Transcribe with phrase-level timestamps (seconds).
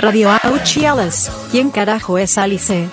[0.00, 1.30] Radio Auchialas.
[1.50, 2.88] ¿Quién carajo es Alice?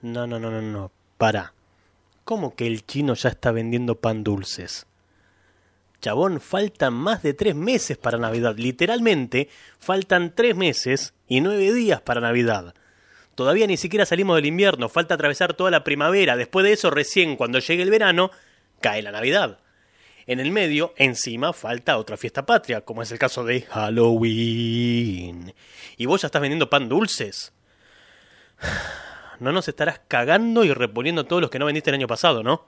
[0.00, 0.90] No, no, no, no, no.
[1.18, 1.52] Para.
[2.24, 4.86] ¿Cómo que el chino ya está vendiendo pan dulces?
[6.00, 8.56] Chabón, faltan más de tres meses para Navidad.
[8.56, 12.74] Literalmente, faltan tres meses y nueve días para Navidad.
[13.36, 16.36] Todavía ni siquiera salimos del invierno, falta atravesar toda la primavera.
[16.36, 18.30] Después de eso, recién cuando llegue el verano,
[18.80, 19.58] cae la Navidad.
[20.26, 25.54] En el medio, encima, falta otra fiesta patria, como es el caso de Halloween.
[25.98, 27.52] ¿Y vos ya estás vendiendo pan dulces?
[29.38, 32.64] No nos estarás cagando y reponiendo todos los que no vendiste el año pasado, ¿no?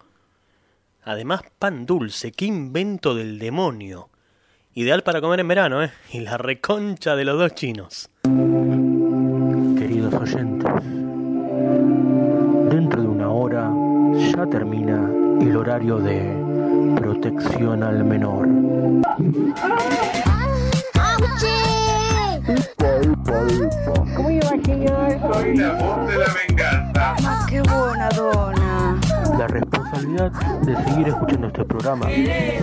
[1.02, 4.10] Además, pan dulce, qué invento del demonio.
[4.74, 5.90] Ideal para comer en verano, ¿eh?
[6.12, 8.10] Y la reconcha de los dos chinos.
[10.20, 10.72] Oyentes,
[12.70, 13.70] dentro de una hora
[14.16, 15.09] ya termina
[15.40, 16.34] el horario de
[16.96, 18.48] protección al menor.
[24.16, 25.18] ¿Cómo iba, señor?
[25.32, 27.15] Soy la voz de la venganza.
[27.24, 28.57] Ah, qué buena dona.
[29.99, 32.63] Responsabilidad de seguir escuchando este programa es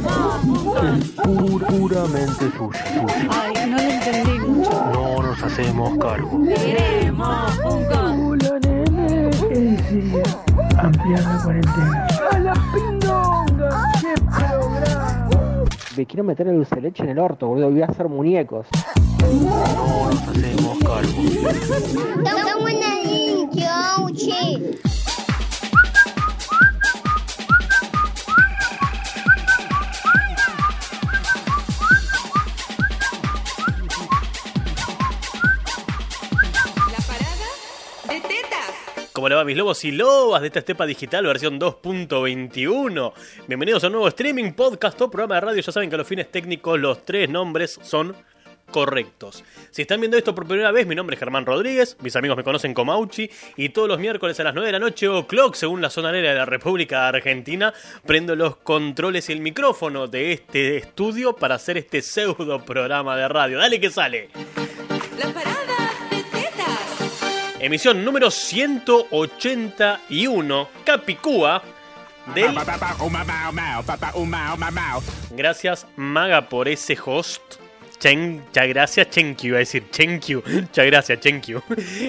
[1.17, 2.85] pur- puramente suya.
[2.93, 3.29] suya.
[3.29, 4.85] Ay, no lo entendí mucho.
[4.93, 6.39] No nos hacemos cargo.
[6.43, 8.25] Queremos un con.
[8.25, 9.29] Hola, nene.
[9.29, 12.07] Es ampliar la cuarentena.
[12.31, 13.91] ¡A la pindonga!
[13.99, 15.29] ¡Qué programa!
[15.97, 17.69] Me quiero meter el dulce de leche en el orto, boludo.
[17.69, 18.65] Voy a hacer muñecos.
[19.21, 21.21] No nos hacemos cargo.
[22.23, 22.31] La
[39.15, 43.13] ¿Cómo le va mis lobos y lobas de esta estepa digital versión 2.21?
[43.47, 45.61] Bienvenidos a un nuevo streaming, podcast o programa de radio.
[45.61, 48.13] Ya saben que a los fines técnicos los tres nombres son
[48.69, 49.45] correctos.
[49.71, 52.43] Si están viendo esto por primera vez, mi nombre es Germán Rodríguez, mis amigos me
[52.43, 55.55] conocen como Auchi y todos los miércoles a las 9 de la noche o clock,
[55.55, 57.73] según la zona aérea de la República Argentina,
[58.05, 63.29] prendo los controles y el micrófono de este estudio para hacer este pseudo programa de
[63.29, 63.59] radio.
[63.59, 64.27] Dale que sale.
[65.17, 65.64] La parada.
[67.59, 71.61] Emisión número 181, Capicúa,
[72.33, 72.55] del...
[75.31, 77.41] Gracias, Maga, por ese host.
[77.97, 80.43] Chen, muchas gracias, Chenkyu, iba a decir Chenkyu.
[80.45, 81.61] Muchas gracias, Chenkyu.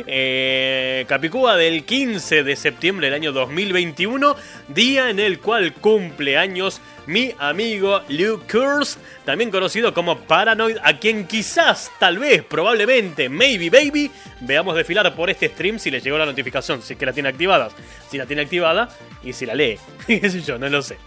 [0.08, 4.34] Eh, Capicúa del 15 de septiembre del año 2021,
[4.68, 10.98] día en el cual cumple años mi amigo Luke Kurz, también conocido como Paranoid, a
[10.98, 16.18] quien quizás, tal vez, probablemente, maybe baby, veamos desfilar por este stream si le llegó
[16.18, 17.70] la notificación, si es que la tiene activada.
[18.10, 18.88] Si la tiene activada
[19.22, 19.78] y si la lee.
[20.46, 20.98] Yo, no lo sé.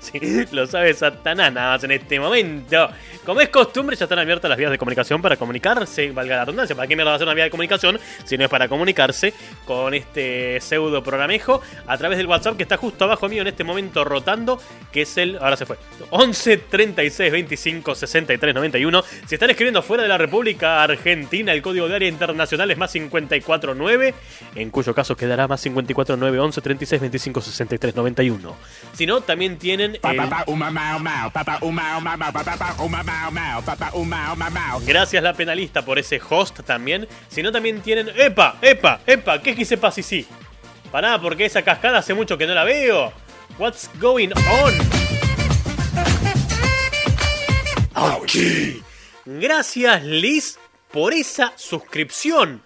[0.52, 2.90] Lo sabe Satanás nada más en este momento.
[3.26, 6.76] Como es costumbre, ya están abiertas las vías de comunicación para comunicarse, valga la redundancia.
[6.76, 9.34] ¿Para qué mierda va a ser una vía de comunicación si no es para comunicarse
[9.66, 13.64] con este pseudo programejo a través del WhatsApp que está justo abajo mío en este
[13.64, 14.62] momento rotando,
[14.92, 15.38] que es el.
[15.38, 15.78] Ahora se fue.
[16.10, 19.04] 11 36 25 63 91.
[19.28, 22.92] Si están escribiendo fuera de la República Argentina, el código de área internacional es más
[22.92, 24.14] 549,
[24.56, 28.56] en cuyo caso quedará más 549 11 36 25 63 91.
[28.94, 30.00] Si no, también tienen el.
[34.86, 37.08] Gracias la penalista por ese host también.
[37.30, 38.10] Si no, también tienen.
[38.16, 38.58] ¡Epa!
[38.62, 39.02] ¡Epa!
[39.06, 39.42] ¡Epa!
[39.42, 40.28] ¿Qué quise pasa y sí?
[40.92, 43.14] Pará, porque esa cascada hace mucho que no la veo.
[43.58, 45.19] What's going on?
[49.26, 50.58] Gracias Liz
[50.92, 52.62] por esa suscripción.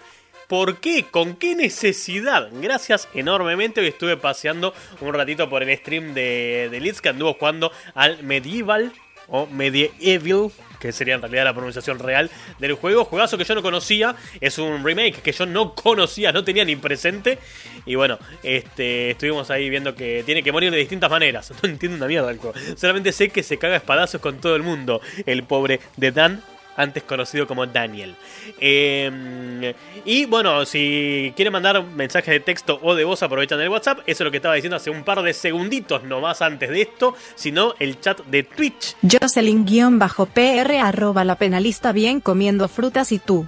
[0.48, 1.06] ¿Por qué?
[1.10, 2.50] ¿Con qué necesidad?
[2.52, 3.82] Gracias enormemente.
[3.82, 8.22] Hoy estuve paseando un ratito por el stream de, de Liz que anduvo jugando al
[8.22, 8.94] Medieval
[9.28, 10.52] o Medieval,
[10.84, 12.30] que sería en realidad la pronunciación real
[12.60, 13.06] del juego.
[13.06, 16.76] Juegazo que yo no conocía, es un remake que yo no conocía, no tenía ni
[16.76, 17.40] presente.
[17.86, 21.54] Y bueno, este, estuvimos ahí viendo que tiene que morir de distintas maneras.
[21.64, 22.54] No entiendo una mierda el juego.
[22.76, 26.44] Solamente sé que se caga espadazos con todo el mundo, el pobre de Dan.
[26.76, 28.16] Antes conocido como Daniel.
[28.60, 29.74] Eh,
[30.06, 34.00] y bueno, si quieren mandar mensajes de texto o de voz, aprovechan el WhatsApp.
[34.06, 36.82] Eso es lo que estaba diciendo hace un par de segunditos, no más antes de
[36.82, 38.96] esto, sino el chat de Twitch.
[39.02, 43.48] Jocelyn-PR arroba la penalista bien comiendo frutas y tú.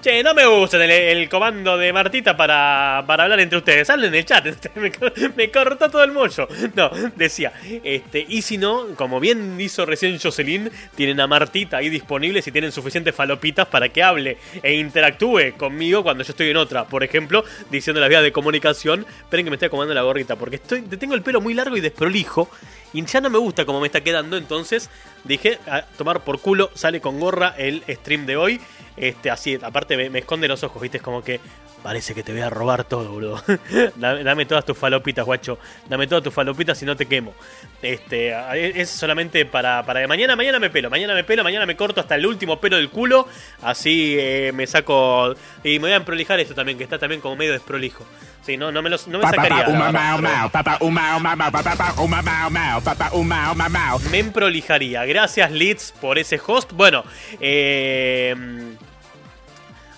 [0.00, 3.88] Che, no me gusta el, el comando de Martita para, para hablar entre ustedes.
[3.88, 4.46] Hablen en el chat.
[4.74, 4.90] Me,
[5.36, 6.48] me cortó todo el mollo.
[6.74, 7.52] No, decía.
[7.84, 12.50] Este, y si no, como bien hizo recién Jocelyn, tienen a Martita ahí disponible si
[12.50, 16.84] tienen suficientes falopitas para que hable e interactúe conmigo cuando yo estoy en otra.
[16.84, 19.06] Por ejemplo, diciendo las vías de comunicación.
[19.20, 21.80] Esperen que me estoy acomodando la gorrita porque estoy, tengo el pelo muy largo y
[21.80, 22.50] desprolijo.
[22.92, 24.36] Y ya no me gusta cómo me está quedando.
[24.36, 24.90] Entonces
[25.24, 28.60] dije, a tomar por culo, sale con gorra el stream de hoy.
[28.96, 31.40] Este, así, aparte me, esconde los ojos, viste, es como que
[31.82, 33.42] parece que te voy a robar todo, boludo.
[33.96, 35.58] dame, todas tus falopitas, guacho.
[35.88, 37.32] Dame todas tus falopitas si no te quemo.
[37.80, 38.34] Este,
[38.78, 42.16] es solamente para, para mañana, mañana me pelo, mañana me pelo, mañana me corto hasta
[42.16, 43.26] el último pelo del culo.
[43.62, 45.34] Así eh, me saco.
[45.64, 48.04] Y me voy a emprolijar esto también, que está también como medio desprolijo.
[48.44, 49.64] Sí, no, no me, los, no me sacaría.
[54.10, 55.04] me emprolijaría.
[55.04, 56.72] Gracias, Leeds, por ese host.
[56.72, 57.04] Bueno,
[57.40, 58.34] eh,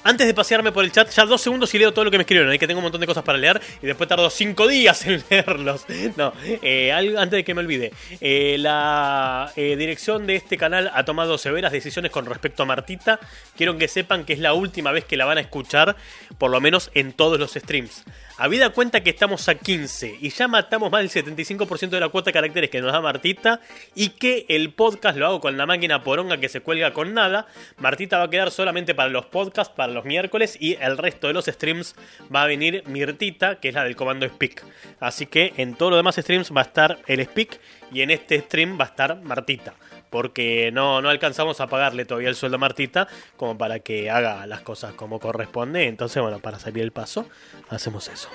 [0.05, 2.23] antes de pasearme por el chat, ya dos segundos y leo todo lo que me
[2.23, 2.51] escribieron.
[2.51, 5.23] Hay que tengo un montón de cosas para leer y después tardo cinco días en
[5.31, 5.85] leerlos.
[6.17, 7.93] No, eh, algo- antes de que me olvide.
[8.21, 13.21] Eh, la eh, dirección de este canal ha tomado severas decisiones con respecto a Martita.
[13.57, 15.95] Quiero que sepan que es la última vez que la van a escuchar,
[16.37, 18.03] por lo menos en todos los streams.
[18.39, 22.31] Habida cuenta que estamos a 15 y ya matamos más del 75% de la cuota
[22.31, 23.61] de caracteres que nos da Martita
[23.95, 27.47] y que el podcast lo hago con la máquina poronga que se cuelga con nada,
[27.77, 31.35] Martita va a quedar solamente para los podcasts, para los miércoles y el resto de
[31.35, 31.95] los streams
[32.35, 34.65] va a venir Mirtita, que es la del comando Speak.
[34.99, 37.61] Así que en todos los demás streams va a estar el Speak
[37.93, 39.75] y en este stream va a estar Martita.
[40.13, 44.47] Porque no, no alcanzamos a pagarle todavía el sueldo a Martita como para que haga
[44.47, 45.89] las cosas como corresponde.
[45.89, 47.27] Entonces, bueno, para salir el paso,
[47.69, 48.29] hacemos eso.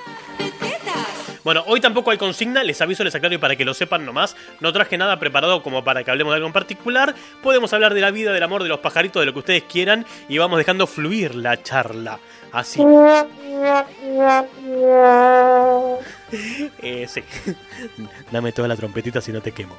[1.48, 4.36] Bueno, hoy tampoco hay consigna, les aviso, les aclaro y para que lo sepan nomás.
[4.60, 7.16] No traje nada preparado como para que hablemos de algo en particular.
[7.42, 10.06] Podemos hablar de la vida, del amor, de los pajaritos, de lo que ustedes quieran
[10.28, 12.20] y vamos dejando fluir la charla.
[12.52, 12.82] Así.
[16.82, 17.24] Eh, sí.
[18.32, 19.78] Dame toda la trompetita si no te quemo.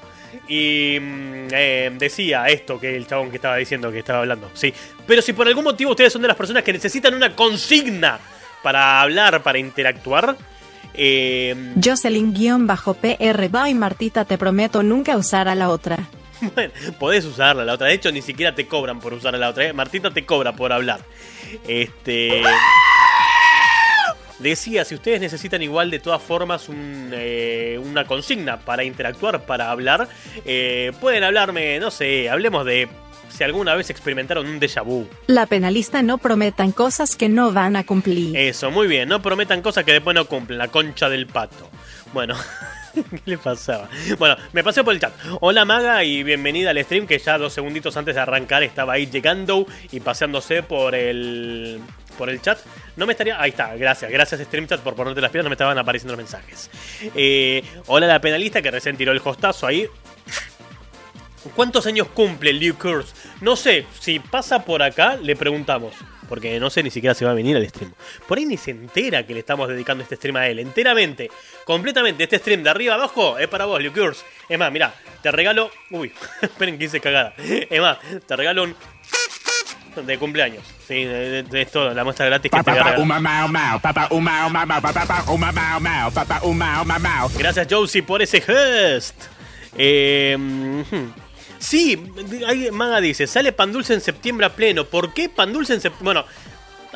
[0.48, 4.50] Y mm, eh, decía esto que el chabón que estaba diciendo que estaba hablando.
[4.54, 4.72] Sí.
[5.06, 8.18] Pero si por algún motivo ustedes son de las personas que necesitan una consigna
[8.62, 10.34] para hablar, para interactuar.
[10.94, 15.98] Eh, Jocelyn-PR va y Martita te prometo nunca usar a la otra.
[16.54, 17.88] Bueno, podés usarla la otra.
[17.88, 19.66] De hecho, ni siquiera te cobran por usar la otra.
[19.66, 19.72] ¿eh?
[19.72, 21.00] Martita te cobra por hablar.
[21.66, 22.42] Este.
[24.38, 29.72] Decía, si ustedes necesitan igual de todas formas un, eh, una consigna para interactuar, para
[29.72, 30.08] hablar,
[30.44, 32.88] eh, pueden hablarme, no sé, hablemos de
[33.38, 35.06] si alguna vez experimentaron un déjà vu.
[35.28, 38.36] La penalista no prometan cosas que no van a cumplir.
[38.36, 41.70] Eso, muy bien, no prometan cosas que después no cumplen, la concha del pato.
[42.12, 42.34] Bueno,
[42.94, 43.88] ¿qué le pasaba?
[44.18, 45.12] Bueno, me pasé por el chat.
[45.40, 49.06] Hola Maga y bienvenida al stream que ya dos segunditos antes de arrancar estaba ahí
[49.06, 51.80] llegando y paseándose por el
[52.16, 52.58] por el chat.
[52.96, 53.40] No me estaría.
[53.40, 56.70] Ahí está, gracias, gracias StreamChat por ponerte las piedras, no me estaban apareciendo los mensajes.
[57.14, 59.86] Eh, hola la penalista que recién tiró el hostazo ahí.
[61.54, 63.12] ¿Cuántos años cumple Liu Kurz?
[63.40, 65.94] No sé, si pasa por acá, le preguntamos.
[66.28, 67.92] Porque no sé ni siquiera si va a venir al stream.
[68.26, 70.58] Por ahí ni se entera que le estamos dedicando este stream a él.
[70.58, 71.30] Enteramente,
[71.64, 72.24] completamente.
[72.24, 74.24] Este stream de arriba abajo es para vos, Liu Kurz.
[74.48, 74.92] Es más, mira,
[75.22, 75.70] te regalo.
[75.90, 76.12] Uy,
[76.42, 77.34] esperen que hice cagada.
[77.38, 78.76] Es más, te regalo un.
[80.04, 80.62] De cumpleaños.
[80.86, 82.70] Sí, es todo, la muestra gratis que te.
[87.36, 89.24] Gracias, Josie, por ese gest.
[89.76, 90.36] Eh.
[91.58, 91.96] Sí,
[92.72, 94.84] Maga dice, sale pan dulce en septiembre a pleno.
[94.84, 96.04] ¿Por qué pan dulce en septiembre?
[96.04, 96.26] Bueno,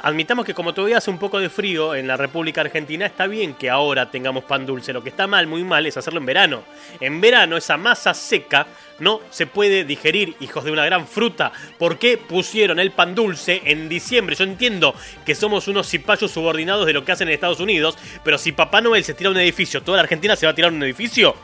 [0.02, 3.54] admitamos que como todavía hace un poco de frío en la República Argentina, está bien
[3.54, 4.92] que ahora tengamos pan dulce.
[4.92, 6.62] Lo que está mal, muy mal, es hacerlo en verano.
[7.00, 8.66] En verano esa masa seca
[8.98, 11.52] no se puede digerir, hijos de una gran fruta.
[11.78, 14.36] ¿Por qué pusieron el pan dulce en diciembre?
[14.36, 18.38] Yo entiendo que somos unos cipayos subordinados de lo que hacen en Estados Unidos, pero
[18.38, 20.72] si Papá Noel se tira a un edificio, ¿toda la Argentina se va a tirar
[20.72, 21.34] a un edificio?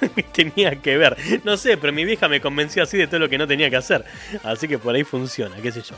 [0.32, 1.16] tenía que ver.
[1.44, 3.76] No sé, pero mi vieja me convenció así de todo lo que no tenía que
[3.76, 4.04] hacer.
[4.42, 5.96] Así que por ahí funciona, qué sé yo.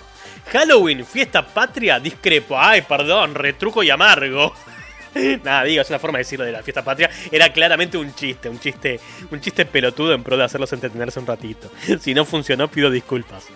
[0.52, 2.58] Halloween, fiesta patria, discrepo.
[2.58, 4.54] Ay, perdón, retruco y amargo.
[5.44, 7.10] Nada, digo, es una forma de decirlo de la fiesta patria.
[7.30, 11.26] Era claramente un chiste, un chiste, un chiste pelotudo en pro de hacerlos entretenerse un
[11.26, 11.70] ratito.
[12.00, 13.46] Si no funcionó, pido disculpas.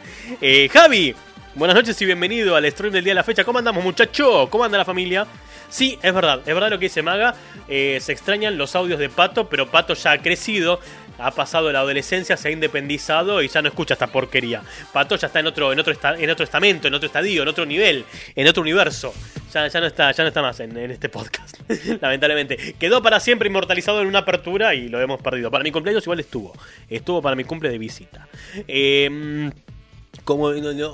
[0.41, 1.15] Eh, Javi,
[1.54, 3.44] buenas noches y bienvenido al stream del día de la fecha.
[3.44, 4.49] ¿Cómo andamos, muchacho?
[4.50, 5.26] ¿Cómo anda la familia?
[5.68, 7.34] Sí, es verdad, es verdad lo que dice Maga.
[7.68, 10.78] Eh, se extrañan los audios de Pato, pero Pato ya ha crecido,
[11.18, 14.62] ha pasado la adolescencia, se ha independizado y ya no escucha esta porquería.
[14.92, 17.49] Pato ya está en otro, en otro, esta- en otro estamento, en otro estadio, en
[17.49, 18.04] otro nivel,
[18.37, 19.12] en otro universo.
[19.52, 21.56] Ya, no está, ya no está más en, en este podcast.
[22.00, 22.75] Lamentablemente.
[22.78, 25.49] Quedó para siempre inmortalizado en una apertura y lo hemos perdido.
[25.50, 26.52] Para mi cumpleaños igual estuvo.
[26.90, 28.26] Estuvo para mi cumple de visita.
[28.66, 29.50] Eh,
[30.25, 30.44] Como,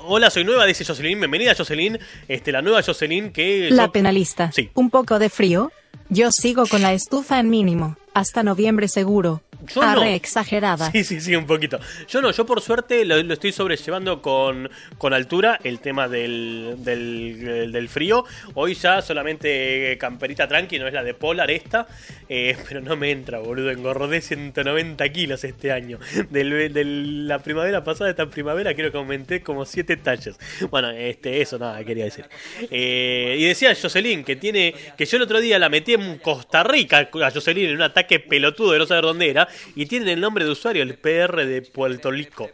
[0.07, 1.19] hola, soy nueva, dice Jocelyn.
[1.19, 1.99] Bienvenida, Jocelyn.
[2.27, 3.69] Este, la nueva Jocelyn que.
[3.71, 4.51] La yo- penalista.
[4.51, 4.69] Sí.
[4.73, 5.71] Un poco de frío.
[6.09, 7.95] Yo sigo con la estufa en mínimo.
[8.13, 9.41] Hasta noviembre seguro.
[9.67, 9.87] Yo no.
[9.87, 10.91] Arre exagerada.
[10.91, 11.79] Sí, sí, sí, un poquito.
[12.07, 16.75] Yo no, yo por suerte lo, lo estoy sobrellevando con, con altura el tema del,
[16.79, 18.25] del, del frío.
[18.55, 21.87] Hoy ya solamente camperita tranqui, no es la de Polar esta.
[22.29, 23.71] eh, pero no me entra, boludo.
[23.71, 25.99] Engordé 190 kilos este año.
[26.29, 30.37] Del, de la primavera pasada, esta primavera, creo que aumenté como 7 tallas.
[30.69, 32.25] Bueno, este, eso nada, quería decir.
[32.69, 34.73] Eh, y decía Jocelyn que tiene.
[34.97, 38.19] Que yo el otro día la metí en Costa Rica a Jocelyn en un ataque
[38.19, 39.47] pelotudo de no saber dónde era.
[39.75, 42.49] Y tienen el nombre de usuario, el PR de Puerto Rico.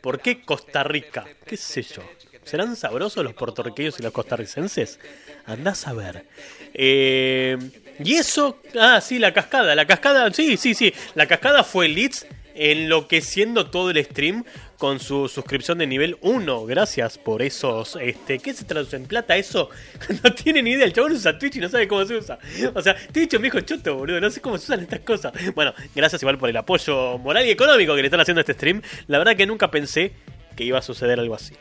[0.00, 1.26] ¿Por qué Costa Rica?
[1.46, 2.02] ¿Qué sé yo?
[2.44, 4.98] ¿Serán sabrosos los puertorriqueños y los costarricenses?
[5.46, 6.26] Andás a ver.
[6.74, 7.58] Eh,
[8.02, 8.60] y eso.
[8.78, 9.74] Ah, sí, la cascada.
[9.74, 10.92] La cascada, sí, sí, sí.
[11.14, 12.26] La cascada fue Leeds
[12.60, 14.44] enloqueciendo todo el stream
[14.76, 16.66] con su suscripción de nivel 1.
[16.66, 17.96] Gracias por esos.
[17.96, 19.70] Este, ¿Qué se traduce en plata eso?
[20.22, 20.84] No tiene ni idea.
[20.84, 22.38] El chabón usa Twitch y no sabe cómo se usa.
[22.74, 24.20] O sea, Twitch es mi hijo choto, boludo.
[24.20, 25.32] No sé cómo se usan estas cosas.
[25.54, 28.52] Bueno, gracias igual por el apoyo moral y económico que le están haciendo a este
[28.52, 28.82] stream.
[29.06, 30.12] La verdad que nunca pensé
[30.54, 31.54] que iba a suceder algo así.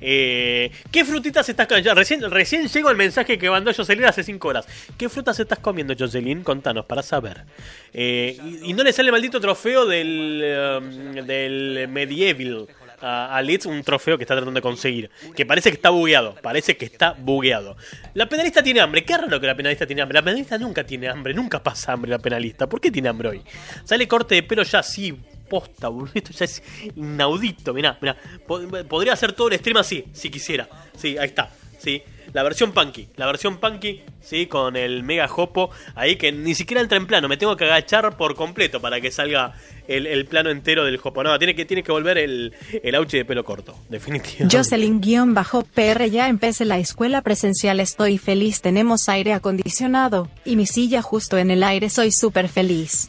[0.00, 1.94] Eh, ¿Qué frutitas estás comiendo?
[1.94, 4.66] Recién, recién llegó el mensaje que mandó Jocelyn hace 5 horas.
[4.96, 6.42] ¿Qué frutas estás comiendo, Jocelyn?
[6.42, 7.44] Contanos, para saber.
[7.92, 12.68] Eh, y, no le sale el maldito trofeo del, eh, del Medieval
[13.00, 15.10] a, a Leeds, un trofeo que está tratando de conseguir.
[15.34, 16.34] Que parece que está bugueado.
[16.42, 17.76] Parece que está bugueado.
[18.14, 19.04] La penalista tiene hambre.
[19.04, 20.16] Qué raro que la penalista tiene hambre.
[20.16, 21.34] La penalista nunca tiene hambre.
[21.34, 22.68] Nunca pasa hambre la penalista.
[22.68, 23.42] ¿Por qué tiene hambre hoy?
[23.84, 25.16] Sale corte de pelo ya así.
[25.48, 26.10] Posta, boludo.
[26.14, 26.62] Esto ya es
[26.96, 27.72] inaudito.
[27.74, 28.16] Mirá, mirá.
[28.46, 30.68] Po- Podría hacer todo el stream así, si quisiera.
[30.96, 31.50] Sí, ahí está.
[31.78, 32.02] Sí.
[32.34, 33.08] La versión punky.
[33.16, 35.70] La versión punky, sí, con el mega jopo.
[35.94, 37.26] Ahí que ni siquiera entra en plano.
[37.26, 39.54] Me tengo que agachar por completo para que salga
[39.86, 41.22] el, el plano entero del jopo.
[41.24, 42.52] No, tiene que, tiene que volver el,
[42.82, 43.74] el auche de pelo corto.
[43.88, 44.54] Definitivamente.
[44.58, 51.38] Jocelyn-PR ya empecé la escuela presencial estoy feliz tenemos aire acondicionado, y mi silla justo
[51.38, 53.08] en el aire soy súper feliz.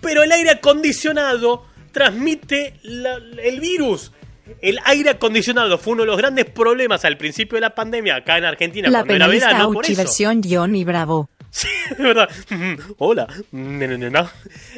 [0.00, 4.12] Pero el aire acondicionado transmite la- el virus.
[4.60, 8.38] El aire acondicionado fue uno de los grandes problemas al principio de la pandemia acá
[8.38, 9.72] en Argentina La cuando era verano.
[9.72, 9.96] Por eso.
[9.96, 11.30] versión Johnny Bravo.
[11.50, 12.28] Sí, es verdad.
[12.98, 13.28] Hola.
[13.52, 14.30] No, no, no.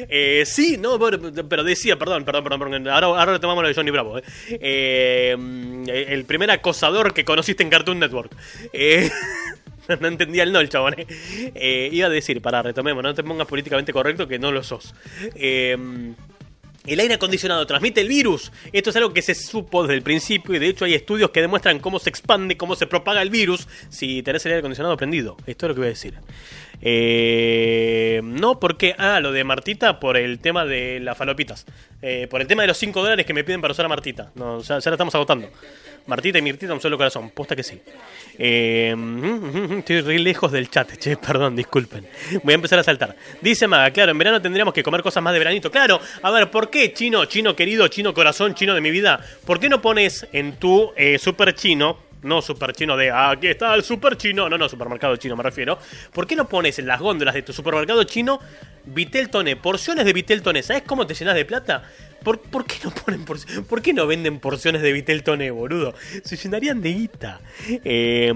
[0.09, 2.87] Eh, sí, no, pero, decía, perdón, perdón, perdón, perdón.
[2.89, 4.17] Ahora, ahora retomamos lo de Johnny Bravo.
[4.19, 4.23] eh.
[4.49, 8.31] Eh, mm, el primer acosador que conociste en Cartoon Network.
[8.71, 9.09] Eh,
[9.99, 10.95] no entendía el no, el chabón.
[11.55, 14.93] iba a decir, para retomemos, no te pongas políticamente correcto que no lo sos.
[15.35, 15.77] Eh,
[16.85, 18.51] el aire acondicionado transmite el virus.
[18.71, 21.41] Esto es algo que se supo desde el principio y de hecho hay estudios que
[21.41, 25.37] demuestran cómo se expande, cómo se propaga el virus si tenés el aire acondicionado prendido.
[25.45, 26.15] Esto es lo que voy a decir.
[26.81, 28.95] Eh, no, porque.
[28.97, 31.65] Ah, lo de Martita por el tema de las falopitas.
[32.01, 34.31] Eh, por el tema de los 5 dólares que me piden para usar a Martita.
[34.35, 35.49] No, ya, ya la estamos agotando.
[36.07, 37.31] Martita y Mirtita un solo corazón.
[37.31, 37.81] Posta que sí.
[38.37, 38.95] Eh,
[39.79, 42.07] estoy re lejos del chat, che, perdón, disculpen.
[42.43, 43.15] Voy a empezar a saltar.
[43.41, 45.71] Dice Maga, claro, en verano tendríamos que comer cosas más de veranito.
[45.71, 49.19] Claro, a ver, ¿por qué chino, chino querido, chino corazón, chino de mi vida?
[49.45, 53.47] ¿Por qué no pones en tu eh, super chino no super chino de "Ah, aquí
[53.47, 55.79] está el super chino, no, no, supermercado chino me refiero.
[56.11, 58.39] ¿Por qué no pones en las góndolas de tu supermercado chino
[58.85, 60.61] Vitel Toné, porciones de Vitel Toné?
[60.63, 61.83] ¿Sabes cómo te llenas de plata?
[62.23, 65.93] ¿Por, por qué no ponen por- ¿Por qué no venden porciones de Vitel Toné, boludo?
[66.23, 67.39] Se llenarían de guita.
[67.69, 68.33] Eh,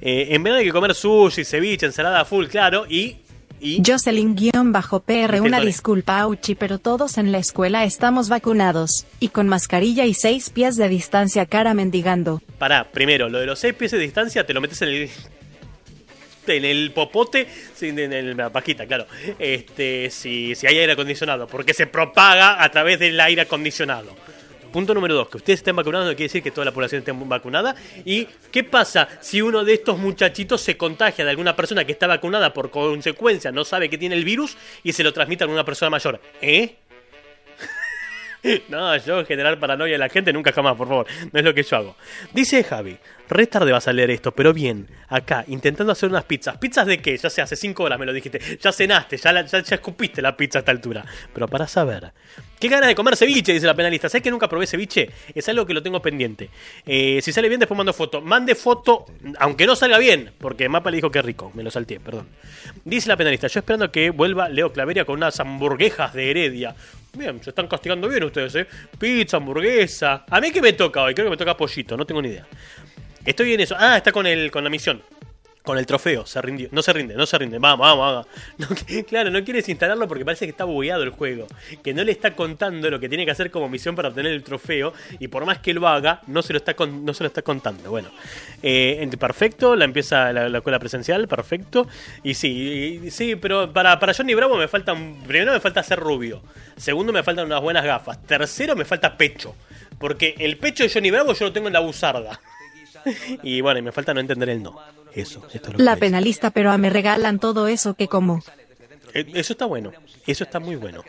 [0.00, 3.18] eh, en vez de que comer sushi, ceviche, ensalada full, claro, y.
[3.62, 10.04] y Jocelyn-PR una disculpa Auchi pero todos en la escuela estamos vacunados, y con mascarilla
[10.04, 12.42] y seis pies de distancia cara mendigando.
[12.58, 15.10] Pará, primero, lo de los 6 pies de distancia te lo metes en el.
[16.44, 17.46] En el popote,
[17.80, 19.06] en la pajita, claro.
[19.38, 24.16] Este, si, si hay aire acondicionado, porque se propaga a través del aire acondicionado.
[24.72, 27.12] Punto número dos, que ustedes estén vacunados no quiere decir que toda la población esté
[27.12, 27.76] vacunada.
[28.06, 32.06] ¿Y qué pasa si uno de estos muchachitos se contagia de alguna persona que está
[32.06, 35.64] vacunada por consecuencia, no sabe que tiene el virus y se lo transmite a alguna
[35.64, 36.20] persona mayor?
[36.40, 36.76] ¿Eh?
[38.68, 41.06] No, yo generar paranoia en la gente nunca jamás, por favor.
[41.32, 41.96] No es lo que yo hago.
[42.32, 42.96] Dice Javi,
[43.28, 46.56] re tarde vas a leer esto, pero bien, acá, intentando hacer unas pizzas.
[46.58, 47.16] ¿Pizzas de qué?
[47.16, 48.40] Ya sé, hace cinco horas me lo dijiste.
[48.60, 51.04] Ya cenaste, ya, la- ya, escupiste la pizza a esta altura.
[51.32, 52.12] Pero para saber.
[52.58, 53.52] ¿Qué ganas de comer ceviche?
[53.52, 54.08] Dice la penalista.
[54.08, 55.08] ¿Sabes que nunca probé ceviche?
[55.34, 56.50] Es algo que lo tengo pendiente.
[56.86, 58.20] Eh, si sale bien, después mando foto.
[58.20, 59.06] Mande foto,
[59.38, 61.50] aunque no salga bien, porque Mapa le dijo que rico.
[61.54, 62.28] Me lo salté, perdón.
[62.84, 66.74] Dice la penalista, yo esperando que vuelva Leo Claveria con unas hamburguesas de Heredia.
[67.16, 68.66] Bien, se están castigando bien ustedes, ¿eh?
[68.98, 70.24] Pizza, hamburguesa.
[70.30, 71.14] ¿A mí qué me toca hoy?
[71.14, 72.46] Creo que me toca pollito, no tengo ni idea.
[73.24, 73.76] Estoy en eso.
[73.78, 75.02] Ah, está con, el, con la misión.
[75.62, 76.68] Con el trofeo, se rindió.
[76.72, 77.58] No se rinde, no se rinde.
[77.60, 78.26] Vamos, vamos,
[78.58, 78.78] vamos.
[78.98, 81.46] No, claro, no quieres instalarlo porque parece que está bugueado el juego.
[81.84, 84.42] Que no le está contando lo que tiene que hacer como misión para obtener el
[84.42, 84.92] trofeo.
[85.20, 87.42] Y por más que lo haga, no se lo está, con- no se lo está
[87.42, 87.90] contando.
[87.90, 88.10] Bueno,
[88.60, 89.76] eh, perfecto.
[89.76, 91.86] La empieza la, la escuela presencial, perfecto.
[92.24, 94.94] Y sí, y- sí, pero para, Johnny Bravo me falta.
[95.28, 96.42] Primero me falta ser rubio.
[96.76, 98.20] Segundo me faltan unas buenas gafas.
[98.26, 99.54] Tercero me falta pecho.
[100.00, 102.40] Porque el pecho de Johnny Bravo yo lo tengo en la buzarda.
[103.42, 104.76] Y bueno, y me falta no entender el no.
[105.14, 108.42] Eso, esto es lo que La penalista, pero a me regalan todo eso que como.
[109.14, 109.92] Eh, Eso está bueno.
[110.26, 111.02] Eso está muy bueno.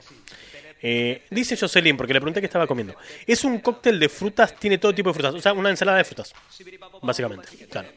[0.85, 2.93] Eh, dice Jocelyn, porque le pregunté qué estaba comiendo.
[3.25, 5.33] Es un cóctel de frutas, tiene todo tipo de frutas.
[5.33, 6.33] O sea, una ensalada de frutas.
[7.01, 7.87] Básicamente, claro.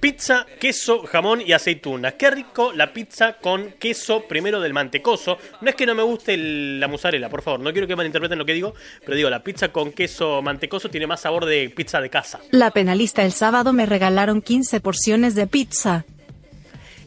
[0.00, 2.12] Pizza, queso, jamón y aceituna.
[2.12, 5.38] Qué rico la pizza con queso primero del mantecoso.
[5.60, 7.58] No es que no me guste el- la mozzarella, por favor.
[7.60, 8.74] No quiero que malinterpreten lo que digo.
[9.04, 12.38] Pero digo, la pizza con queso mantecoso tiene más sabor de pizza de casa.
[12.52, 16.04] La penalista el sábado me regalaron 15 porciones de pizza.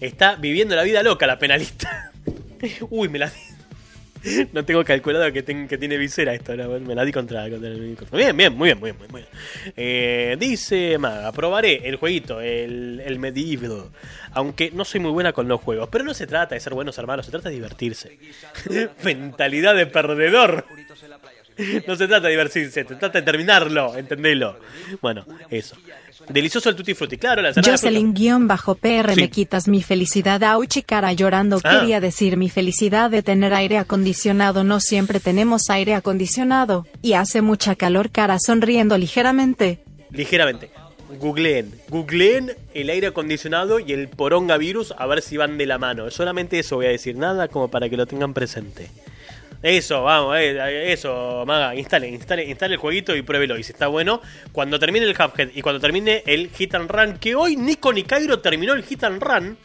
[0.02, 2.12] Está viviendo la vida loca la penalista.
[2.90, 3.32] Uy, me la.
[4.54, 7.80] No tengo calculado que, ten- que tiene visera esto, me la di contra, contra el
[7.82, 8.18] micrófono.
[8.18, 9.12] Bien, bien, muy bien, muy bien.
[9.12, 9.74] Muy bien.
[9.76, 13.86] Eh, dice Maga, probaré el jueguito, el, el Medieval,
[14.34, 16.98] aunque no soy muy buena con los juegos, pero no se trata de ser buenos
[16.98, 18.18] hermanos, se trata de divertirse.
[19.04, 20.66] Mentalidad de perdedor.
[21.86, 24.58] No se trata de divertirse, se trata de terminarlo, entendelo.
[25.02, 25.76] Bueno, eso.
[26.30, 27.90] Delicioso el tutti frutti, claro, la ensalada de fruta.
[27.90, 29.22] Jocelyn-PR Sí.
[29.22, 31.80] me quitas mi felicidad Auchi cara llorando Ah.
[31.80, 37.42] quería decir mi felicidad de tener aire acondicionado no siempre tenemos aire acondicionado y hace
[37.42, 40.70] mucha calor cara sonriendo ligeramente ligeramente.
[41.20, 45.78] Googleen, googleen el aire acondicionado y el poronga virus a ver si van de la
[45.78, 46.10] mano.
[46.10, 48.90] Solamente eso voy a decir, nada como para que lo tengan presente.
[49.64, 53.58] Eso, vamos, eh, eso, Maga, instale, instale, instale el jueguito y pruébelo.
[53.60, 57.18] Y si está bueno, cuando termine el Hubhead y cuando termine el Hit and Run,
[57.20, 59.58] que hoy Nico ni Cairo terminó el Hit and Run.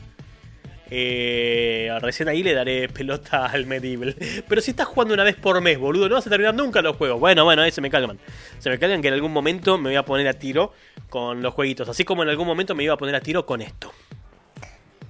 [0.89, 4.15] Eh, recién ahí le daré pelota al Medieval.
[4.47, 6.97] Pero si estás jugando una vez por mes, boludo, no vas a terminar nunca los
[6.97, 7.19] juegos.
[7.19, 8.19] Bueno, bueno, ahí se me calman.
[8.59, 10.75] Se me calman que en algún momento me voy a poner a tiro
[11.09, 11.89] con los jueguitos.
[11.89, 13.93] Así como en algún momento me iba a poner a tiro con esto.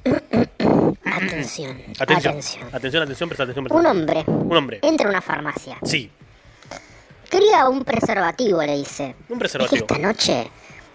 [1.04, 2.68] Atención, Atención, atención.
[2.72, 4.78] atención, atención, presta atención, presta Un hombre Un hombre.
[4.82, 5.76] entra a una farmacia.
[5.82, 6.10] Sí,
[7.30, 9.14] Quería un preservativo, le dice.
[9.28, 9.76] un preservativo.
[9.84, 10.48] esta noche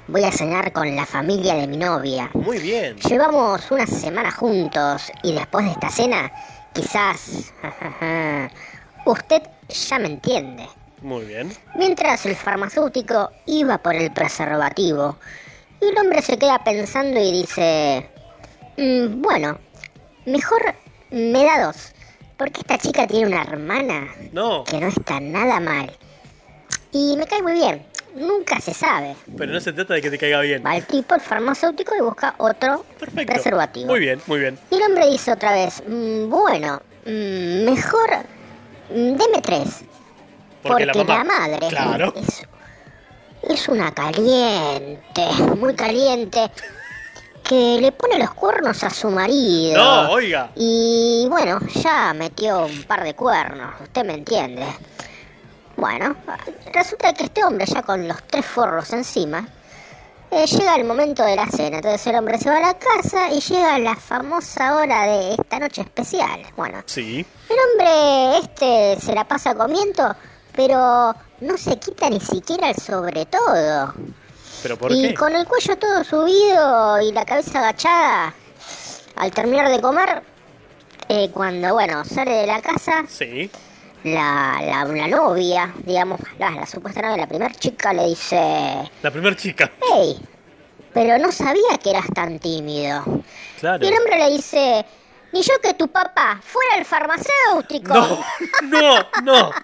[0.07, 2.29] voy a cenar con la familia de mi novia.
[2.33, 2.95] Muy bien.
[2.97, 6.31] Llevamos una semana juntos y después de esta cena,
[6.73, 7.51] quizás...
[9.05, 10.67] usted ya me entiende.
[11.01, 11.51] Muy bien.
[11.75, 15.17] Mientras el farmacéutico iba por el preservativo,
[15.81, 18.07] y el hombre se queda pensando y dice,
[18.77, 19.57] "Mm, bueno,
[20.25, 20.61] mejor
[21.09, 21.93] me da dos,
[22.37, 25.91] porque esta chica tiene una hermana No, que no está nada mal.
[26.91, 29.15] Y me cae muy bien, nunca se sabe.
[29.37, 30.63] pero no se trata de que te caiga bien.
[30.65, 33.33] Va el tipo, el farmacéutico, y busca otro Perfecto.
[33.33, 33.87] preservativo.
[33.87, 34.57] Muy bien, muy bien.
[34.69, 38.09] Y el hombre dice otra vez, "Mm, bueno, mm, mejor
[38.89, 39.83] mm, deme tres.
[40.61, 42.13] Porque Porque, la madre Claro.
[42.15, 42.43] es,
[43.49, 45.25] es una caliente,
[45.57, 46.51] muy caliente,
[47.43, 49.83] que le pone los cuernos a su marido.
[49.83, 50.51] No, oiga.
[50.55, 54.65] Y bueno, ya metió un par de cuernos, usted me entiende.
[55.77, 56.15] Bueno,
[56.73, 59.47] resulta que este hombre ya con los tres forros encima,
[60.29, 61.77] eh, llega el momento de la cena.
[61.77, 65.59] Entonces el hombre se va a la casa y llega la famosa hora de esta
[65.59, 66.41] noche especial.
[66.55, 67.25] Bueno, Sí.
[67.49, 70.15] el hombre este se la pasa comiendo,
[70.55, 73.93] pero no se quita ni siquiera el sobre todo.
[74.63, 75.13] ¿Pero por y qué?
[75.13, 78.33] con el cuello todo subido y la cabeza agachada,
[79.15, 80.21] al terminar de comer,
[81.09, 83.49] eh, cuando, bueno, sale de la casa, Sí.
[84.03, 89.11] la, la, la novia, digamos, la, la supuesta novia, la primera chica le dice, La
[89.11, 89.71] primera chica.
[89.93, 90.19] hey,
[90.93, 93.03] pero no sabía que eras tan tímido.
[93.59, 93.83] Claro.
[93.83, 94.85] Y el hombre le dice,
[95.33, 97.93] ni yo que tu papá fuera el farmacéutico.
[97.93, 98.19] No,
[98.63, 99.51] no, no.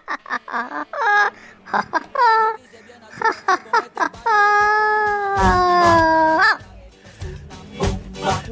[3.20, 4.78] 哈哈哈哈哈。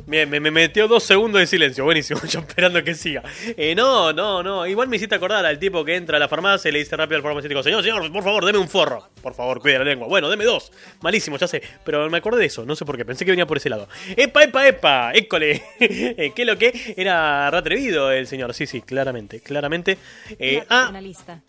[0.07, 1.83] Bien, me, me metió dos segundos de silencio.
[1.83, 3.23] Buenísimo, yo esperando que siga.
[3.57, 4.65] Eh, no, no, no.
[4.67, 7.17] Igual me hiciste acordar al tipo que entra a la farmacia y le dice rápido
[7.17, 9.09] al farmacéutico: Señor, señor, por favor, deme un forro.
[9.21, 10.07] Por favor, cuide la lengua.
[10.07, 10.71] Bueno, deme dos.
[11.01, 11.61] Malísimo, ya sé.
[11.83, 13.05] Pero me acordé de eso, no sé por qué.
[13.05, 13.87] Pensé que venía por ese lado.
[14.15, 15.11] ¡Epa, epa, epa!
[15.13, 15.63] ¡École!
[16.17, 16.93] Eh, ¿Qué lo que?
[16.97, 18.53] Era retrevido el señor.
[18.53, 19.97] Sí, sí, claramente, claramente.
[20.39, 20.91] Eh, ah,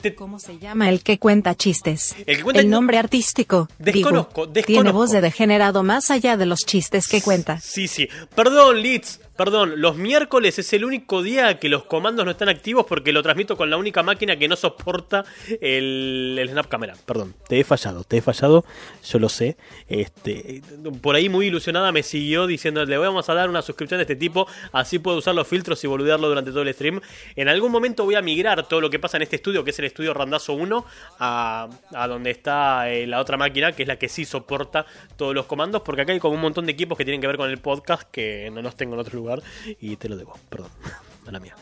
[0.01, 2.15] te- ¿Cómo se llama el que cuenta chistes?
[2.27, 3.69] El que cuenta- nombre artístico.
[3.79, 4.67] Desconozco, digo, desconozco.
[4.67, 7.61] Tiene voz de degenerado más allá de los chistes que cuenta.
[7.61, 8.06] Sí, sí.
[8.35, 9.81] Perdón Leeds, perdón.
[9.81, 13.57] Los miércoles es el único día que los comandos no están activos porque lo transmito
[13.57, 15.25] con la única máquina que no soporta
[15.61, 16.95] el, el Snap Camera.
[17.05, 18.65] Perdón, te he fallado, te he fallado,
[19.05, 19.57] yo lo sé.
[19.89, 20.63] Este,
[21.01, 24.17] por ahí muy ilusionada me siguió diciendo, le vamos a dar una suscripción de este
[24.17, 27.01] tipo, así puedo usar los filtros y boludearlo durante todo el stream.
[27.35, 29.79] En algún momento voy a migrar todo lo que pasa en este estudio, que es
[29.79, 30.85] el estudio Randazo 1,
[31.19, 31.69] a,
[32.09, 35.83] donde está eh, la otra máquina, que es la que sí soporta todos los comandos,
[35.83, 38.11] porque acá hay como un montón de equipos que tienen que ver con el podcast
[38.11, 39.26] que no los tengo en otro lugar
[39.81, 40.71] y te lo debo, perdón,
[41.25, 41.55] mala mía.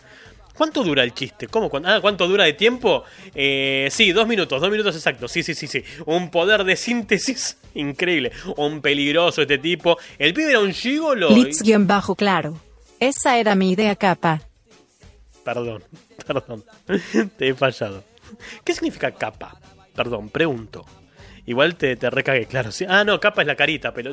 [0.57, 1.49] ¿Cuánto dura el chiste?
[1.49, 1.69] ¿Cómo?
[1.69, 3.03] ¿Cuánto, ah, ¿cuánto dura de tiempo?
[3.35, 5.33] Eh, sí, dos minutos, dos minutos exactos.
[5.33, 5.83] Sí, sí, sí, sí.
[6.07, 8.31] Un poder de síntesis increíble.
[8.57, 9.99] Un peligroso este tipo.
[10.17, 11.31] El pibe era un gigolo.
[11.31, 12.57] Litz-bajo claro.
[13.01, 14.43] Esa era mi idea capa.
[15.45, 15.83] Perdón,
[16.27, 16.65] perdón.
[17.37, 18.05] Te he fallado.
[18.63, 19.59] ¿Qué significa capa?
[19.95, 20.85] Perdón, pregunto.
[21.47, 22.71] Igual te, te recagué, claro.
[22.89, 24.13] Ah, no, capa es la carita, pero.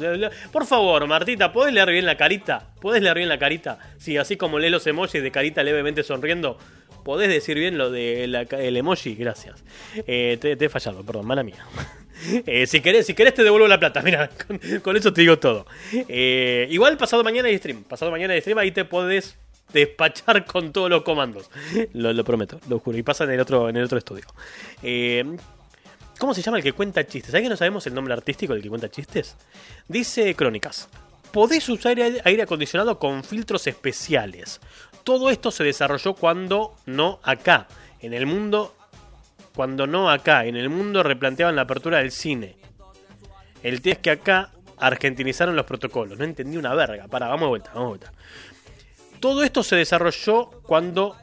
[0.52, 2.67] Por favor, Martita, ¿podés leer bien la carita?
[2.82, 3.80] ¿Podés leer bien la carita?
[3.98, 6.58] Sí, así como lee los emojis de carita levemente sonriendo.
[7.06, 9.15] ¿Podés decir bien lo del el emoji?
[9.15, 9.63] Gracias.
[10.06, 11.65] Eh, te, he fallado, perdón, mala mía.
[12.46, 15.39] Eh, si, querés, si querés te devuelvo la plata, mira, con, con eso te digo
[15.39, 15.65] todo.
[15.91, 17.84] Eh, igual pasado mañana hay stream.
[17.84, 19.39] Pasado mañana hay stream, ahí te podés
[19.74, 21.50] despachar con todos los comandos.
[21.94, 22.96] Lo, lo prometo, lo juro.
[22.96, 24.26] Y pasa en el otro, en el otro estudio.
[24.84, 25.26] Eh,
[26.22, 27.32] ¿Cómo se llama el que cuenta chistes?
[27.32, 29.36] ¿Sabes que no sabemos el nombre artístico del que cuenta chistes?
[29.88, 30.88] Dice Crónicas.
[31.32, 34.62] Podés usar aire acondicionado con filtros especiales.
[35.04, 37.66] Todo esto se desarrolló cuando no acá.
[38.02, 38.76] En el mundo.
[39.56, 40.46] Cuando no acá.
[40.46, 42.56] En el mundo replanteaban la apertura del cine.
[43.64, 46.20] El tema es que acá argentinizaron los protocolos.
[46.20, 47.08] No entendí una verga.
[47.08, 48.14] Para, vamos de vuelta, vamos de vuelta.
[49.20, 51.16] Todo esto se desarrolló cuando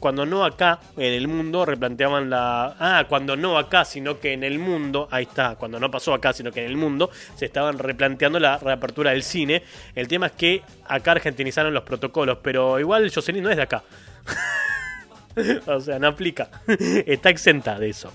[0.00, 4.44] cuando no acá en el mundo replanteaban la ah cuando no acá sino que en
[4.44, 7.78] el mundo ahí está cuando no pasó acá sino que en el mundo se estaban
[7.78, 9.62] replanteando la reapertura del cine
[9.94, 13.82] el tema es que acá argentinizaron los protocolos pero igual Jocelyn no es de acá
[15.66, 16.48] o sea, no aplica.
[17.06, 18.12] Está exenta de eso.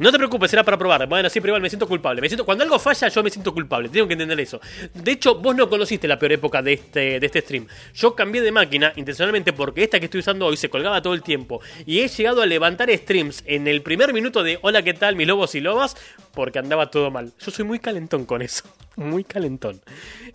[0.00, 1.06] No te preocupes, será para probar.
[1.06, 2.22] Bueno, sí, pero igual me siento culpable.
[2.22, 3.90] Me siento, cuando algo falla, yo me siento culpable.
[3.90, 4.58] Tengo que entender eso.
[4.94, 7.66] De hecho, vos no conociste la peor época de este, de este stream.
[7.94, 11.22] Yo cambié de máquina intencionalmente porque esta que estoy usando hoy se colgaba todo el
[11.22, 11.60] tiempo.
[11.84, 15.26] Y he llegado a levantar streams en el primer minuto de Hola, ¿qué tal, mis
[15.26, 15.94] lobos y lobas?
[16.32, 17.34] Porque andaba todo mal.
[17.38, 18.64] Yo soy muy calentón con eso.
[18.96, 19.80] Muy calentón.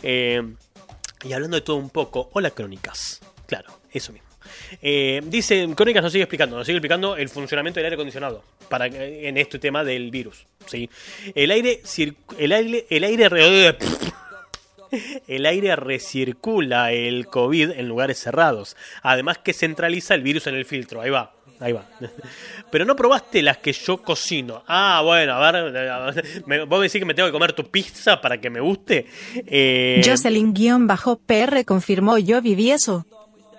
[0.01, 0.41] Eh,
[1.23, 3.19] y hablando de todo un poco, hola, crónicas.
[3.47, 4.24] Claro, eso mismo.
[4.81, 8.87] Eh, dice, Crónicas nos sigue explicando, nos sigue explicando el funcionamiento del aire acondicionado para,
[8.87, 10.45] en este tema del virus.
[10.65, 10.89] ¿sí?
[11.33, 11.81] El aire,
[12.37, 13.77] el aire, el aire, re-
[15.27, 18.75] el aire recircula el COVID en lugares cerrados.
[19.01, 21.01] Además que centraliza el virus en el filtro.
[21.01, 21.85] Ahí va, ahí va.
[22.71, 24.63] Pero no probaste las que yo cocino.
[24.67, 26.13] Ah, bueno, a ver, a
[26.45, 29.05] me- vos decís que me tengo que comer tu pizza para que me guste.
[29.35, 33.05] Eh, Jocelyn-PR confirmó yo viví eso.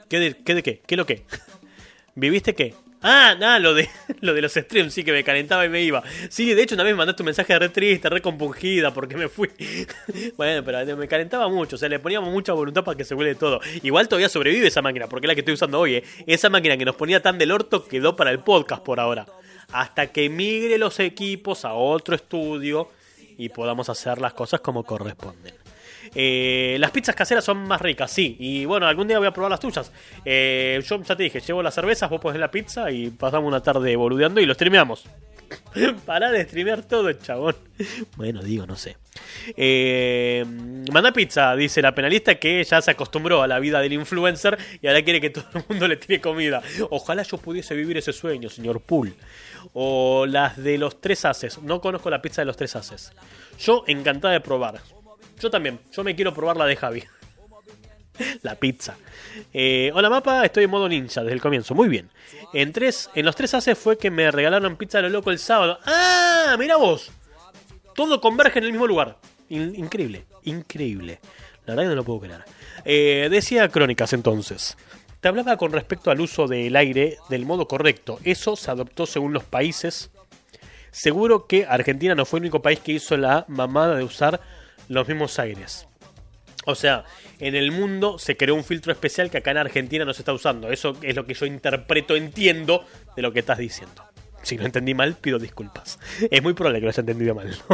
[0.09, 0.55] ¿Qué de qué?
[0.55, 0.83] De qué?
[0.87, 1.25] ¿Qué lo qué?
[2.15, 2.75] ¿Viviste qué?
[3.03, 3.89] Ah, nada, lo de,
[4.21, 6.03] lo de los streams, sí, que me calentaba y me iba.
[6.29, 9.29] Sí, de hecho, una vez me mandaste un mensaje re triste, re compungida, porque me
[9.29, 9.51] fui.
[10.37, 13.35] bueno, pero me calentaba mucho, o sea, le poníamos mucha voluntad para que se huele
[13.35, 13.61] todo.
[13.83, 16.05] Igual todavía sobrevive esa máquina, porque es la que estoy usando hoy, ¿eh?
[16.27, 19.27] Esa máquina que nos ponía tan del orto quedó para el podcast por ahora.
[19.73, 22.89] Hasta que migre los equipos a otro estudio
[23.37, 25.66] y podamos hacer las cosas como corresponden.
[26.19, 28.37] Eh, las pizzas caseras son más ricas, sí.
[28.41, 29.93] Y bueno, algún día voy a probar las tuyas.
[30.25, 33.63] Eh, yo ya te dije, llevo las cervezas, vos pones la pizza y pasamos una
[33.63, 35.05] tarde boludeando y lo streameamos.
[36.07, 37.55] Pará de streamear todo, chabón.
[38.17, 38.97] Bueno, digo, no sé.
[39.59, 40.43] Eh,
[40.91, 44.87] manda pizza, dice la penalista que ya se acostumbró a la vida del influencer y
[44.87, 46.63] ahora quiere que todo el mundo le tire comida.
[46.89, 49.15] Ojalá yo pudiese vivir ese sueño, señor Pool.
[49.75, 51.61] O las de los tres haces.
[51.61, 53.13] No conozco la pizza de los tres haces.
[53.59, 54.81] Yo encantada de probar.
[55.41, 55.79] Yo también.
[55.93, 57.05] Yo me quiero probar la de Javi.
[58.43, 58.97] la pizza.
[59.53, 61.75] Eh, hola mapa, estoy en modo ninja desde el comienzo.
[61.75, 62.11] Muy bien.
[62.53, 65.39] En, tres, en los tres haces fue que me regalaron pizza a lo loco el
[65.39, 65.79] sábado.
[65.85, 66.57] ¡Ah!
[66.59, 67.11] Mira vos.
[67.95, 69.19] Todo converge en el mismo lugar.
[69.49, 71.21] In- increíble, increíble.
[71.67, 72.45] La verdad que no lo puedo creer.
[72.85, 74.77] Eh, decía Crónicas entonces.
[75.21, 78.21] Te hablaba con respecto al uso del aire del modo correcto.
[78.23, 80.11] Eso se adoptó según los países.
[80.91, 84.41] Seguro que Argentina no fue el único país que hizo la mamada de usar
[84.89, 85.87] los mismos aires.
[86.65, 87.05] O sea,
[87.39, 90.33] en el mundo se creó un filtro especial que acá en Argentina no se está
[90.33, 90.71] usando.
[90.71, 94.05] Eso es lo que yo interpreto, entiendo de lo que estás diciendo.
[94.43, 95.99] Si lo entendí mal, pido disculpas.
[96.31, 97.57] Es muy probable que lo haya entendido mal.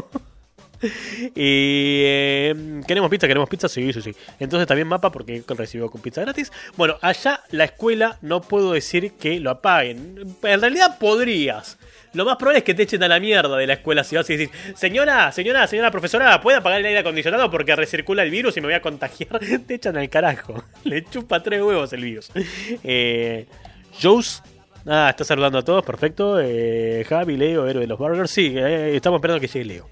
[0.83, 4.17] Y eh, queremos pizza, queremos pizza, sí, sí, sí.
[4.41, 6.51] Entonces también mapa porque recibió con pizza gratis.
[6.77, 10.37] Bueno, allá la escuela no puedo decir que lo apaguen.
[10.43, 11.79] En realidad podrías.
[12.15, 14.29] Lo más probable es que te echen a la mierda de la escuela si vas
[14.31, 18.57] y decís, señora, señora, señora profesora, ¿puede apagar el aire acondicionado porque recircula el virus
[18.57, 19.39] y me voy a contagiar?
[19.67, 20.63] Te echan al carajo.
[20.85, 22.31] Le chupa tres huevos el virus.
[22.85, 23.47] Eh,
[24.01, 24.43] Joe's
[24.87, 26.41] Ah, está saludando a todos, perfecto.
[26.41, 28.31] Eh, Javi, Leo, héroe de los burgers.
[28.31, 29.89] Sí, eh, estamos esperando que llegue Leo.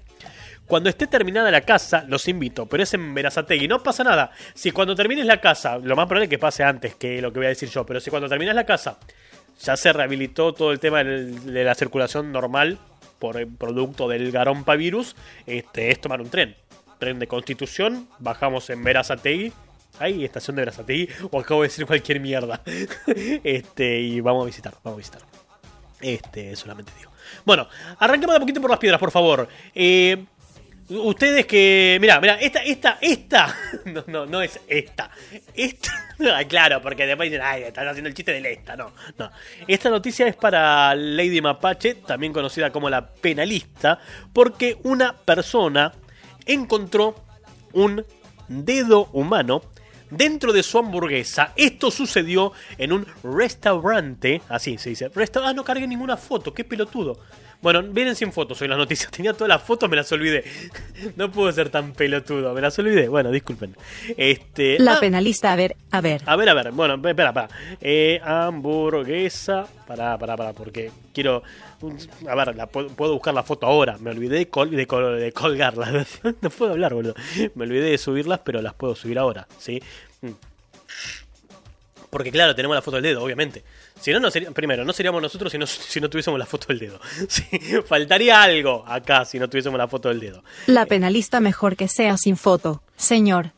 [0.65, 3.67] Cuando esté terminada la casa, los invito, pero es en Verazategui.
[3.67, 4.31] No pasa nada.
[4.53, 7.39] Si cuando termines la casa, lo más probable es que pase antes que lo que
[7.39, 8.97] voy a decir yo, pero si cuando terminas la casa
[9.61, 12.79] ya se rehabilitó todo el tema de la circulación normal
[13.19, 16.55] por el producto del garompavirus, este, es tomar un tren.
[16.97, 19.53] Tren de Constitución, bajamos en Verazategui.
[19.99, 22.61] Hay estación de Verazategui, o acabo de decir cualquier mierda.
[23.43, 25.21] este, y vamos a visitar, vamos a visitar.
[25.99, 27.11] Este, solamente digo.
[27.45, 27.67] Bueno,
[27.99, 29.47] arranquemos de poquito por las piedras, por favor.
[29.73, 30.25] Eh,
[30.99, 31.97] ustedes que.
[31.99, 33.55] Mira, mira, esta, esta, esta.
[33.85, 35.09] No, no, no es esta.
[35.53, 35.91] Esta.
[36.47, 38.75] Claro, porque después dicen, ay, están haciendo el chiste del esta.
[38.75, 39.31] No, no.
[39.67, 43.99] Esta noticia es para Lady Mapache, también conocida como la penalista,
[44.31, 45.91] porque una persona
[46.45, 47.15] encontró
[47.73, 48.05] un
[48.47, 49.63] dedo humano
[50.11, 51.53] dentro de su hamburguesa.
[51.55, 54.41] Esto sucedió en un restaurante.
[54.49, 55.09] Así se dice.
[55.09, 56.53] Resta ah, no cargué ninguna foto.
[56.53, 57.19] Qué pelotudo.
[57.61, 59.11] Bueno, vienen sin fotos hoy las noticias.
[59.15, 60.43] Tenía todas las fotos, me las olvidé.
[61.15, 62.53] No puedo ser tan pelotudo.
[62.53, 63.07] Me las olvidé.
[63.07, 63.75] Bueno, disculpen.
[64.17, 64.79] Este.
[64.79, 66.21] La ah, penalista, a ver, a ver.
[66.25, 67.49] a ver, a ver, bueno, espera, espera.
[67.79, 69.67] Eh, hamburguesa.
[69.87, 71.43] Pará, pará, pará, porque quiero.
[72.27, 73.97] A ver, la, puedo, buscar la foto ahora.
[73.99, 76.19] Me olvidé de, col- de, col- de colgarlas.
[76.41, 77.13] no puedo hablar, boludo.
[77.55, 79.81] Me olvidé de subirlas, pero las puedo subir ahora, ¿sí?
[80.21, 80.31] Mm.
[82.09, 83.63] Porque, claro, tenemos la foto del dedo, obviamente.
[84.01, 86.67] Si no, no sería, primero, no seríamos nosotros si no, si no tuviésemos la foto
[86.67, 86.99] del dedo.
[87.29, 87.43] Sí,
[87.85, 90.43] faltaría algo acá si no tuviésemos la foto del dedo.
[90.67, 93.51] La penalista mejor que sea sin foto, señor.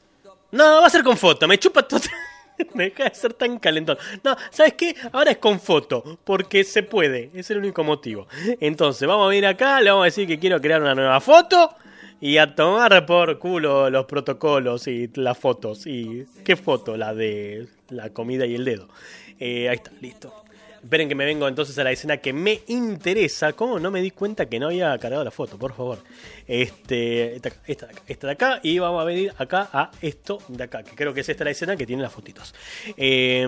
[0.52, 2.02] No, va a ser con foto, me chupa todo.
[2.74, 3.98] me deja de ser tan calentón.
[4.24, 4.96] No, ¿sabes qué?
[5.12, 8.28] Ahora es con foto, porque se puede, es el único motivo.
[8.60, 11.76] Entonces, vamos a venir acá, le vamos a decir que quiero crear una nueva foto
[12.22, 15.86] y a tomar por culo los protocolos y las fotos.
[15.88, 16.96] ¿Y qué foto?
[16.98, 18.88] La de la comida y el dedo.
[19.40, 20.44] Eh, ahí está, listo.
[20.84, 23.54] Esperen que me vengo entonces a la escena que me interesa.
[23.54, 25.58] ¿Cómo no me di cuenta que no había cargado la foto?
[25.58, 26.00] Por favor.
[26.46, 28.60] Este, esta, esta esta de acá.
[28.64, 30.84] Y vamos a venir acá a esto de acá.
[30.84, 32.54] Que creo que es esta la escena que tiene las fotitos.
[32.98, 33.44] Eh,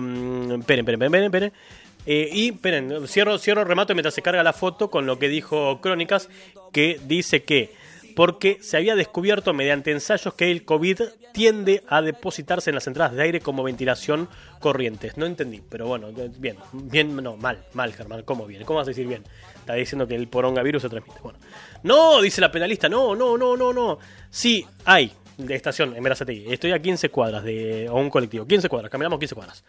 [0.58, 1.52] esperen, esperen, esperen, esperen.
[2.06, 5.82] Eh, y esperen, cierro, cierro, remato mientras se carga la foto con lo que dijo
[5.82, 6.30] Crónicas.
[6.72, 7.74] Que dice que
[8.16, 11.02] porque se había descubierto mediante ensayos que el COVID
[11.34, 15.18] tiende a depositarse en las entradas de aire como ventilación corrientes.
[15.18, 18.64] No entendí, pero bueno, bien, bien, no, mal, mal, Germán, ¿cómo bien?
[18.64, 19.22] ¿Cómo vas a decir bien?
[19.56, 21.20] Está diciendo que el porongavirus se transmite.
[21.22, 21.38] Bueno,
[21.82, 23.98] no, dice la penalista, no, no, no, no, no.
[24.30, 26.50] Sí, hay de estación en Verazategui.
[26.50, 28.46] Estoy a 15 cuadras de o un colectivo.
[28.46, 29.62] 15 cuadras, caminamos 15 cuadras.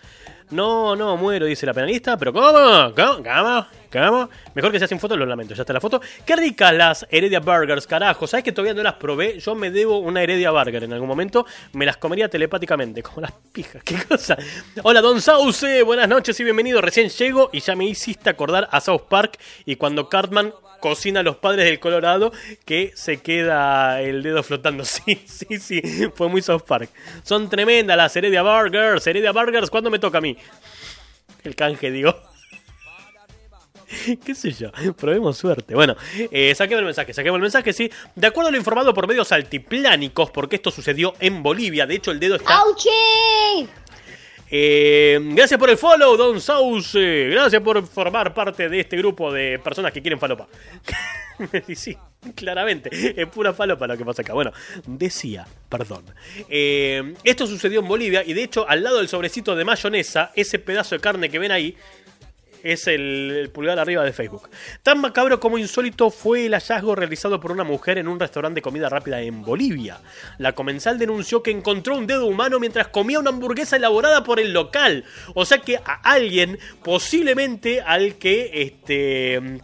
[0.49, 2.93] No, no, muero, dice la penalista, pero ¿cómo?
[2.95, 3.21] ¿Cómo?
[3.21, 3.67] ¿Cómo?
[3.91, 4.29] ¿Cómo?
[4.53, 5.99] Mejor que sea sin foto, lo lamento, ya está la foto.
[6.25, 8.27] Qué ricas las Heredia Burgers, carajo.
[8.27, 9.39] ¿Sabes que todavía no las probé?
[9.39, 11.45] Yo me debo una Heredia Burger en algún momento.
[11.73, 13.83] Me las comería telepáticamente, como las pijas.
[13.85, 14.37] ¿Qué cosa?
[14.83, 16.79] Hola, Don Sauce, buenas noches y bienvenido.
[16.79, 21.23] Recién llego y ya me hiciste acordar a South Park y cuando Cartman cocina a
[21.23, 22.31] los padres del Colorado
[22.65, 24.83] que se queda el dedo flotando.
[25.07, 25.81] Sí, sí, sí,
[26.15, 26.89] fue muy South Park.
[27.23, 29.05] Son tremendas las Heredia Burgers.
[29.05, 30.36] Heredia Burgers, ¿cuándo me toca a mí?
[31.43, 32.15] El canje, digo.
[34.25, 34.71] ¿Qué sé yo?
[34.97, 35.75] Probemos suerte.
[35.75, 35.95] Bueno,
[36.31, 37.91] eh, saquemos el mensaje, saquemos el mensaje, sí.
[38.15, 42.11] De acuerdo a lo informado por medios altiplánicos, porque esto sucedió en Bolivia, de hecho
[42.11, 42.59] el dedo está...
[42.59, 43.67] ¡Auchi!
[44.49, 47.27] Eh, gracias por el follow, Don Sauce.
[47.29, 50.47] Gracias por formar parte de este grupo de personas que quieren falopa.
[51.67, 51.97] y sí,
[52.35, 54.33] claramente, es pura falopa lo que pasa acá.
[54.33, 54.51] Bueno,
[54.85, 56.03] decía, perdón.
[56.49, 60.59] Eh, esto sucedió en Bolivia y de hecho al lado del sobrecito de mayonesa, ese
[60.59, 61.75] pedazo de carne que ven ahí,
[62.63, 64.49] es el, el pulgar arriba de Facebook.
[64.83, 68.61] Tan macabro como insólito fue el hallazgo realizado por una mujer en un restaurante de
[68.61, 69.99] comida rápida en Bolivia.
[70.37, 74.53] La comensal denunció que encontró un dedo humano mientras comía una hamburguesa elaborada por el
[74.53, 75.05] local.
[75.33, 79.61] O sea que a alguien, posiblemente al que este.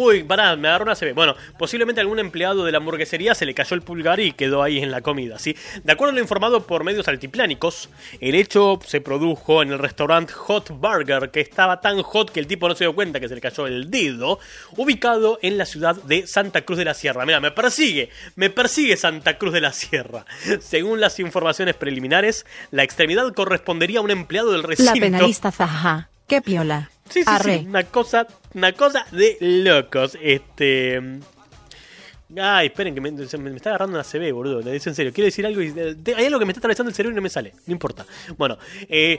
[0.00, 1.12] Uy, pará, me agarró una CB.
[1.12, 4.78] Bueno, posiblemente algún empleado de la hamburguesería se le cayó el pulgar y quedó ahí
[4.78, 5.56] en la comida, ¿sí?
[5.82, 10.32] De acuerdo a lo informado por medios altiplánicos, el hecho se produjo en el restaurante
[10.32, 13.34] Hot Burger, que estaba tan hot que el tipo no se dio cuenta que se
[13.34, 14.38] le cayó el dedo,
[14.76, 17.26] ubicado en la ciudad de Santa Cruz de la Sierra.
[17.26, 20.24] Mira, me persigue, me persigue Santa Cruz de la Sierra.
[20.60, 24.92] Según las informaciones preliminares, la extremidad correspondería a un empleado del La recinto.
[25.00, 26.10] penalista zaja.
[26.28, 26.90] Qué piola.
[27.08, 27.60] Sí, sí, Arre.
[27.60, 30.16] sí, una cosa, una cosa de locos.
[30.20, 31.00] Este.
[32.36, 34.60] Ay, esperen, que me, se me- me está agarrando una CB, boludo.
[34.60, 35.12] Le dice en serio.
[35.14, 35.72] Quiero decir algo y.
[35.72, 37.54] te- hay algo que me está atravesando el cerebro y no me sale.
[37.66, 38.04] No importa.
[38.36, 39.18] Bueno, eh,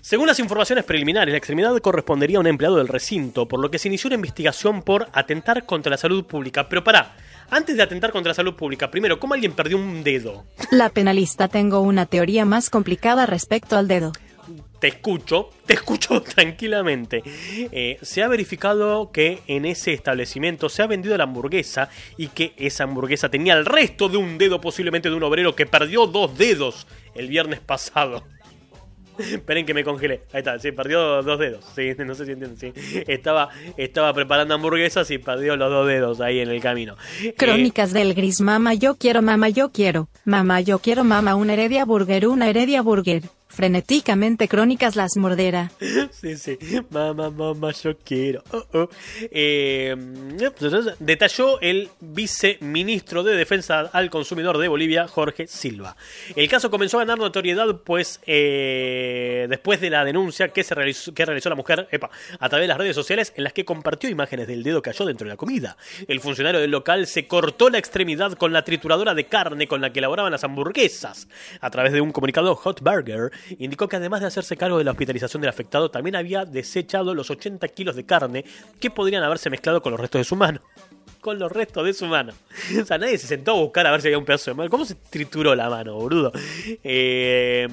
[0.00, 3.78] según las informaciones preliminares, la extremidad correspondería a un empleado del recinto, por lo que
[3.78, 6.68] se inició una investigación por atentar contra la salud pública.
[6.68, 7.14] Pero pará,
[7.50, 10.44] antes de atentar contra la salud pública, primero, ¿cómo alguien perdió un dedo?
[10.72, 14.12] La penalista tengo una teoría más complicada respecto al dedo.
[14.78, 17.22] Te escucho, te escucho tranquilamente.
[17.72, 22.52] Eh, se ha verificado que en ese establecimiento se ha vendido la hamburguesa y que
[22.56, 26.36] esa hamburguesa tenía el resto de un dedo, posiblemente de un obrero que perdió dos
[26.36, 28.24] dedos el viernes pasado.
[29.18, 30.22] Esperen que me congelé.
[30.32, 31.64] Ahí está, sí, perdió dos dedos.
[31.74, 32.58] Sí, no sé si entienden.
[32.58, 32.72] Sí.
[33.06, 36.96] Estaba, estaba preparando hamburguesas y perdió los dos dedos ahí en el camino.
[37.22, 40.08] Eh, Crónicas del gris, mamá, yo quiero, mamá, yo quiero.
[40.24, 43.22] Mamá, yo quiero, mamá, una heredia burger, una heredia burger.
[43.48, 45.72] Frenéticamente crónicas las mordera.
[46.12, 46.58] Sí, sí.
[46.90, 48.42] Mamá, mamá, yo quiero.
[48.52, 48.88] Oh, oh.
[49.30, 49.96] Eh,
[51.00, 55.96] detalló el viceministro de Defensa al Consumidor de Bolivia, Jorge Silva.
[56.36, 61.14] El caso comenzó a ganar notoriedad, pues, eh, después de la denuncia que, se realizó,
[61.14, 64.10] que realizó la mujer epa, a través de las redes sociales, en las que compartió
[64.10, 65.76] imágenes del dedo que halló dentro de la comida.
[66.06, 69.92] El funcionario del local se cortó la extremidad con la trituradora de carne con la
[69.92, 71.28] que elaboraban las hamburguesas.
[71.60, 74.92] A través de un comunicado, Hot Burger indicó que además de hacerse cargo de la
[74.92, 78.44] hospitalización del afectado, también había desechado los 80 kilos de carne
[78.80, 80.60] que podrían haberse mezclado con los restos de su mano.
[81.20, 82.32] Con los restos de su mano.
[82.80, 84.70] O sea, nadie se sentó a buscar a ver si había un pedazo de mano.
[84.70, 86.32] ¿Cómo se trituró la mano, boludo?
[86.84, 87.68] Eh,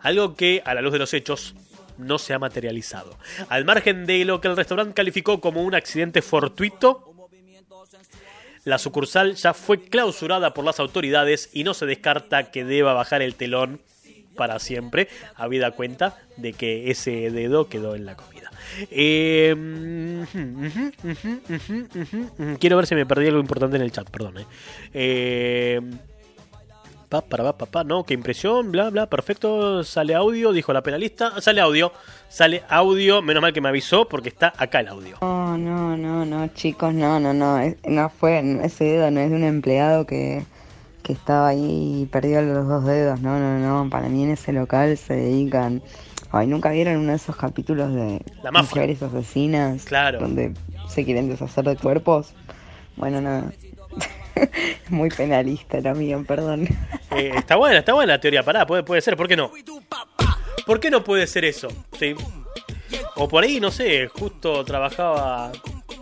[0.00, 1.54] algo que, a la luz de los hechos,
[1.98, 3.16] no se ha materializado.
[3.48, 7.16] Al margen de lo que el restaurante calificó como un accidente fortuito,
[8.64, 13.22] la sucursal ya fue clausurada por las autoridades y no se descarta que deba bajar
[13.22, 13.80] el telón
[14.36, 18.50] para siempre, habida cuenta de que ese dedo quedó en la comida.
[18.90, 19.54] Eh.
[22.60, 24.38] Quiero ver si me perdí algo importante en el chat, perdón.
[24.38, 24.46] eh.
[24.94, 25.80] Eh,
[27.08, 30.82] pa, para, pa, pa, pa, no, qué impresión, bla, bla, perfecto, sale audio, dijo la
[30.82, 31.92] penalista, sale audio,
[32.28, 35.16] sale audio, menos mal que me avisó porque está acá el audio.
[35.22, 39.36] No, no, no, no, chicos, no, no, no, no fue, ese dedo no es de
[39.36, 40.44] un empleado que,
[41.06, 44.52] que estaba ahí y perdió los dos dedos, no, no, no, para mí en ese
[44.52, 45.80] local se dedican,
[46.32, 48.82] ay, ¿nunca vieron uno de esos capítulos de La mafia.
[48.82, 49.84] mujeres asesinas?
[49.84, 50.18] Claro.
[50.18, 50.52] Donde
[50.88, 52.34] se quieren deshacer de cuerpos,
[52.96, 53.52] bueno, nada,
[54.88, 56.66] muy penalista la mía, perdón.
[57.12, 59.52] Eh, está buena, está buena la teoría, pará, puede, puede ser, ¿por qué no?
[60.66, 61.68] ¿Por qué no puede ser eso?
[61.96, 62.16] Sí.
[63.14, 65.52] O por ahí, no sé, justo trabajaba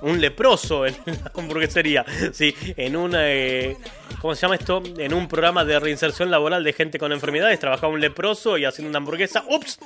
[0.05, 3.77] un leproso en la hamburguesería, sí, en una, eh,
[4.21, 4.83] ¿cómo se llama esto?
[4.99, 8.89] En un programa de reinserción laboral de gente con enfermedades, trabajaba un leproso y haciendo
[8.91, 9.79] una hamburguesa, ¡ups!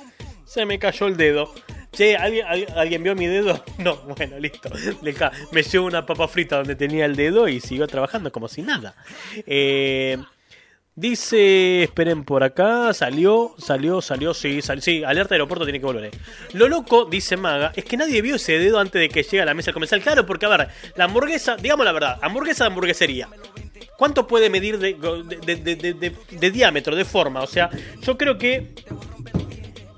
[0.45, 1.53] Se me cayó el dedo.
[1.91, 3.63] Che, ¿alguien, alguien- vio mi dedo?
[3.77, 4.69] No, bueno, listo.
[5.51, 8.95] Me llevo una papa frita donde tenía el dedo y siguió trabajando como si nada.
[9.45, 10.17] Eh,
[10.99, 15.85] Dice, esperen por acá, salió, salió, salió, sí, salió, sí, alerta de aeropuerto tiene que
[15.85, 16.03] volver.
[16.07, 16.11] eh.
[16.51, 19.45] Lo loco, dice Maga, es que nadie vio ese dedo antes de que llegue a
[19.45, 20.01] la mesa comercial.
[20.01, 23.29] Claro, porque a ver, la hamburguesa, digamos la verdad, hamburguesa de hamburguesería.
[23.97, 27.43] ¿Cuánto puede medir de- de- de- de diámetro, de forma?
[27.43, 27.69] O sea,
[28.01, 28.67] yo creo que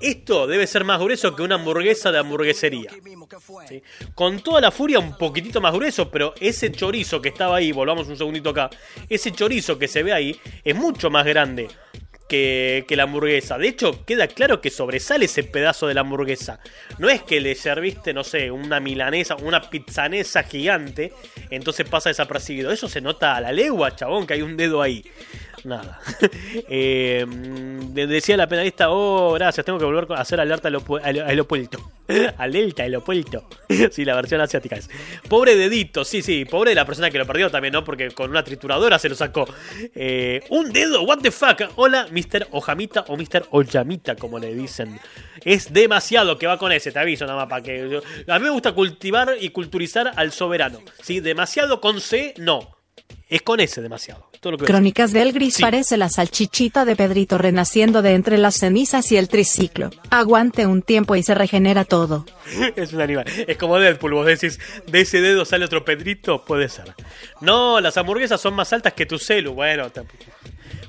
[0.00, 2.90] esto debe ser más grueso que una hamburguesa de hamburguesería.
[4.14, 8.08] Con toda la furia un poquitito más grueso, pero ese chorizo que estaba ahí, volvamos
[8.08, 8.70] un segundito acá,
[9.08, 11.68] ese chorizo que se ve ahí es mucho más grande
[12.28, 13.58] que, que la hamburguesa.
[13.58, 16.60] De hecho, queda claro que sobresale ese pedazo de la hamburguesa.
[16.98, 21.12] No es que le serviste, no sé, una milanesa, una pizzanesa gigante,
[21.50, 22.72] entonces pasa desapercibido.
[22.72, 25.04] Eso se nota a la legua, chabón, que hay un dedo ahí.
[25.64, 26.00] Nada.
[26.68, 31.00] Eh, de- decía la penalista, oh, gracias, tengo que volver a hacer alerta al opu-
[31.02, 31.78] al- al aeropuerto.
[32.38, 33.48] Alerta al aeropuerto.
[33.90, 34.88] Sí, la versión asiática es.
[35.28, 37.84] Pobre dedito, sí, sí, pobre la persona que lo perdió también, ¿no?
[37.84, 39.46] Porque con una trituradora se lo sacó.
[39.94, 41.62] Eh, un dedo, what the fuck.
[41.76, 42.48] Hola, Mr.
[42.52, 43.46] Ojamita o Mr.
[43.50, 44.98] Oyamita, como le dicen.
[45.44, 48.00] Es demasiado que va con ese, te aviso nada más para que...
[48.28, 50.80] A mí me gusta cultivar y culturizar al soberano.
[51.02, 51.20] ¿Sí?
[51.20, 52.76] Demasiado con C, no.
[53.28, 54.28] Es con S demasiado.
[54.40, 54.64] Todo lo que.
[54.64, 55.62] Crónicas del gris Sí.
[55.62, 59.90] parece la salchichita de Pedrito renaciendo de entre las cenizas y el triciclo.
[60.10, 62.26] Aguante un tiempo y se regenera todo.
[62.76, 63.24] es un animal.
[63.46, 66.94] Es como Deadpool, vos decís, de ese dedo sale otro Pedrito, puede ser.
[67.40, 69.54] No, las hamburguesas son más altas que tu celu.
[69.54, 69.90] Bueno,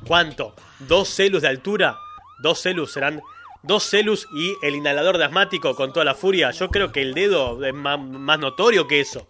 [0.05, 0.55] ¿cuánto?
[0.79, 1.97] ¿Dos celus de altura?
[2.41, 3.21] Dos celus serán...
[3.65, 6.51] Dos celus y el inhalador de asmático con toda la furia.
[6.51, 9.25] Yo creo que el dedo es más, más notorio que eso.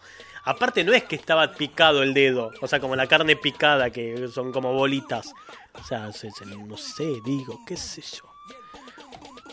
[0.46, 4.28] Aparte no es que estaba picado el dedo, o sea, como la carne picada, que
[4.28, 5.32] son como bolitas.
[5.74, 6.30] O sea, se-
[6.68, 8.24] no sé, digo, qué sé yo.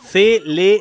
[0.03, 0.81] Se le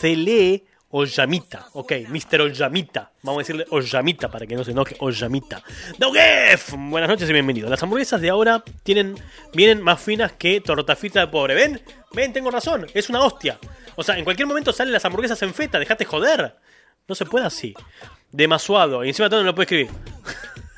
[0.00, 2.40] se lee Oyamita, ok, Mr.
[2.42, 3.12] Oyamita.
[3.22, 4.96] Vamos a decirle Oyamita para que no se enoje.
[5.00, 5.62] Oyamita.
[5.98, 7.68] Dougef, buenas noches y bienvenidos.
[7.68, 9.14] Las hamburguesas de ahora tienen,
[9.52, 11.54] vienen más finas que tortafita de pobre.
[11.54, 11.82] ¿Ven?
[12.12, 12.86] Ven, tengo razón.
[12.94, 13.58] Es una hostia.
[13.96, 15.78] O sea, en cualquier momento salen las hamburguesas en feta.
[15.78, 16.54] Dejate joder.
[17.08, 17.74] No se puede así.
[18.30, 19.04] Demasuado.
[19.04, 19.88] Y encima todo no lo puede escribir.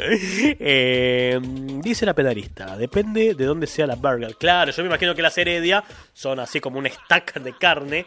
[0.00, 4.36] Eh, dice la pedalista, depende de dónde sea la burger.
[4.36, 5.82] Claro, yo me imagino que las Heredia
[6.12, 8.06] son así como un stack de carne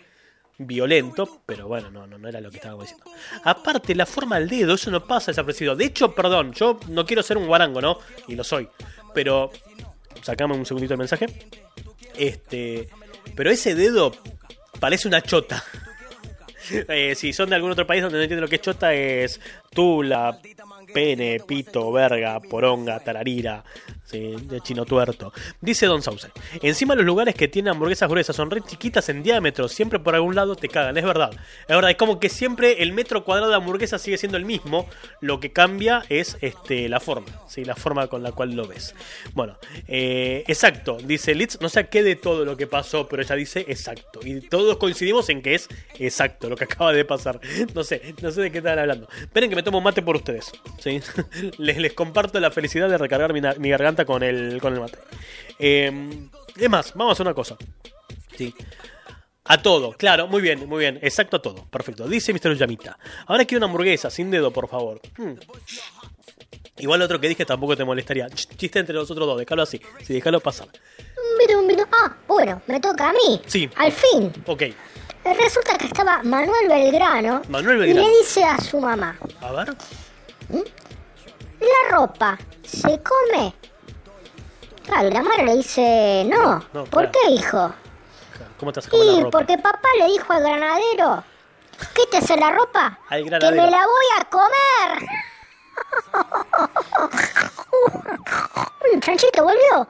[0.57, 3.11] violento, pero bueno, no, no, no era lo que estábamos diciendo.
[3.43, 5.75] Aparte, la forma del dedo, eso no pasa desaparecido.
[5.75, 7.97] De hecho, perdón, yo no quiero ser un guarango, ¿no?
[8.27, 8.69] Y lo soy.
[9.13, 9.51] Pero,
[10.21, 11.25] sacame un segundito el mensaje.
[12.15, 12.87] Este,
[13.35, 14.13] pero ese dedo
[14.79, 15.61] parece una chota.
[16.88, 19.39] Eh, si son de algún otro país donde no entienden lo que es chota, es
[19.74, 20.39] tula,
[20.93, 23.64] pene, pito, verga, poronga, tararira,
[24.20, 25.34] de chino tuerto.
[25.62, 26.30] Dice Don Sauce.
[26.62, 30.36] Encima los lugares que tienen hamburguesas gruesas son re chiquitas en diámetro, siempre por algún
[30.36, 31.32] lado te cagan, es verdad.
[31.68, 34.88] Es verdad, es como que siempre el metro cuadrado de hamburguesa sigue siendo el mismo,
[35.20, 38.95] lo que cambia es este la forma, sí, la forma con la cual lo ves.
[39.34, 39.57] Bueno,
[39.88, 43.66] eh, exacto, dice Litz, no sé qué de todo lo que pasó, pero ella dice
[43.68, 44.20] exacto.
[44.24, 45.68] Y todos coincidimos en que es
[45.99, 47.39] exacto lo que acaba de pasar.
[47.74, 49.07] No sé, no sé de qué están hablando.
[49.22, 50.51] Esperen que me tomo mate por ustedes.
[50.80, 50.99] ¿sí?
[51.57, 54.97] les, les comparto la felicidad de recargar mi, mi garganta con el, con el mate.
[55.59, 55.91] Eh,
[56.55, 57.55] es más, vamos a hacer una cosa.
[58.37, 58.53] Sí.
[59.45, 62.07] A todo, claro, muy bien, muy bien, exacto a todo, perfecto.
[62.07, 62.55] Dice Mr.
[62.55, 62.97] Yamita.
[63.25, 65.01] Ahora quiero una hamburguesa, sin dedo, por favor.
[65.17, 65.33] Hmm.
[66.77, 68.27] Igual otro que dije tampoco te molestaría.
[68.27, 69.79] Ch- Chiste entre los otros dos, déjalo así.
[70.03, 70.67] Sí, déjalo pasar.
[71.91, 73.41] Ah, bueno, me toca a mí.
[73.47, 73.69] Sí.
[73.75, 74.31] Al fin.
[74.45, 74.63] Ok,
[75.23, 77.41] Resulta que estaba Manuel Belgrano.
[77.49, 78.07] Manuel Y Belgrano.
[78.09, 79.75] le dice a su mamá, a ver.
[81.59, 83.53] ¿la ropa se come?
[84.86, 86.63] Claro, y la madre le dice, no.
[86.73, 87.11] No, ¿Por claro.
[87.13, 87.73] qué, hijo?
[88.59, 89.38] ¿Cómo te vas a comer la Y ropa?
[89.38, 91.23] porque papá le dijo al granadero,
[91.95, 95.01] quítese la ropa, Al que me la voy a comer.
[98.93, 99.88] El chanchito volvió.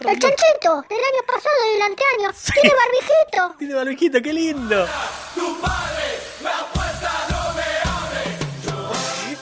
[0.00, 2.30] El chanchito del año pasado y del anteaño.
[2.52, 3.54] Tiene barbijito.
[3.58, 4.86] Tiene barbijito, qué lindo.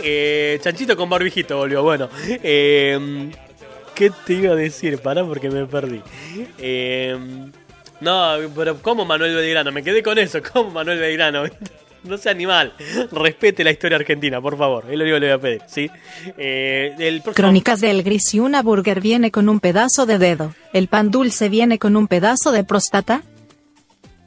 [0.05, 1.83] Eh, chanchito con barbijito volvió.
[1.83, 3.31] Bueno, eh,
[3.95, 4.99] ¿qué te iba a decir?
[4.99, 6.01] Pará porque me perdí.
[6.59, 7.17] Eh,
[8.01, 9.71] no, pero ¿cómo Manuel Belgrano?
[9.73, 10.41] Me quedé con eso.
[10.53, 11.45] ¿Cómo Manuel Belgrano?
[12.05, 12.73] No sea animal.
[13.13, 14.87] Respete la historia argentina, por favor.
[14.91, 15.89] Es lo único que le voy a pedir, ¿sí?
[16.37, 20.53] Eh, el próximo- Crónicas del gris y una burger viene con un pedazo de dedo.
[20.73, 23.23] El pan dulce viene con un pedazo de próstata.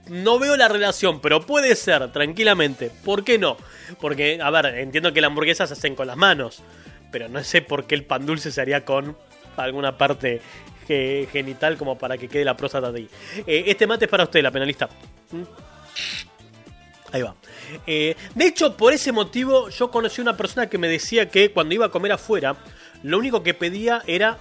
[0.08, 2.92] No veo la relación, pero puede ser, tranquilamente.
[3.04, 3.58] ¿Por qué no?
[4.00, 6.64] Porque, a ver, entiendo que las hamburguesas se hacen con las manos,
[7.12, 9.18] pero no sé por qué el pan dulce se haría con
[9.58, 10.42] alguna parte
[10.88, 13.10] ge- genital como para que quede la próstata de ahí.
[13.48, 14.90] Eh, este mate es para usted, la penalista.
[15.32, 15.42] ¿Mm?
[17.12, 17.36] Ahí va.
[17.88, 21.74] Eh, de hecho, por ese motivo, yo conocí una persona que me decía que cuando
[21.74, 22.56] iba a comer afuera,
[23.04, 24.38] lo único que pedía era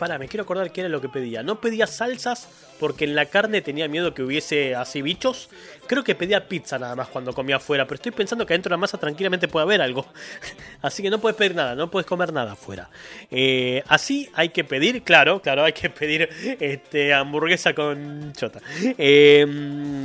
[0.00, 1.42] Pará, me quiero acordar qué era lo que pedía.
[1.42, 2.48] No pedía salsas
[2.80, 5.50] porque en la carne tenía miedo que hubiese así bichos.
[5.86, 8.76] Creo que pedía pizza nada más cuando comía afuera, pero estoy pensando que adentro de
[8.76, 10.06] la masa tranquilamente puede haber algo.
[10.80, 12.88] Así que no puedes pedir nada, no puedes comer nada afuera.
[13.30, 18.62] Eh, así hay que pedir, claro, claro, hay que pedir este, hamburguesa con chota.
[18.96, 19.46] Eh,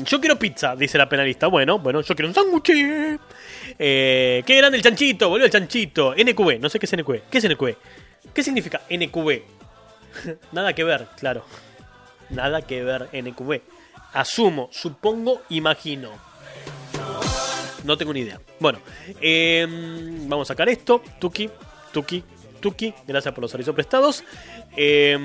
[0.03, 1.47] yo quiero pizza, dice la penalista.
[1.47, 3.17] Bueno, bueno, yo quiero un sándwich.
[3.79, 6.13] Eh, qué grande el chanchito, volvió el chanchito.
[6.13, 7.29] NQB, no sé qué es NQB.
[7.31, 7.75] ¿Qué es NQB?
[8.33, 9.55] ¿Qué significa NQB?
[10.51, 11.43] Nada que ver, claro.
[12.29, 13.61] Nada que ver, NQB.
[14.13, 16.11] Asumo, supongo, imagino.
[17.83, 18.39] No tengo ni idea.
[18.59, 18.79] Bueno,
[19.21, 19.65] eh,
[20.27, 21.03] vamos a sacar esto.
[21.19, 21.49] Tuki,
[21.91, 22.23] Tuki,
[22.59, 22.93] Tuki.
[23.05, 24.23] Gracias por los avisos prestados.
[24.75, 25.17] Eh,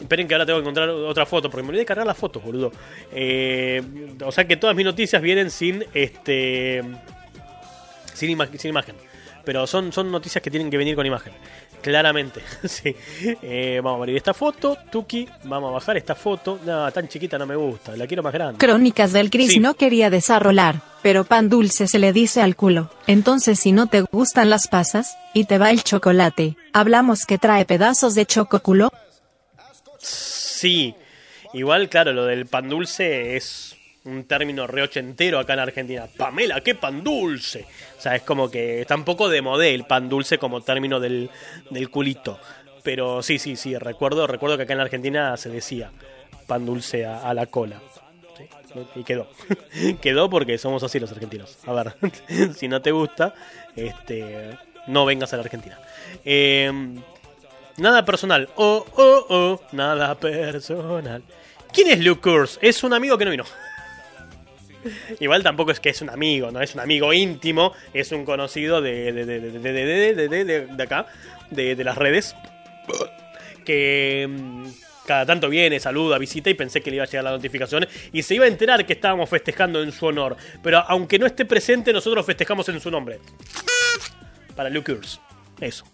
[0.00, 2.42] esperen que ahora tengo que encontrar otra foto, porque me olvidé de cargar las fotos,
[2.42, 2.72] boludo.
[3.12, 3.82] Eh,
[4.24, 6.82] o sea que todas mis noticias vienen sin este.
[8.14, 8.96] Sin, ima- sin imagen.
[9.44, 11.32] Pero son, son noticias que tienen que venir con imagen.
[11.82, 12.40] Claramente.
[12.64, 12.94] sí.
[13.42, 14.76] Eh, vamos a abrir esta foto.
[14.90, 15.28] Tuki.
[15.44, 16.58] Vamos a bajar esta foto.
[16.64, 17.96] No, tan chiquita no me gusta.
[17.96, 18.58] La quiero más grande.
[18.58, 19.60] Crónicas del gris Sí.
[19.60, 22.90] no quería desarrollar, pero pan dulce se le dice al culo.
[23.06, 27.64] Entonces si no te gustan las pasas, y te va el chocolate, hablamos que trae
[27.64, 28.90] pedazos de chococulo.
[29.98, 30.94] Sí.
[31.52, 33.76] Igual, claro, lo del pan dulce es
[34.10, 36.06] un término re ochentero acá en Argentina.
[36.16, 37.64] Pamela, qué pan dulce.
[37.98, 41.00] O sea, es como que está un poco de modé el pan dulce como término
[41.00, 41.30] del,
[41.70, 42.38] del culito.
[42.82, 45.90] Pero sí, sí, sí, recuerdo, recuerdo que acá en Argentina se decía
[46.46, 47.80] pan dulce a, la cola.
[48.94, 49.28] Y quedó.
[50.00, 51.58] quedó porque somos así los argentinos.
[51.66, 51.94] A ver,
[52.56, 53.34] si no te gusta,
[53.76, 55.78] este, no vengas a la Argentina.
[56.24, 56.72] Eh,
[57.80, 58.46] Nada personal.
[58.56, 59.60] Oh, oh, oh.
[59.72, 61.22] Nada personal.
[61.72, 62.58] ¿Quién es Luke Kurz?
[62.60, 63.44] Es un amigo que no vino.
[65.20, 68.80] Igual tampoco es que es un amigo, no es un amigo íntimo, es un conocido
[68.80, 71.06] de, de, de, acá,
[71.50, 72.34] de, las redes,
[73.64, 74.66] que mm,
[75.06, 78.22] cada tanto viene, saluda, visita y pensé que le iba a llegar la notificación y
[78.22, 80.36] se iba a enterar que estábamos festejando en su honor.
[80.62, 83.18] Pero aunque no esté presente, nosotros festejamos en su nombre.
[84.54, 85.20] Para Luke Kurz.
[85.60, 85.84] Eso.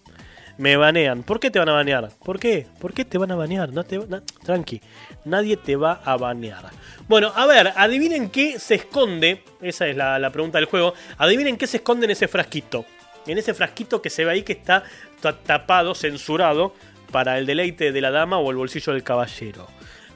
[0.57, 1.23] Me banean.
[1.23, 2.09] ¿Por qué te van a banear?
[2.23, 2.65] ¿Por qué?
[2.79, 3.71] ¿Por qué te van a banear?
[3.71, 3.99] No te,
[4.43, 4.81] tranqui.
[5.25, 6.71] Nadie te va a banear.
[7.07, 9.43] Bueno, a ver, adivinen qué se esconde.
[9.61, 10.93] Esa es la, pregunta del juego.
[11.17, 12.85] Adivinen qué se esconde en ese frasquito.
[13.27, 14.83] En ese frasquito que se ve ahí que está
[15.21, 16.73] ta- tapado, censurado,
[17.11, 19.67] para el deleite de la dama o el bolsillo del caballero.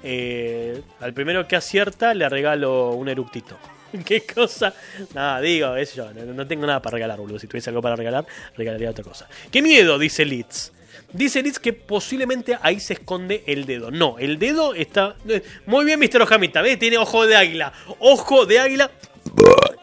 [0.03, 3.57] Eh, al primero que acierta le regalo un eructito.
[4.05, 4.73] ¿Qué cosa?
[5.13, 6.13] Nada, digo, eso yo.
[6.13, 7.39] No, no tengo nada para regalar, boludo.
[7.39, 8.25] Si tuviese algo para regalar,
[8.57, 9.27] regalaría otra cosa.
[9.51, 9.99] ¡Qué miedo!
[9.99, 10.71] Dice Litz.
[11.13, 13.91] Dice Litz que posiblemente ahí se esconde el dedo.
[13.91, 15.15] No, el dedo está.
[15.27, 16.21] eh, Muy bien, Mr.
[16.21, 16.61] Ojamita.
[16.61, 16.79] ¿Ves?
[16.79, 17.73] Tiene ojo de águila.
[17.99, 18.89] Ojo de águila.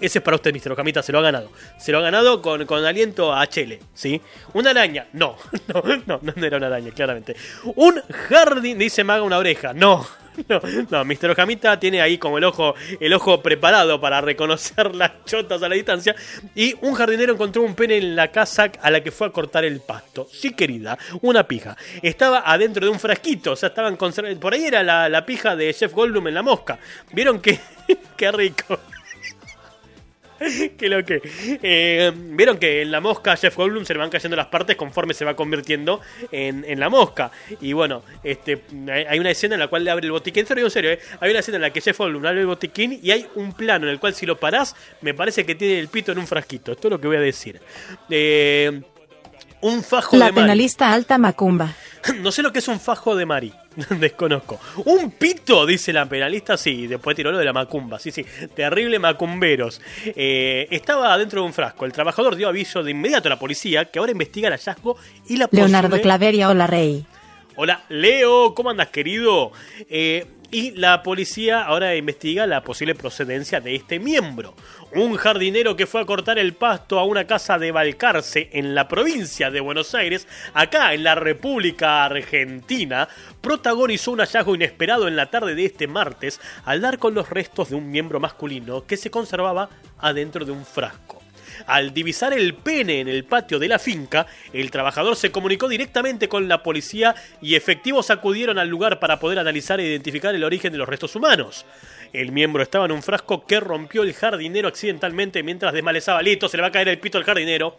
[0.01, 0.73] Ese es para usted, Mr.
[0.73, 1.03] Ojamita.
[1.03, 1.51] Se lo ha ganado.
[1.79, 3.81] Se lo ha ganado con, con aliento a Chele.
[3.95, 4.21] ¿Sí?
[4.55, 5.07] ¿Una araña?
[5.13, 5.37] No.
[6.07, 7.37] No, no, no era una araña, claramente.
[7.77, 8.79] Un jardín.
[8.79, 9.75] Dice Maga una oreja.
[9.75, 10.07] No.
[10.49, 11.31] No, no, Mr.
[11.31, 15.75] Ojamita tiene ahí como el ojo, el ojo preparado para reconocer las chotas a la
[15.75, 16.15] distancia.
[16.55, 19.65] Y un jardinero encontró un pene en la casa a la que fue a cortar
[19.65, 20.29] el pasto.
[20.31, 21.77] Sí, querida, una pija.
[22.03, 23.97] Estaba adentro de un frasquito, o sea, estaban.
[23.97, 26.79] Por ahí era la, la pija de Jeff Goldblum en la mosca.
[27.13, 27.59] ¿Vieron qué?
[28.17, 28.79] qué rico.
[30.79, 31.21] que lo que.
[31.63, 35.15] Eh, Vieron que en la mosca Jeff Goldblum se le van cayendo las partes conforme
[35.15, 37.31] se va convirtiendo en, en la mosca.
[37.61, 40.47] Y bueno, este hay hay una escena en la cual le abre el botiquín.
[40.47, 40.99] Serio, en serio, ¿eh?
[41.21, 43.87] Hay una escena en la que Jeff Goldblum abre el botiquín y hay un plano
[43.87, 46.73] en el cual si lo parás, me parece que tiene el pito en un frasquito.
[46.73, 47.61] Esto es lo que voy a decir.
[48.11, 48.81] Eh,
[49.61, 50.43] un fajo La de Mari.
[50.45, 51.75] penalista alta Macumba.
[52.23, 53.53] No sé lo que es un fajo de Mari.
[54.01, 54.59] Desconozco.
[54.87, 56.57] Un pito, dice la penalista.
[56.57, 57.99] Sí, después tiró lo de la macumba.
[57.99, 58.25] Sí, sí.
[58.55, 59.81] Terrible macumberos.
[60.05, 61.85] Eh, estaba dentro de un frasco.
[61.85, 64.97] El trabajador dio aviso de inmediato a la policía que ahora investiga el hallazgo
[65.29, 67.05] y la Leonardo posible- Claveria Hola Rey.
[67.61, 69.51] Hola, Leo, ¿cómo andas, querido?
[69.91, 74.55] Eh, y la policía ahora investiga la posible procedencia de este miembro.
[74.95, 78.89] Un jardinero que fue a cortar el pasto a una casa de Balcarce en la
[78.89, 83.09] provincia de Buenos Aires, acá en la República Argentina,
[83.41, 87.71] protagonizó un hallazgo inesperado en la tarde de este martes al dar con los restos
[87.71, 89.69] de un miembro masculino que se conservaba
[89.99, 91.18] adentro de un frasco.
[91.67, 96.29] Al divisar el pene en el patio de la finca, el trabajador se comunicó directamente
[96.29, 100.73] con la policía y efectivos acudieron al lugar para poder analizar e identificar el origen
[100.73, 101.67] de los restos humanos.
[102.13, 106.23] El miembro estaba en un frasco que rompió el jardinero accidentalmente mientras desmalezaba.
[106.23, 107.79] Listo, se le va a caer el pito al jardinero.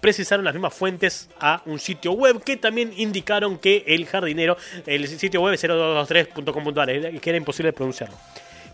[0.00, 5.08] Precisaron las mismas fuentes a un sitio web que también indicaron que el jardinero, el
[5.08, 8.16] sitio web es 023.com.ar, que era imposible pronunciarlo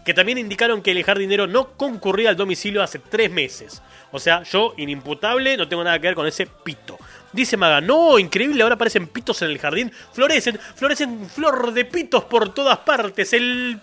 [0.05, 3.83] que también indicaron que el jardinero no concurría al domicilio hace tres meses.
[4.13, 6.99] O sea, yo, inimputable, no tengo nada que ver con ese pito.
[7.33, 9.93] Dice Maga, no, increíble, ahora aparecen pitos en el jardín.
[10.13, 13.33] Florecen, florecen flor de pitos por todas partes.
[13.33, 13.81] El...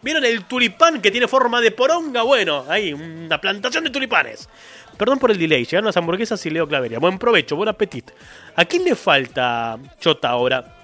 [0.00, 2.22] ¿Vieron el tulipán que tiene forma de poronga?
[2.22, 4.48] Bueno, ahí, una plantación de tulipanes.
[4.96, 6.98] Perdón por el delay, llegaron las hamburguesas y Leo Claveria.
[6.98, 8.12] Buen provecho, buen apetito.
[8.56, 10.79] ¿A quién le falta Chota ahora?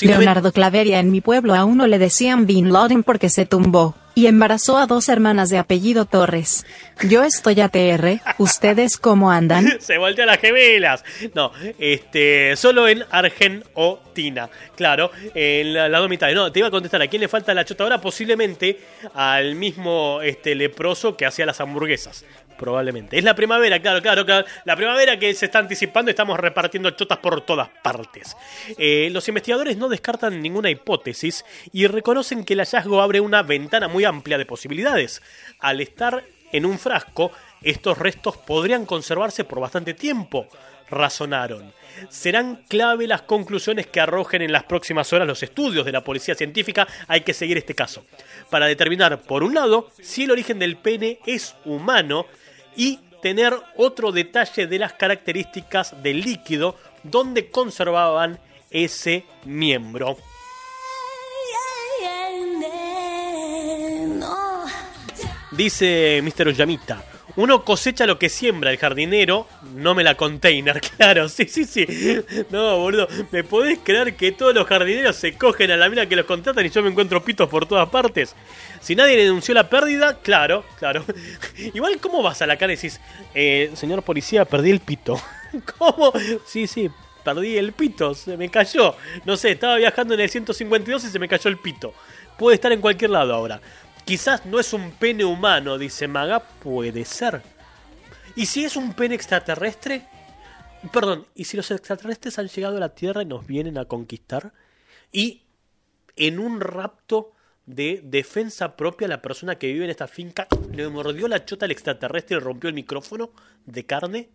[0.00, 4.26] Leonardo Claveria en mi pueblo a uno le decían Bin Laden porque se tumbó y
[4.26, 6.64] embarazó a dos hermanas de apellido Torres.
[7.08, 9.76] Yo estoy ATR, ¿ustedes cómo andan?
[9.80, 11.04] Se voltean las gemelas.
[11.34, 14.48] No, este, solo en Argentina.
[14.76, 16.10] Claro, en la, las dos.
[16.34, 18.00] No, te iba a contestar, ¿a quién le falta la chota ahora?
[18.00, 18.80] Posiblemente
[19.14, 22.24] al mismo este, leproso que hacía las hamburguesas.
[22.56, 23.18] Probablemente.
[23.18, 24.46] Es la primavera, claro, claro, claro.
[24.64, 28.36] La primavera que se está anticipando, estamos repartiendo chotas por todas partes.
[28.78, 33.88] Eh, los investigadores no descartan ninguna hipótesis y reconocen que el hallazgo abre una ventana
[33.88, 35.22] muy amplia de posibilidades.
[35.60, 37.32] Al estar en un frasco,
[37.62, 40.48] estos restos podrían conservarse por bastante tiempo,
[40.88, 41.72] razonaron.
[42.08, 46.34] Serán clave las conclusiones que arrojen en las próximas horas los estudios de la policía
[46.34, 46.86] científica.
[47.08, 48.04] Hay que seguir este caso.
[48.50, 52.26] Para determinar, por un lado, si el origen del pene es humano
[52.76, 58.38] y tener otro detalle de las características del líquido donde conservaban
[58.70, 60.18] ese miembro.
[65.56, 66.48] Dice Mr.
[66.48, 67.04] Oyamita.
[67.36, 71.86] Uno cosecha lo que siembra el jardinero, no me la container, claro, sí, sí, sí.
[72.50, 76.16] No, boludo, ¿me podés creer que todos los jardineros se cogen a la mina que
[76.16, 78.36] los contratan y yo me encuentro pitos por todas partes?
[78.80, 81.04] Si nadie denunció la pérdida, claro, claro.
[81.74, 83.00] Igual, ¿cómo vas a la cara y decís,
[83.34, 85.20] eh, señor policía, perdí el pito?
[85.78, 86.12] ¿Cómo?
[86.46, 86.88] Sí, sí,
[87.24, 88.94] perdí el pito, se me cayó.
[89.24, 91.94] No sé, estaba viajando en el 152 y se me cayó el pito.
[92.38, 93.60] Puede estar en cualquier lado ahora.
[94.04, 97.42] Quizás no es un pene humano, dice Maga, puede ser.
[98.36, 100.06] ¿Y si es un pene extraterrestre?
[100.92, 104.52] Perdón, ¿y si los extraterrestres han llegado a la Tierra y nos vienen a conquistar?
[105.10, 105.44] Y
[106.16, 107.32] en un rapto
[107.64, 111.70] de defensa propia, la persona que vive en esta finca le mordió la chota al
[111.70, 113.30] extraterrestre y rompió el micrófono
[113.64, 114.28] de carne.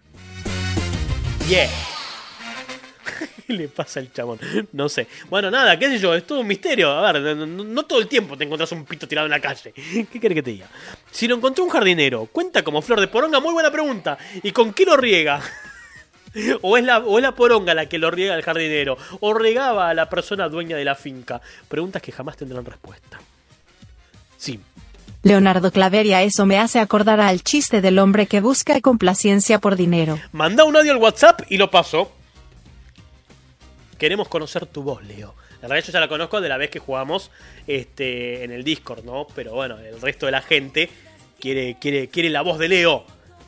[1.47, 1.69] Yeah.
[3.47, 4.39] ¿Qué le pasa al chabón?
[4.73, 5.07] No sé.
[5.29, 6.91] Bueno, nada, qué sé yo, es todo un misterio.
[6.91, 9.73] A ver, no, todo el tiempo te encontrás un pito tirado en la calle.
[10.11, 10.67] ¿Qué querés que te diga?
[11.11, 13.39] Si lo encontró un jardinero, ¿cuenta como flor de poronga?
[13.39, 14.17] Muy buena pregunta.
[14.43, 15.41] ¿Y con qué lo riega?
[16.61, 19.89] O es, la, o es la poronga la que lo riega el jardinero, o regaba
[19.89, 21.41] a la persona dueña de la finca.
[21.67, 23.19] Preguntas que jamás tendrán respuesta.
[24.37, 24.59] Sí,
[25.21, 30.17] Leonardo Claveria, eso me hace acordar al chiste del hombre que busca complacencia por dinero.
[30.31, 32.11] Manda un audio al WhatsApp y lo paso.
[33.99, 35.35] Queremos conocer tu voz, Leo.
[35.61, 37.31] La verdad yo ya la conozco de la vez que jugamos
[37.67, 39.27] este, en el Discord, ¿no?
[39.35, 40.89] Pero bueno, el resto de la gente
[41.37, 43.05] quiere, quiere, quiere la voz de Leo.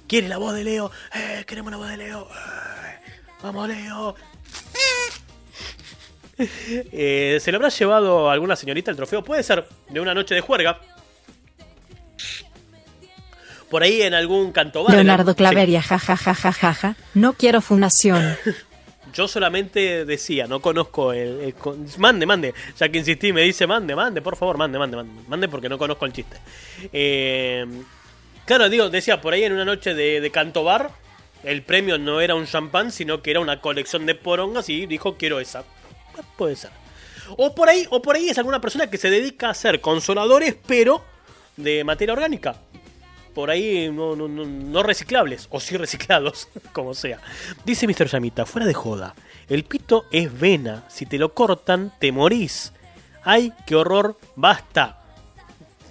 [0.07, 0.91] Quiere la voz de Leo.
[1.15, 2.27] Eh, queremos la voz de Leo.
[2.29, 4.15] Eh, vamos, Leo.
[6.91, 9.23] Eh, ¿Se lo habrá llevado alguna señorita el trofeo?
[9.23, 10.81] Puede ser de una noche de juerga.
[13.69, 15.37] Por ahí en algún canto bar, Leonardo sí.
[15.37, 16.95] Claveria, jajajajajaja.
[17.13, 18.35] No quiero fundación.
[19.13, 21.53] Yo solamente decía, no conozco el,
[21.97, 22.53] Mande, mande.
[22.77, 25.21] Ya que insistí, me dice mande, mande, por favor, mande, mande, mande.
[25.27, 26.37] Mande porque no conozco el chiste.
[26.93, 27.65] Eh,
[28.45, 30.91] claro, digo, decía, por ahí en una noche de, de canto bar,
[31.43, 35.17] el premio no era un champán, sino que era una colección de porongas y dijo,
[35.17, 35.63] quiero esa.
[36.37, 36.71] Puede ser.
[37.37, 40.55] O por ahí, o por ahí es alguna persona que se dedica a hacer consoladores,
[40.67, 41.03] pero
[41.57, 42.55] de materia orgánica.
[43.33, 47.19] Por ahí no, no, no, reciclables, o sí reciclados, como sea.
[47.65, 48.07] Dice Mr.
[48.07, 49.15] Yamita, fuera de joda,
[49.47, 52.73] el pito es vena, si te lo cortan, te morís.
[53.23, 54.97] Ay, qué horror, basta.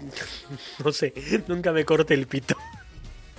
[0.85, 1.13] No sé,
[1.47, 2.57] nunca me corté el pito.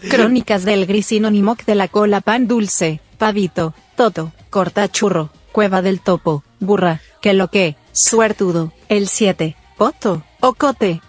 [0.10, 6.00] Crónicas del grisino Nimoc de la cola pan dulce, pavito, toto, corta churro, cueva del
[6.02, 11.02] topo, burra, que lo que, suertudo, el 7, poto, ocote.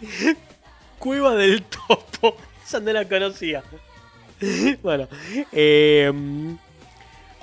[1.00, 2.36] Cueva del Topo.
[2.64, 3.64] Esa no la conocía.
[4.82, 5.06] Bueno,
[5.52, 6.10] eh,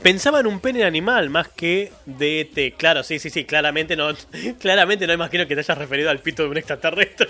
[0.01, 2.75] pensaba en un pene animal más que de ET.
[2.75, 4.09] Claro, sí, sí, sí, claramente no,
[4.59, 7.27] claramente no imagino que te hayas referido al pito de un extraterrestre.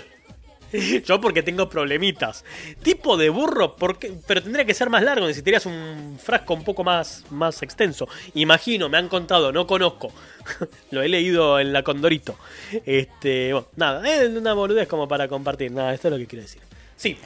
[1.04, 2.44] Yo porque tengo problemitas.
[2.82, 6.84] Tipo de burro, porque, pero tendría que ser más largo, necesitarías un frasco un poco
[6.84, 8.08] más, más extenso.
[8.34, 10.12] Imagino, me han contado, no conozco.
[10.90, 12.36] Lo he leído en la Condorito.
[12.84, 15.70] Este, bueno, nada, es una boludez como para compartir.
[15.72, 16.60] Nada, esto es lo que quiero decir.
[16.96, 17.16] Sí,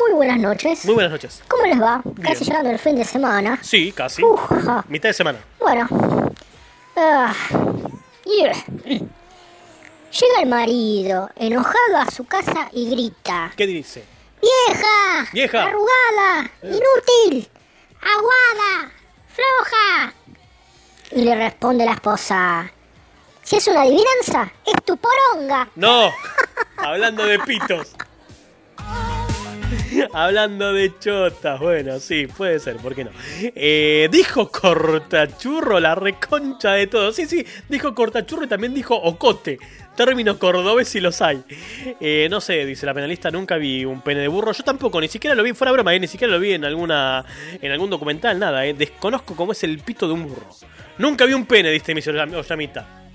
[0.00, 0.84] Muy buenas noches.
[0.84, 1.42] muy buenas noches.
[1.46, 2.00] ¿Cómo les va?
[2.04, 2.22] Bien.
[2.22, 3.58] Casi llegando el fin de semana.
[3.62, 4.22] Sí, casi.
[4.24, 4.40] Uf.
[4.88, 5.38] Mitad de semana.
[5.58, 5.86] Bueno.
[6.96, 7.32] Ah,
[8.24, 8.52] yeah.
[10.10, 13.52] Llega el marido, enojado a su casa y grita.
[13.56, 14.04] ¿Qué dice?
[14.42, 15.30] ¡Vieja!
[15.32, 15.62] ¡Vieja!
[15.64, 16.50] ¡Arrugada!
[16.62, 17.48] ¡Inútil!
[18.00, 18.90] ¡Aguada!
[19.28, 20.12] ¡Floja!
[21.12, 22.72] Y le responde la esposa.
[23.42, 25.68] Si es una adivinanza, es tu poronga.
[25.76, 26.10] No,
[26.76, 27.94] hablando de pitos.
[30.12, 33.10] Hablando de chotas, bueno, sí, puede ser, ¿por qué no?
[33.40, 37.12] Eh, dijo cortachurro, la reconcha de todo.
[37.12, 39.58] Sí, sí, dijo cortachurro y también dijo ocote.
[40.06, 41.44] Términos cordobeses si los hay.
[42.00, 44.50] Eh, no sé, dice la penalista, nunca vi un pene de burro.
[44.52, 47.22] Yo tampoco, ni siquiera lo vi, fuera broma, eh, ni siquiera lo vi en alguna
[47.60, 48.64] en algún documental, nada.
[48.64, 48.72] eh.
[48.72, 50.48] Desconozco cómo es el pito de un burro.
[50.96, 53.10] Nunca vi un pene, dice mi Oyamita.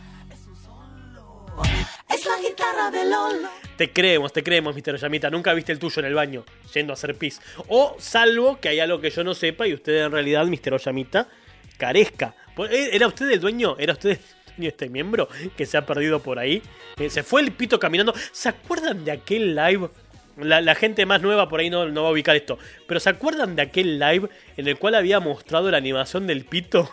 [2.07, 3.49] Es la guitarra de Lolo.
[3.77, 4.97] Te creemos, te creemos, Mr.
[4.97, 5.31] Yamita.
[5.31, 7.41] Nunca viste el tuyo en el baño, yendo a hacer pis.
[7.67, 10.77] O salvo que hay algo que yo no sepa y usted en realidad, Mr.
[10.77, 11.29] Yamita,
[11.79, 12.35] carezca.
[12.55, 13.75] Pues, ¿eh, ¿Era usted el dueño?
[13.79, 14.19] ¿Era usted
[14.57, 16.61] de este miembro que se ha perdido por ahí?
[16.97, 18.13] Eh, se fue el pito caminando.
[18.31, 19.89] ¿Se acuerdan de aquel live?
[20.37, 22.57] La, gente más nueva por ahí no, no va a ubicar esto.
[22.87, 26.89] Pero ¿se acuerdan de aquel live en el cual había mostrado la animación del pito?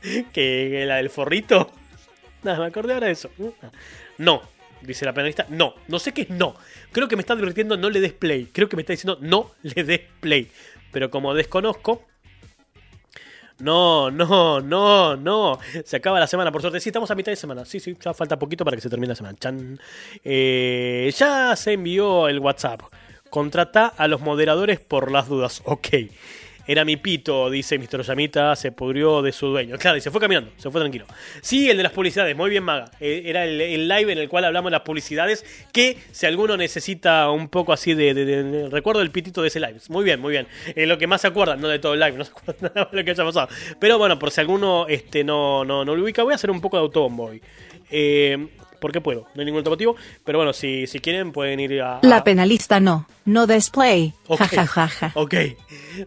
[0.02, 1.70] que, que la del forrito.
[2.42, 3.30] Nada, me acordé ahora de eso.
[4.18, 4.42] No,
[4.82, 5.46] dice la penalista.
[5.48, 6.54] No, no sé qué es no.
[6.92, 8.46] Creo que me está advirtiendo no le des play.
[8.52, 10.50] Creo que me está diciendo no le des play.
[10.92, 12.06] Pero como desconozco.
[13.60, 15.58] No, no, no, no.
[15.84, 16.80] Se acaba la semana, por suerte.
[16.80, 17.64] Sí, estamos a mitad de semana.
[17.64, 19.38] Sí, sí, ya falta poquito para que se termine la semana.
[19.38, 19.78] Chan.
[20.24, 22.82] Eh, ya se envió el WhatsApp.
[23.30, 25.62] Contrata a los moderadores por las dudas.
[25.64, 25.88] Ok.
[26.66, 28.02] Era mi pito, dice Mr.
[28.02, 29.76] Yamita, se pudrió de su dueño.
[29.78, 31.06] Claro, y se fue caminando, se fue tranquilo.
[31.42, 32.90] Sí, el de las publicidades, muy bien, Maga.
[33.00, 35.44] Eh, Era el, live en el cual hablamos de las publicidades.
[35.72, 39.78] Que si alguno necesita un poco así de, Recuerdo el pitito de ese live.
[39.88, 40.46] Muy bien, muy bien.
[40.74, 42.88] Eh, lo que más se acuerdan, no de todo el live, no se acuerdan nada
[42.90, 43.48] de lo que haya pasado.
[43.78, 46.60] Pero bueno, por si alguno este, no, no, no lo ubica, voy a hacer un
[46.60, 47.42] poco de autobombo hoy.
[47.90, 48.48] Eh,
[48.84, 49.96] porque puedo, no hay ningún otro motivo.
[50.26, 51.96] Pero bueno, si, si quieren, pueden ir a.
[51.96, 54.12] a- La penalista no, no display.
[54.28, 54.40] Ok.
[54.40, 55.12] Ja ja ja ja.
[55.14, 55.34] Ok.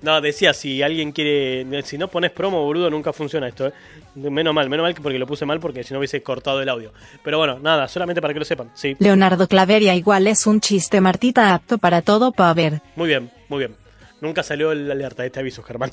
[0.04, 1.66] No, decía, si alguien quiere.
[1.82, 3.74] Si no pones promo, boludo, nunca funciona esto, ¿eh?
[4.14, 6.70] Menos mal, menos mal que porque lo puse mal, porque si no hubiese cortado el
[6.70, 6.94] audio.
[7.24, 8.70] Pero bueno, nada, solamente para que lo sepan.
[8.76, 8.96] Sí.
[9.00, 12.82] Leonardo Claveria igual es un chiste Martita apto para todo pa' ver.
[12.96, 13.76] Muy bien, muy bien.
[14.22, 15.92] Nunca salió el alerta de este aviso, Germán.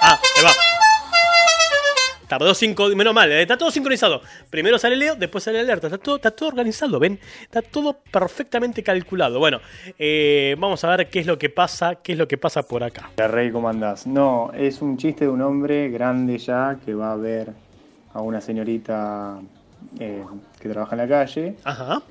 [0.00, 0.52] Ah, ahí va.
[2.28, 4.20] Tardó cinco, menos mal, eh, está todo sincronizado.
[4.50, 5.86] Primero sale Leo, después sale alerta.
[5.86, 7.18] Está todo, está todo organizado, ven.
[7.42, 9.38] Está todo perfectamente calculado.
[9.38, 9.60] Bueno,
[9.98, 12.84] eh, vamos a ver qué es lo que pasa, qué es lo que pasa por
[12.84, 13.10] acá.
[13.16, 14.06] La Rey, ¿cómo andás?
[14.06, 17.52] No, es un chiste de un hombre grande ya que va a ver
[18.12, 19.38] a una señorita
[19.98, 20.22] eh,
[20.60, 22.02] que trabaja en la calle Ajá.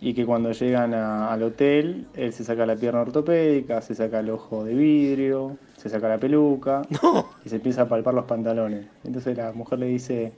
[0.00, 4.20] Y que cuando llegan a- al hotel él se saca la pierna ortopédica, se saca
[4.20, 6.82] el ojo de vidrio, se saca la peluca
[7.44, 8.86] y se empieza a palpar los pantalones.
[9.04, 10.32] Entonces la mujer le dice,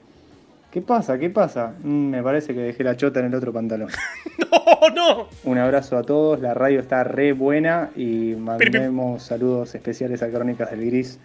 [0.71, 1.17] ¿qué pasa?
[1.17, 1.73] ¿Qué pasa?
[1.83, 3.89] "Mm, me parece que dejé la chota en el otro pantalón.
[4.51, 5.27] ¡Oh, no!
[5.43, 10.71] Un abrazo a todos, la radio está re buena y mandemos saludos especiales a Crónicas
[10.71, 11.19] del Gris,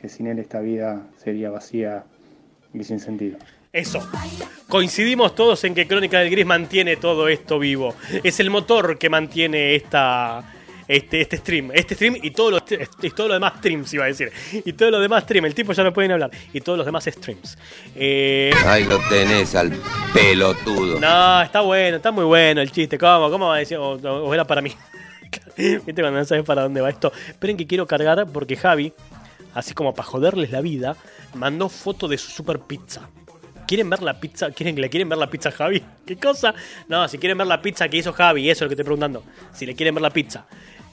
[0.00, 2.04] que sin él esta vida sería vacía
[2.74, 3.38] y sin sentido.
[3.72, 4.06] Eso.
[4.68, 7.94] Coincidimos todos en que Crónica del Gris mantiene todo esto vivo.
[8.22, 10.54] Es el motor que mantiene esta.
[10.86, 12.58] Este, este stream, este stream y todo, lo,
[13.02, 14.32] y todo lo demás streams, iba a decir.
[14.64, 16.30] Y todo lo demás stream, el tipo ya no pueden hablar.
[16.54, 17.58] Y todos los demás streams.
[17.94, 19.70] Eh, Ahí lo tenés al
[20.14, 20.98] pelotudo.
[20.98, 22.96] no, está bueno, está muy bueno el chiste.
[22.96, 23.30] ¿Cómo?
[23.30, 23.76] ¿Cómo va a decir?
[23.76, 24.72] O era para mí.
[25.58, 27.12] Viste cuando no sabes para dónde va esto.
[27.28, 28.94] Esperen que quiero cargar porque Javi,
[29.52, 30.96] así como para joderles la vida,
[31.34, 33.10] mandó foto de su super pizza.
[33.68, 34.50] ¿Quieren ver la pizza?
[34.50, 35.84] ¿Quieren le quieren ver la pizza a Javi?
[36.06, 36.54] ¿Qué cosa?
[36.88, 39.22] No, si quieren ver la pizza que hizo Javi, eso es lo que estoy preguntando.
[39.52, 40.46] Si le quieren ver la pizza.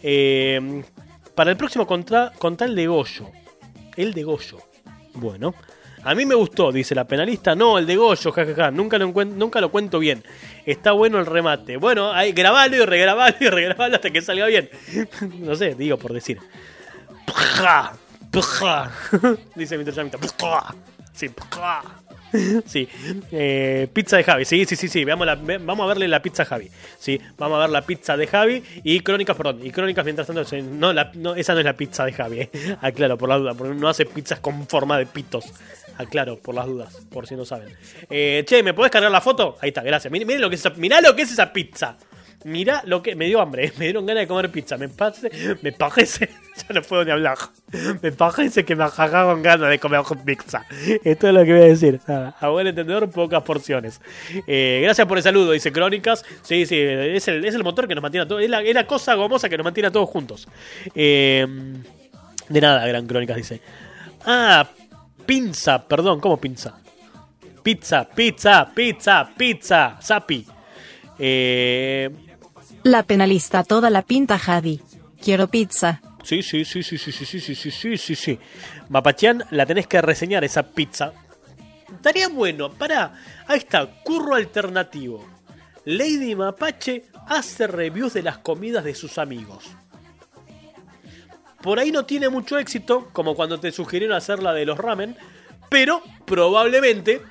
[0.04, 0.84] Eh,
[1.34, 3.32] para el próximo contra, contra el de Goyo.
[3.96, 4.60] El de Goyo.
[5.14, 5.56] Bueno.
[6.04, 7.56] A mí me gustó, dice la penalista.
[7.56, 8.72] No, el de Goyo, jajaja.
[8.72, 10.22] Nunca lo, nunca lo cuento bien.
[10.66, 11.78] Está bueno el remate.
[11.78, 14.70] Bueno, ahí grabalo y regrabalo y regrabalo hasta que salga bien.
[15.40, 16.40] no sé, digo por decir.
[19.56, 19.94] Dice Mr.
[19.94, 20.18] Yamita.
[21.14, 21.30] Sí.
[22.66, 22.88] Sí,
[23.32, 27.20] eh, pizza de Javi, sí, sí, sí, sí, vamos a verle la pizza Javi, sí,
[27.38, 30.92] vamos a ver la pizza de Javi y Crónicas, perdón, y Crónicas mientras tanto, no,
[31.36, 32.50] esa no es la pizza de Javi, eh.
[32.82, 35.46] aclaro por la duda, porque no hace pizzas con forma de pitos,
[35.98, 37.70] aclaro por las dudas, por si no saben.
[38.10, 39.58] Eh, che, ¿me podés cargar la foto?
[39.62, 41.98] Ahí está, gracias, miren, miren lo que es esa, mirá lo que es esa pizza.
[42.46, 43.16] Mirá lo que.
[43.16, 44.78] Me dio hambre, me dieron ganas de comer pizza.
[44.78, 45.58] Me parece.
[45.62, 46.30] Me parece.
[46.56, 47.38] Ya no puedo ni hablar.
[48.02, 50.66] Me parece que me con ganas de comer pizza.
[51.04, 52.00] Esto es lo que voy a decir.
[52.08, 54.00] A buen entendedor, pocas porciones.
[54.48, 56.24] Eh, gracias por el saludo, dice Crónicas.
[56.44, 58.42] Sí, sí, es el, es el motor que nos mantiene a todos.
[58.42, 60.48] Es la, es la cosa gomosa que nos mantiene a todos juntos.
[60.96, 61.46] Eh,
[62.48, 63.60] de nada, Gran Crónicas dice.
[64.26, 64.66] Ah,
[65.26, 66.80] pinza, perdón, ¿cómo pinza?
[67.62, 70.48] Pizza, pizza, pizza, pizza, Zapi.
[71.20, 72.10] Eh,
[72.86, 74.80] La penalista toda la pinta Javi.
[75.20, 76.04] Quiero pizza.
[76.24, 78.40] Sí, sí, sí, sí, sí, sí, sí, sí, sí, sí, sí, sí.
[78.90, 81.12] Mapachian, la tenés que reseñar esa pizza.
[81.92, 83.16] Estaría bueno, pará.
[83.48, 85.26] Ahí está, curro alternativo.
[85.86, 89.66] Lady Mapache hace reviews de las comidas de sus amigos.
[91.64, 95.18] Por ahí no tiene mucho éxito, como cuando te sugirieron hacer la de los ramen,
[95.72, 97.24] pero probablemente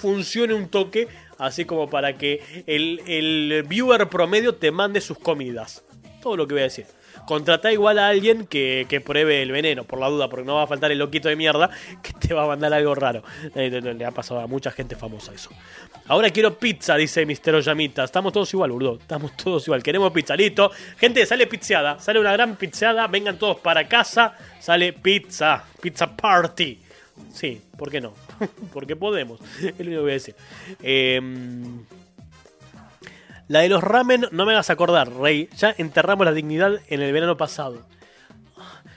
[0.00, 1.06] funcione un toque,
[1.38, 5.84] así como para que el, el viewer promedio te mande sus comidas.
[6.22, 6.86] Todo lo que voy a decir.
[7.26, 10.62] Contratá igual a alguien que, que pruebe el veneno, por la duda, porque no va
[10.64, 11.70] a faltar el loquito de mierda
[12.02, 13.22] que te va a mandar algo raro.
[13.54, 15.50] Eh, Le, le ha pasado a mucha gente famosa eso.
[16.08, 18.04] Ahora quiero pizza, dice Mister Oyamita.
[18.04, 18.98] Estamos todos igual, burdo.
[19.00, 19.82] Estamos todos igual.
[19.82, 20.70] Queremos pizza, listo.
[20.98, 21.98] Gente, sale pizzeada.
[21.98, 23.06] Sale una gran pizzeada.
[23.08, 24.36] Vengan todos para casa.
[24.60, 25.64] Sale pizza.
[25.80, 26.78] Pizza party.
[27.32, 28.12] Sí, ¿por qué no?
[28.72, 29.40] Porque podemos.
[29.58, 30.34] Es lo único que voy a decir.
[30.82, 31.20] Eh,
[33.48, 35.48] la de los ramen, no me hagas acordar, Rey.
[35.56, 37.84] Ya enterramos la dignidad en el verano pasado.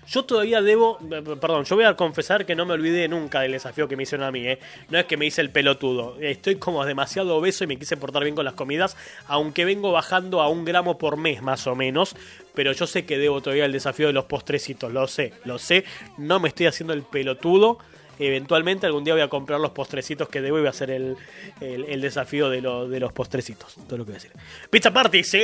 [0.10, 0.98] Yo todavía debo,
[1.40, 4.26] perdón, yo voy a confesar que no me olvidé nunca del desafío que me hicieron
[4.26, 4.58] a mí, ¿eh?
[4.90, 8.24] No es que me hice el pelotudo, estoy como demasiado obeso y me quise portar
[8.24, 12.16] bien con las comidas, aunque vengo bajando a un gramo por mes más o menos,
[12.56, 15.86] pero yo sé que debo todavía el desafío de los postrecitos, lo sé, lo sé,
[16.18, 17.78] no me estoy haciendo el pelotudo,
[18.20, 21.16] Eventualmente algún día voy a comprar los postrecitos que debo y voy a hacer el,
[21.62, 23.76] el- desafío de, lo- de los postrecitos.
[23.88, 24.32] Todo lo que voy a decir.
[24.70, 25.42] Pizza Party, sí,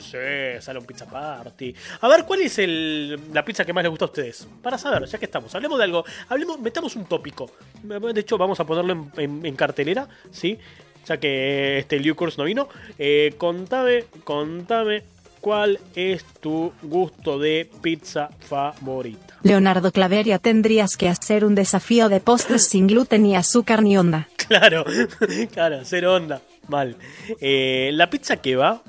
[0.00, 0.16] sí,
[0.60, 1.74] sale un Pizza Party.
[2.00, 4.48] A ver, ¿cuál es el, la pizza que más les gusta a ustedes?
[4.62, 5.54] Para saber, ya que estamos.
[5.54, 7.50] Hablemos de algo, hablemos, metamos un tópico.
[7.82, 10.58] De hecho, vamos a ponerlo en, cartelera, ¿sí?
[11.06, 12.68] Ya que este Liu no vino.
[12.98, 15.02] Eh, contame, contame
[15.44, 19.36] cuál es tu gusto de pizza favorita.
[19.42, 24.26] Leonardo Claveria tendrías que hacer un desafío de postres sin gluten ni azúcar ni onda.
[24.36, 24.86] Claro,
[25.52, 26.40] claro, cero onda.
[26.68, 26.96] Mal.
[27.42, 28.80] Eh, la pizza que va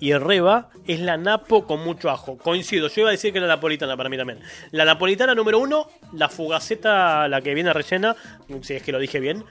[0.00, 2.36] y reba es la napo con mucho ajo.
[2.38, 4.40] Coincido, yo iba a decir que la napolitana para mí también.
[4.70, 8.16] La napolitana número uno, la fugaceta, la que viene rellena,
[8.62, 9.44] si es que lo dije bien,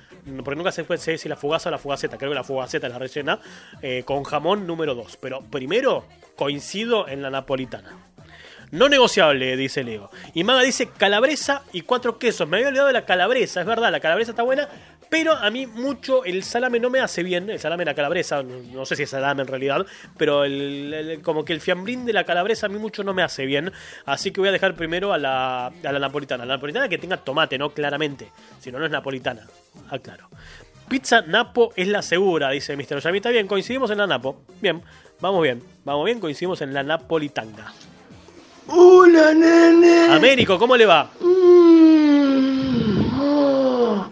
[0.43, 2.87] porque nunca se puede sé si la fugaza o la fugaceta, creo que la fugaceta
[2.87, 3.39] es la rellena,
[3.81, 5.17] eh, con jamón número dos.
[5.21, 8.12] Pero primero, coincido en la napolitana.
[8.73, 10.09] No negociable, dice Leo.
[10.33, 12.49] Y Maga dice calabresa y cuatro quesos.
[12.49, 14.67] Me había olvidado de la calabresa, es verdad, la calabresa está buena,
[15.11, 17.47] pero a mí mucho el salame no me hace bien.
[17.51, 19.85] El salame la calabresa, no, sé si es salame en realidad,
[20.17, 23.45] pero el, como que el fiambrín de la calabresa a mí mucho no me hace
[23.45, 23.71] bien.
[24.07, 26.43] Así que voy a dejar primero a la, a la napolitana.
[26.43, 27.69] La napolitana que tenga tomate, ¿no?
[27.69, 28.31] Claramente.
[28.59, 29.45] Si no, no es napolitana.
[29.91, 30.29] Ah, claro.
[30.89, 32.95] Pizza Napo es la segura, dice Mr.
[32.95, 33.17] Ollami.
[33.19, 34.41] Está bien, coincidimos en la Napo.
[34.61, 34.81] Bien,
[35.21, 35.61] vamos bien.
[35.85, 37.71] Vamos bien, coincidimos en la Napolitanga.
[38.67, 40.13] Hola, nene.
[40.13, 41.09] Américo, ¿cómo le va?
[41.19, 44.05] Mm, oh,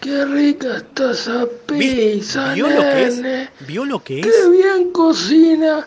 [0.00, 3.16] qué rica está esa pizza, ¿Vio lo que es?
[3.18, 3.48] nene.
[3.66, 4.50] ¿Vio lo que Qué es?
[4.50, 5.86] bien cocina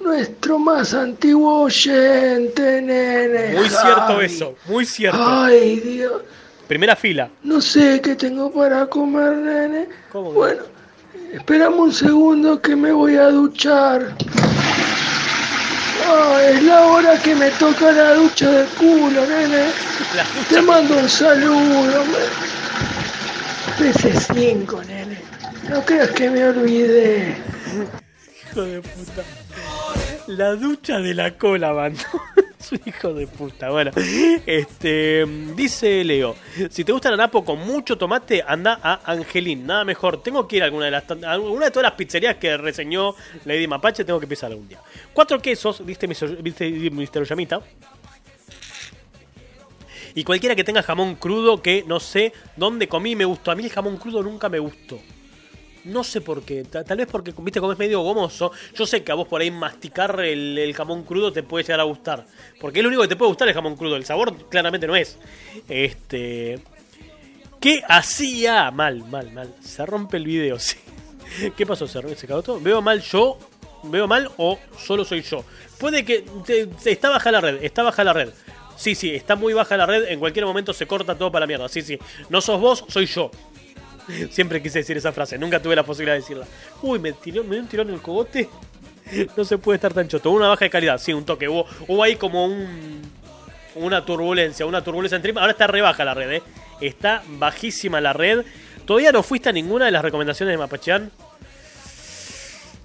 [0.00, 3.54] nuestro más antiguo oyente, nene.
[3.56, 5.18] Muy cierto eso, muy cierto.
[5.20, 6.22] Ay, Dios.
[6.66, 7.30] Primera fila.
[7.44, 9.88] No sé qué tengo para comer, nene.
[10.12, 10.32] ¿Cómo?
[10.32, 10.62] Bueno,
[11.32, 14.14] esperamos un segundo que me voy a duchar.
[16.40, 19.70] Es la hora que me toca la ducha de culo, nene.
[20.48, 22.04] Te mando un saludo.
[23.78, 25.18] PC5, nene.
[25.68, 27.36] No creas que me olvidé.
[28.50, 29.22] Hijo de puta.
[30.28, 31.96] La ducha de la cola, mano.
[32.68, 33.70] Es un hijo de puta.
[33.70, 33.90] Bueno,
[34.46, 36.36] este dice Leo:
[36.70, 39.66] Si te gusta la napo con mucho tomate, anda a Angelín.
[39.66, 40.22] Nada mejor.
[40.22, 43.14] Tengo que ir a alguna de las alguna de todas las pizzerías que reseñó
[43.44, 44.04] Lady Mapache.
[44.04, 44.80] Tengo que pisar algún día.
[45.12, 47.24] Cuatro quesos, viste, Mr.
[47.24, 47.60] Yamita.
[50.14, 53.50] Y cualquiera que tenga jamón crudo que no sé dónde comí me gustó.
[53.50, 54.98] A mí el jamón crudo nunca me gustó.
[55.84, 56.64] No sé por qué.
[56.64, 58.52] Ta- Tal vez porque, viste, como es medio gomoso.
[58.74, 61.84] Yo sé que a vos por ahí masticar el, jamón crudo te puede llegar a
[61.84, 62.26] gustar.
[62.60, 63.96] Porque es lo único que te puede gustar el jamón crudo.
[63.96, 65.18] El sabor claramente no es.
[65.68, 66.58] Este.
[67.60, 68.70] ¿Qué hacía?
[68.70, 69.54] Mal, mal, mal.
[69.60, 70.76] Se rompe el video, sí.
[71.56, 71.86] ¿Qué pasó?
[71.86, 72.60] ¿Se, se cagó todo?
[72.60, 73.38] ¿Veo mal yo?
[73.84, 75.44] ¿Veo mal o solo soy yo?
[75.78, 76.24] Puede que.
[76.84, 78.30] está baja la red, está baja la red.
[78.76, 80.04] Sí, sí, está muy baja la red.
[80.08, 81.68] En cualquier momento se corta todo para la mierda.
[81.68, 81.98] Sí, sí.
[82.28, 83.30] No sos vos, soy yo.
[84.30, 86.46] Siempre quise decir esa frase, nunca tuve la posibilidad de decirla.
[86.82, 88.48] Uy, me tiró, me dio un tirón en el cogote.
[89.38, 90.30] No se puede estar tan choto.
[90.30, 91.48] Una baja de calidad, sí, un toque.
[91.48, 93.00] Hubo, hubo ahí como un.
[93.74, 95.38] Una turbulencia, una turbulencia en.
[95.38, 96.42] Ahora está re baja la red, eh.
[96.80, 98.44] Está bajísima la red.
[98.84, 101.10] ¿Todavía no fuiste a ninguna de las recomendaciones de Mapachan?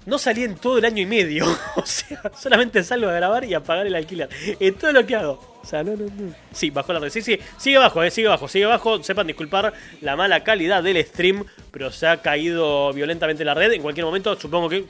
[0.06, 1.46] No salí en todo el año y medio.
[1.76, 4.28] O sea, solamente salgo a grabar y a pagar el alquiler.
[4.60, 5.32] Es todo lo que hago.
[5.32, 6.26] O.
[6.52, 7.10] Sí, bajó la red.
[7.10, 9.02] Sí, sí, sigue bajo, eh, sigue bajo, sigue bajo.
[9.02, 13.72] Sepan disculpar la mala calidad del stream, pero se ha caído violentamente la red.
[13.72, 14.84] En cualquier momento, supongo que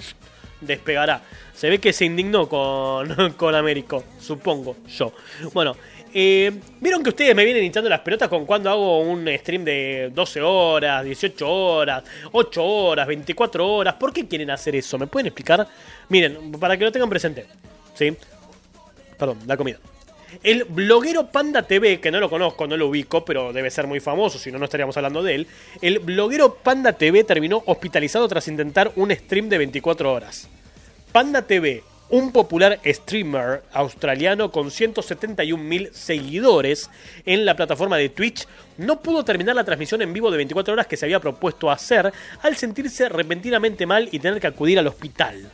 [0.60, 1.22] despegará.
[1.54, 5.12] Se ve que se indignó con, con Américo, supongo yo.
[5.52, 5.76] Bueno,
[6.14, 10.10] eh, vieron que ustedes me vienen hinchando las pelotas con cuando hago un stream de
[10.14, 13.94] 12 horas, 18 horas, 8 horas, 24 horas.
[13.94, 14.96] ¿Por qué quieren hacer eso?
[14.96, 15.66] ¿Me pueden explicar?
[16.08, 17.46] Miren, para que lo tengan presente.
[17.94, 18.16] ¿Sí?
[19.18, 19.78] Perdón, la comida.
[20.42, 23.98] El bloguero Panda TV, que no lo conozco, no lo ubico, pero debe ser muy
[23.98, 25.46] famoso, si no, no estaríamos hablando de él.
[25.80, 30.48] El bloguero Panda TV terminó hospitalizado tras intentar un stream de 24 horas.
[31.12, 36.90] Panda TV, un popular streamer australiano con 171.000 seguidores
[37.24, 38.46] en la plataforma de Twitch,
[38.78, 42.12] no pudo terminar la transmisión en vivo de 24 horas que se había propuesto hacer
[42.42, 45.50] al sentirse repentinamente mal y tener que acudir al hospital.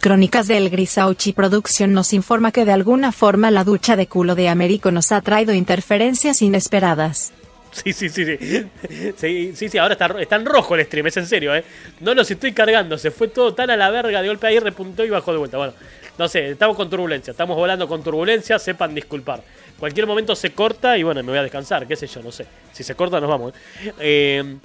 [0.00, 4.48] Crónicas del Grisauchi Production nos informa que de alguna forma la ducha de culo de
[4.48, 7.32] Américo nos ha traído interferencias inesperadas.
[7.72, 9.52] Sí, sí, sí, sí.
[9.54, 11.62] Sí, sí, ahora está, está en rojo el stream, es en serio, ¿eh?
[12.00, 15.04] No los estoy cargando, se fue todo tan a la verga, de golpe ahí repuntó
[15.04, 15.58] y bajó de vuelta.
[15.58, 15.74] Bueno,
[16.18, 19.42] no sé, estamos con turbulencia, estamos volando con turbulencia, sepan disculpar.
[19.78, 22.46] Cualquier momento se corta y bueno, me voy a descansar, qué sé yo, no sé.
[22.72, 23.52] Si se corta nos vamos,
[23.82, 23.92] ¿eh?
[23.98, 24.56] Eh,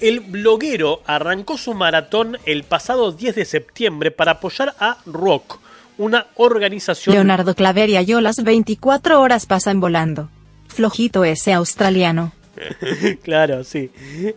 [0.00, 5.58] el bloguero arrancó su maratón el pasado 10 de septiembre para apoyar a Rock,
[5.98, 7.14] una organización...
[7.14, 10.28] Leonardo Claveria yo las 24 horas pasan volando.
[10.72, 12.32] Flojito ese australiano.
[13.22, 13.90] claro, sí.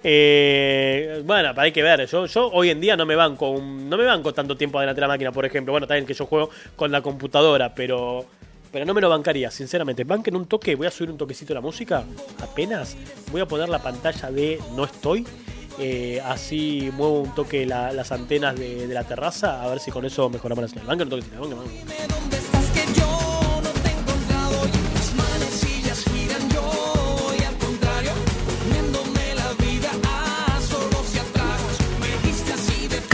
[0.04, 2.06] Eh, bueno, hay que ver.
[2.08, 5.00] Yo, yo hoy en día no me banco un- no me banco tanto tiempo delante
[5.00, 5.72] de la máquina, por ejemplo.
[5.74, 8.26] Bueno, también que yo juego con la computadora, pero
[8.72, 10.04] pero no me lo bancaría, sinceramente.
[10.04, 12.04] Banquen un toque, voy a subir un toquecito la música,
[12.42, 12.98] apenas.
[13.32, 15.26] Voy a poner la pantalla de no estoy.
[15.78, 20.06] eh, así muevo un toque la- las antenas de, la terraza, a ver si con
[20.06, 20.86] eso mejoramos la señal.
[20.88, 22.55] Banquen un toquecito, banquen, banquen.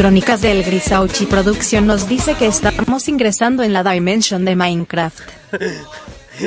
[0.02, 5.22] Crónicas del Grisauchi Production nos dice que estamos ingresando en la dimension de Minecraft.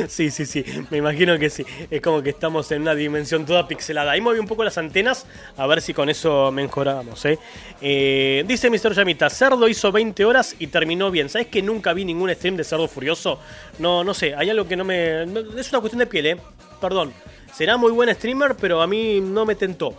[0.09, 1.63] Sí, sí, sí, me imagino que sí.
[1.89, 4.11] Es como que estamos en una dimensión toda pixelada.
[4.11, 5.25] Ahí moví un poco las antenas,
[5.55, 7.39] a ver si con eso mejoramos, ¿eh?
[7.79, 8.93] Eh, dice Mr.
[8.93, 11.29] Yamita, Cerdo hizo 20 horas y terminó bien.
[11.29, 13.39] ¿Sabes que nunca vi ningún stream de Cerdo Furioso?
[13.79, 15.21] No, no sé, hay algo que no me...
[15.57, 16.37] es una cuestión de piel, ¿eh?
[16.81, 17.13] Perdón.
[17.53, 19.95] Será muy buen streamer, pero a mí no me tentó.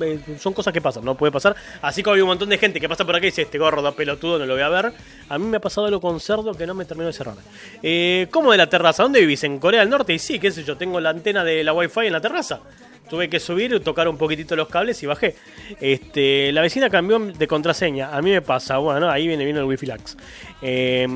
[0.00, 1.56] Eh, Son cosas que pasan, no puede pasar.
[1.82, 3.82] Así como hay un montón de gente que pasa por acá y dice, este gorro
[3.82, 4.92] da pelotudo, no lo voy a ver.
[5.28, 7.36] A mí me ha pasado algo con cerdo que no me terminó de cerrar.
[7.82, 9.02] Eh, ¿Cómo de la terraza?
[9.02, 9.42] ¿Dónde vivís?
[9.44, 10.12] ¿En Corea del Norte?
[10.12, 12.60] Y sí, qué sé yo, tengo la antena de la Wi-Fi en la terraza.
[13.08, 15.34] Tuve que subir, tocar un poquitito los cables y bajé.
[15.80, 18.16] Este, la vecina cambió de contraseña.
[18.16, 20.16] A mí me pasa, bueno, ahí viene, viene el Wi-Fi Lax.
[20.62, 21.08] Eh,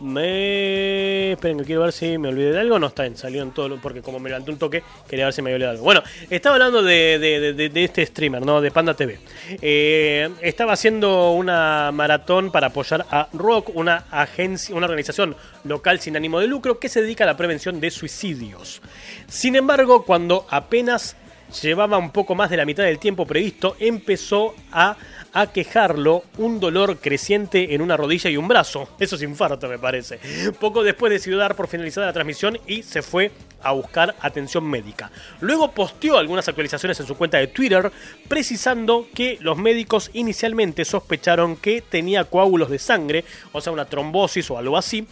[0.00, 1.32] me...
[1.32, 2.78] Esperen que quiero ver si me olvidé de algo.
[2.78, 3.68] No está bien, salió en todo.
[3.68, 5.84] lo- Porque como me levanté un toque, quería ver si me había olvidado algo.
[5.84, 8.60] Bueno, estaba hablando de, de- de- de- de este streamer, ¿no?
[8.60, 9.18] De Panda TV.
[9.62, 16.16] Eh, estaba haciendo una maratón para apoyar a Rock, una agencia, una organización local sin
[16.16, 18.80] ánimo de lucro que se dedica a la prevención de suicidios.
[19.28, 21.16] Sin embargo, cuando apenas
[21.62, 24.96] llevaba un poco más de la mitad del tiempo previsto, empezó a
[25.34, 28.88] aquejarlo un dolor creciente en una rodilla y un brazo.
[28.98, 30.18] Eso es infarto, me parece.
[30.58, 35.10] Poco después decidió dar por finalizada la transmisión y se fue a buscar atención médica.
[35.40, 37.90] Luego posteó algunas actualizaciones en su cuenta de Twitter,
[38.28, 44.50] precisando que los médicos inicialmente sospecharon que tenía coágulos de sangre, o sea, una trombosis
[44.50, 45.06] o algo así,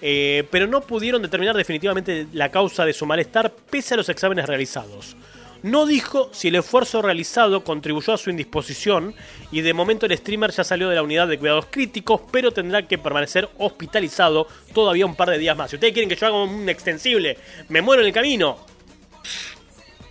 [0.00, 4.46] eh, pero no pudieron determinar definitivamente la causa de su malestar pese a los exámenes
[4.46, 5.16] realizados.
[5.64, 9.14] No dijo si el esfuerzo realizado contribuyó a su indisposición
[9.50, 12.86] y de momento el streamer ya salió de la unidad de cuidados críticos, pero tendrá
[12.86, 15.70] que permanecer hospitalizado todavía un par de días más.
[15.70, 17.38] Si ustedes quieren que yo haga un extensible,
[17.70, 18.58] me muero en el camino.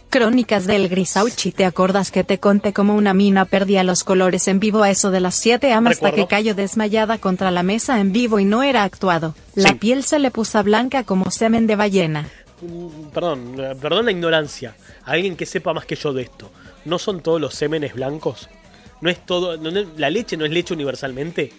[0.09, 4.59] Crónicas del Grisauchi, ¿te acordas que te conté cómo una mina perdía los colores en
[4.59, 8.11] vivo a eso de las 7 am hasta que cayó desmayada contra la mesa en
[8.11, 9.35] vivo y no era actuado?
[9.53, 9.75] La Sí.
[9.75, 12.27] piel se le puso blanca como semen de ballena.
[13.13, 14.75] Perdón, eh, perdón la ignorancia.
[15.05, 16.51] Alguien que sepa más que yo de esto.
[16.85, 18.49] ¿No son todos los sémenes blancos?
[19.01, 19.57] ¿No es todo.
[19.97, 21.51] ¿La leche no es leche universalmente?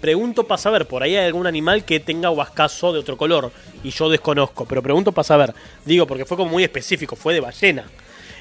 [0.00, 3.52] Pregunto para saber, por ahí hay algún animal que tenga huascazo de otro color
[3.84, 5.54] y yo desconozco, pero pregunto para saber.
[5.84, 7.84] Digo, porque fue como muy específico, fue de ballena.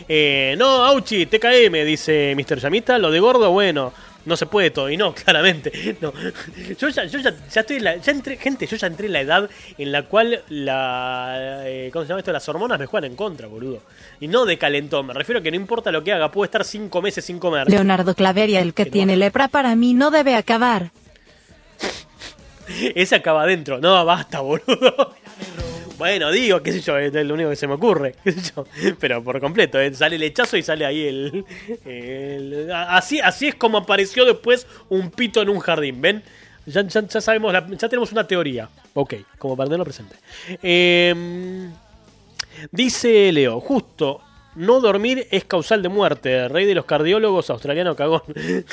[0.08, 2.60] Eh, no, Auchi, TKM, dice Mr.
[2.60, 3.92] Yamita, lo de gordo, bueno,
[4.26, 4.90] no se puede todo.
[4.90, 6.14] Y no, claramente, no.
[6.78, 9.14] Yo ya, yo ya, ya estoy en la, ya entré, gente, yo ya entré en
[9.14, 12.32] la edad en la cual la, eh, ¿cómo se llama esto?
[12.32, 13.82] Las hormonas me juegan en contra, boludo.
[14.20, 16.64] Y no de calentón, me refiero a que no importa lo que haga, puedo estar
[16.64, 17.70] cinco meses sin comer.
[17.70, 20.92] Leonardo Claveria, el que tiene lepra para mí no debe acabar.
[22.96, 23.80] Ese acaba adentro.
[23.80, 25.16] No, basta, boludo.
[26.00, 28.16] Bueno, digo, qué sé yo, es lo único que se me ocurre.
[29.00, 31.46] Pero por completo, eh, sale el hechazo y sale ahí el,
[31.86, 36.24] el- así, así es como apareció después un pito en un jardín, ¿ven?
[36.66, 38.70] Ya, ya- ya sabemos, la- ya tenemos una teoría.
[38.94, 40.16] Ok, como para tenerlo presente.
[40.64, 41.72] Em,
[42.72, 44.22] dice Leo, justo,
[44.56, 46.48] no dormir es causal de muerte.
[46.48, 48.22] Rey de los cardiólogos australiano cagón.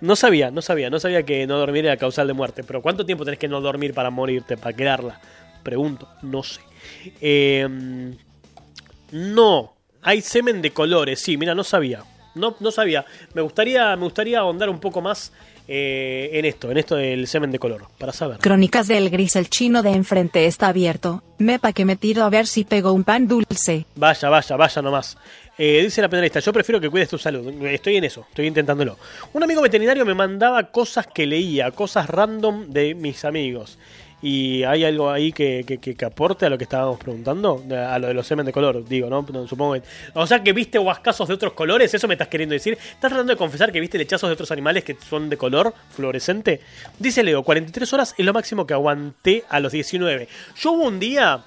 [0.00, 2.62] No sabía, no sabía, no sabía que no dormir era causal de muerte.
[2.62, 5.20] Pero ¿cuánto tiempo tenés que no dormir para morirte, para quedarla?
[5.62, 6.60] Pregunto, no sé.
[7.20, 7.66] Eh,
[9.12, 12.04] no, hay semen de colores, sí, mira, no sabía.
[12.34, 13.04] No, no sabía.
[13.34, 15.32] Me gustaría, me gustaría ahondar un poco más
[15.66, 18.38] eh, en esto, en esto del semen de color, para saber.
[18.38, 21.22] Crónicas del Gris, el chino de enfrente está abierto.
[21.38, 23.86] Mepa que me tiro a ver si pego un pan dulce.
[23.96, 25.18] Vaya, vaya, vaya nomás.
[25.58, 27.46] Eh, dice la penalista, yo prefiero que cuides tu salud.
[27.66, 28.96] Estoy en eso, estoy intentándolo.
[29.32, 33.78] Un amigo veterinario me mandaba cosas que leía, cosas random de mis amigos.
[34.20, 37.62] ¿Y hay algo ahí que, que- que- que aporte a lo que estábamos preguntando?
[37.72, 39.24] A lo de los semen de color, digo, ¿no?
[39.46, 39.82] Supongo que...
[40.14, 42.72] O sea, que viste huascazos de otros colores, ¿eso me estás queriendo decir?
[42.74, 46.60] ¿Estás tratando de confesar que viste lechazos de otros animales que son de color fluorescente?
[46.98, 50.26] Dice Leo, 43 horas es lo máximo que aguanté a los 19.
[50.56, 51.44] Yo hubo un día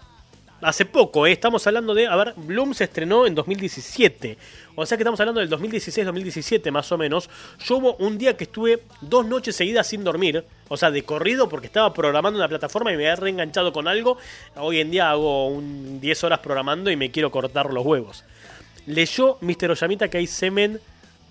[0.61, 1.31] hace poco, ¿eh?
[1.33, 4.37] estamos hablando de, a ver, Bloom se estrenó en 2017,
[4.75, 7.29] o sea que estamos hablando del 2016-2017 más o menos.
[7.65, 11.49] Yo hubo un día que estuve dos noches seguidas sin dormir, o sea, de corrido
[11.49, 14.17] porque estaba programando una plataforma y me había reenganchado con algo.
[14.55, 18.23] Hoy en día hago un 10 horas programando y me quiero cortar los huevos.
[18.85, 19.71] Leyó Mr.
[19.71, 20.79] Oyamita que hay semen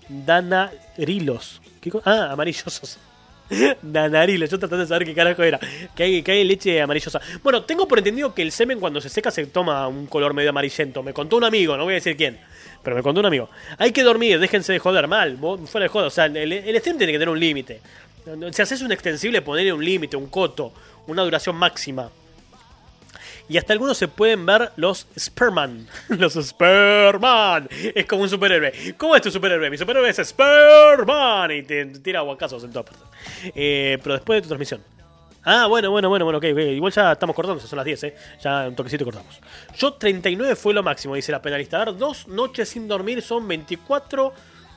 [0.07, 1.61] danarilos.
[1.81, 2.99] ¿Qué co- ah, amarillosos.
[3.81, 5.59] Danarilos, yo tratando de saber qué carajo era.
[5.95, 7.19] Que hay, que hay leche amarillosa.
[7.43, 10.51] Bueno, tengo por entendido que el semen cuando se seca se toma un color medio
[10.51, 11.03] amarillento.
[11.03, 12.39] Me contó un amigo, no voy a decir quién.
[12.83, 13.49] Pero me contó un amigo.
[13.77, 15.37] Hay que dormir, déjense de joder mal.
[15.65, 16.07] Fuera de joder.
[16.07, 17.81] O sea, el, el stream tiene que tener un límite.
[18.51, 20.73] Si haces un extensible, ponerle un límite, un coto,
[21.07, 22.09] una duración máxima.
[23.49, 25.85] Y hasta algunos se pueden ver los Sperman.
[26.09, 27.67] Los Sperman.
[27.69, 28.95] Es como un superhéroe.
[28.97, 29.69] ¿Cómo es tu superhéroe?
[29.69, 31.51] Mi superhéroe es Sperman.
[31.51, 33.07] Y te tira aguacazos en todas partes.
[33.53, 34.81] Eh, pero después de tu transmisión.
[35.43, 36.59] Ah, bueno, bueno, bueno, bueno, ok, ok.
[36.59, 38.15] Igual ya estamos cortando, son las 10, ¿eh?
[38.41, 39.39] Ya un toquecito cortamos.
[39.75, 41.81] Yo 39 fue lo máximo, dice la penalista.
[41.81, 44.33] A ver, dos noches sin dormir son 24...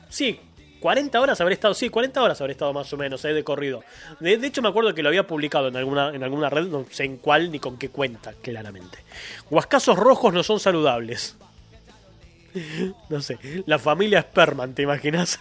[0.09, 0.41] Sí,
[0.85, 3.33] 40 horas habré estado, sí, 40 horas habré estado más o menos, ¿eh?
[3.33, 3.83] De corrido.
[4.21, 7.05] De, hecho me acuerdo que lo había publicado en alguna, en alguna red, no sé
[7.05, 8.99] en cuál ni con qué cuenta, claramente.
[9.49, 11.37] Huascazos rojos no son saludables.
[13.09, 15.41] No sé, la familia Sperman, ¿te imaginas?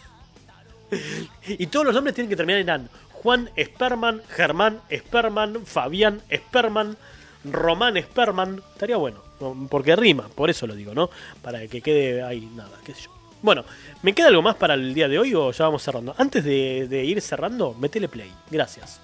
[1.45, 2.89] Y todos los nombres tienen que terminar en an.
[3.11, 6.95] Juan Sperman, Germán Sperman, Fabián Sperman,
[7.43, 8.63] Román Sperman.
[8.71, 9.67] Estaría bueno, ¿no?
[9.69, 11.09] porque rima, por eso lo digo, ¿no?
[11.41, 13.12] Para que quede ahí nada, qué sé yo.
[13.43, 13.65] Bueno,
[14.01, 16.15] ¿me queda algo más para el día de hoy o ya vamos cerrando?
[16.17, 18.31] Antes de, de ir cerrando, metele play.
[18.49, 19.01] Gracias.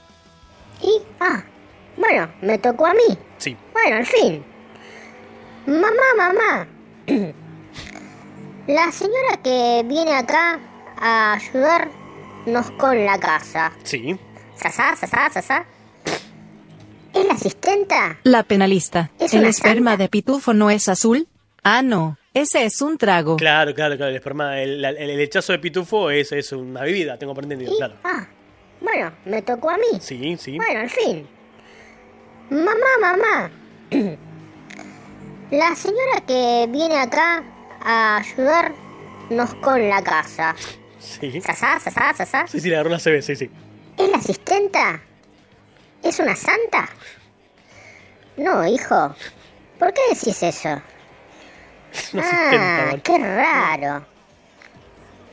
[0.81, 1.43] Y, ah,
[1.97, 3.17] bueno, me tocó a mí.
[3.37, 3.57] Sí.
[3.73, 4.43] Bueno, al fin.
[5.67, 6.67] Mamá, mamá.
[8.67, 10.57] La señora que viene acá
[10.97, 13.73] a ayudarnos con la casa.
[13.83, 14.17] Sí.
[14.55, 15.65] Sasá, sasá, sasá.
[17.13, 18.17] ¿Es la asistenta?
[18.23, 19.11] La penalista.
[19.19, 21.27] Es ¿El esperma de pitufo no es azul?
[21.63, 22.18] Ah, no.
[22.33, 23.37] Ese es un trago.
[23.37, 24.09] Claro, claro, claro.
[24.11, 27.75] El, esperma, el, el- el hechazo de pitufo es, es una bebida, tengo por entendido,
[27.77, 27.95] claro.
[28.03, 28.27] Ah,
[28.81, 29.99] bueno, me tocó a mí.
[29.99, 30.55] Sí, sí.
[30.57, 31.27] Bueno, al fin.
[32.49, 33.51] Mamá, mamá.
[35.51, 37.43] La señora que viene acá
[37.81, 40.55] a ayudarnos con la casa.
[40.99, 41.41] Sí.
[41.41, 42.45] Sasá, sasá, sasá.
[42.47, 43.49] Sí, sí, la rola se ve, sí, sí.
[43.97, 45.01] ¿Es la asistenta?
[46.03, 46.87] ¿Es una santa?
[48.37, 49.15] No, hijo.
[49.79, 50.81] ¿Por qué decís eso?
[51.93, 54.05] Asistenta, Ah, qué raro.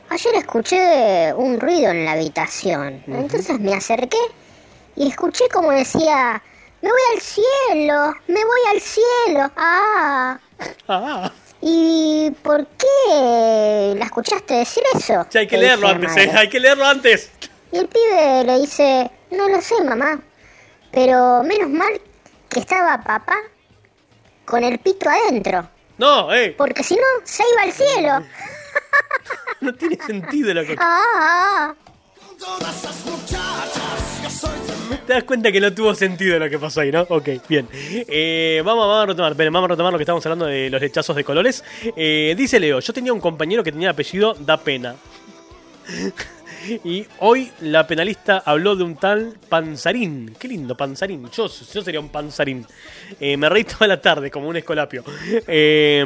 [0.09, 3.03] Ayer escuché un ruido en la habitación.
[3.07, 4.17] Entonces me acerqué
[4.95, 6.41] y escuché como decía,
[6.81, 9.51] me voy al cielo, me voy al cielo.
[9.57, 10.39] Ah.
[10.87, 11.31] Ah.
[11.61, 15.25] ¿Y por qué la escuchaste decir eso?
[15.29, 16.15] Sí, hay que Le leerlo antes.
[16.17, 16.31] ¿eh?
[16.35, 17.31] Hay que leerlo antes.
[17.71, 20.21] Y el pibe le dice, no lo sé, mamá,
[20.91, 21.99] pero menos mal
[22.47, 23.35] que estaba papá
[24.45, 26.53] con el pito adentro, No, eh.
[26.57, 28.25] porque si no, se iba al cielo.
[29.59, 30.75] No tiene sentido lo que.
[30.77, 31.73] Ah,
[35.07, 37.01] Te das cuenta que no tuvo sentido lo que pasó ahí, ¿no?
[37.09, 37.67] Ok, bien.
[37.73, 41.15] Eh, vamos, vamos a retomar, vamos a retomar lo que estábamos hablando de los lechazos
[41.15, 41.63] de colores.
[41.95, 44.95] Eh, dice Leo, yo tenía un compañero que tenía apellido Da Pena.
[46.83, 50.35] Y hoy la penalista habló de un tal Panzarín.
[50.39, 51.29] Qué lindo, Panzarín.
[51.31, 52.65] Yo, sería un Panzarín.
[53.19, 55.03] Eh, me reí toda la tarde como un escolapio.
[55.47, 56.05] Eh,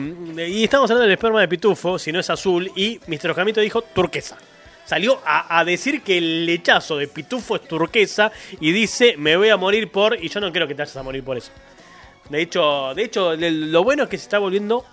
[0.49, 2.71] y estamos hablando del esperma de pitufo, si no es azul.
[2.75, 3.31] Y Mr.
[3.31, 4.37] Ojamito dijo turquesa.
[4.85, 8.31] Salió a, decir que el lechazo de pitufo es turquesa.
[8.59, 10.21] Y dice, me voy a morir por...
[10.21, 11.51] Y yo no creo que te vayas a morir por eso.
[12.29, 14.85] De hecho, de hecho lo bueno es que se está volviendo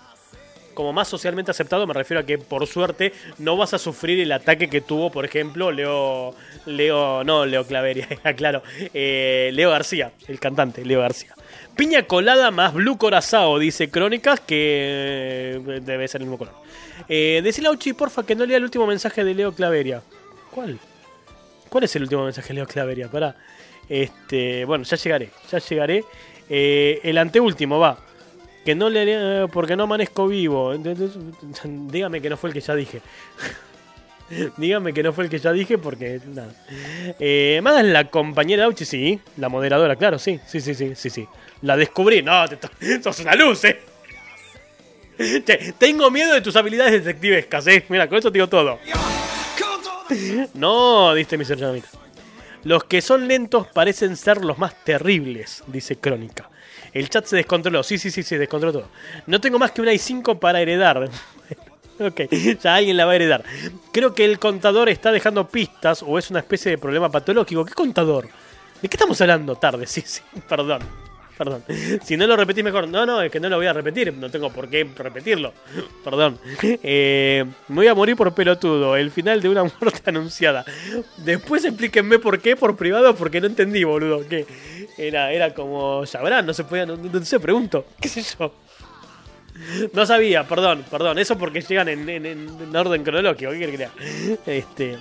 [0.79, 4.31] como más socialmente aceptado, me refiero a que por suerte no vas a sufrir el
[4.31, 6.33] ataque que tuvo, por ejemplo, Leo,
[6.65, 8.07] Leo, no Leo Claveria,
[8.37, 8.63] claro,
[8.93, 11.35] eh, Leo García, el cantante, Leo García.
[11.75, 16.53] Piña colada más blue corazao, dice Crónicas, que eh, debe ser el mismo color.
[17.09, 20.01] Eh, decile Uchi, porfa, que no lea el último mensaje de Leo Claveria.
[20.49, 20.79] ¿Cuál?
[21.67, 23.09] ¿Cuál es el último mensaje de Leo Claveria?
[23.09, 23.35] Pará.
[23.89, 26.05] Este, bueno, ya llegaré, ya llegaré.
[26.49, 27.99] Eh, el anteúltimo va.
[28.65, 30.73] Que no le eh, porque no amanezco vivo.
[30.73, 31.11] Entonces,
[31.63, 33.01] dígame que no fue el que ya dije.
[34.57, 36.53] dígame que no fue el que ya dije porque nada.
[37.19, 41.27] Eh, más la compañera Auchi, sí, la moderadora, claro, sí, sí, sí, sí, sí, sí.
[41.61, 43.79] La descubrí, no, te sos una luz, eh.
[45.17, 47.85] Che, tengo miedo de tus habilidades detectivescas, eh.
[47.89, 48.79] Mira, con eso te digo todo.
[50.53, 51.87] No, dice mi señorita.
[52.63, 56.48] Los que son lentos parecen ser los más terribles, dice Crónica.
[56.93, 57.83] El chat se descontroló.
[57.83, 58.89] Sí, sí, sí, se descontroló todo.
[59.27, 61.09] No tengo más que una i5 para heredar.
[61.99, 62.21] ok,
[62.61, 63.43] ya alguien la va a heredar.
[63.91, 67.65] Creo que el contador está dejando pistas o es una especie de problema patológico.
[67.65, 68.27] ¿Qué contador?
[68.81, 69.55] ¿De qué estamos hablando?
[69.55, 71.08] Tarde, sí, sí, perdón.
[71.39, 71.63] Perdón.
[72.03, 72.87] Si no lo repetís mejor.
[72.89, 74.13] No, no, es que no lo voy a repetir.
[74.13, 75.53] No tengo por qué repetirlo.
[76.03, 76.37] Perdón.
[76.61, 78.97] Eh, me voy a morir por pelotudo.
[78.97, 80.65] El final de una muerte anunciada.
[81.17, 84.27] Después explíquenme por qué, por privado, porque no entendí, boludo.
[84.27, 84.45] Que
[84.97, 86.05] era, era como.
[86.05, 86.85] Sabrán, no se podía.
[86.85, 87.85] No, no sé, pregunto.
[88.01, 88.53] ¿Qué sé yo?
[89.93, 91.19] No sabía, perdón, perdón.
[91.19, 93.51] Eso porque llegan en, en- en orden cronológico.
[93.51, 93.91] ¿Qué quiere que lea?
[94.45, 94.97] Este.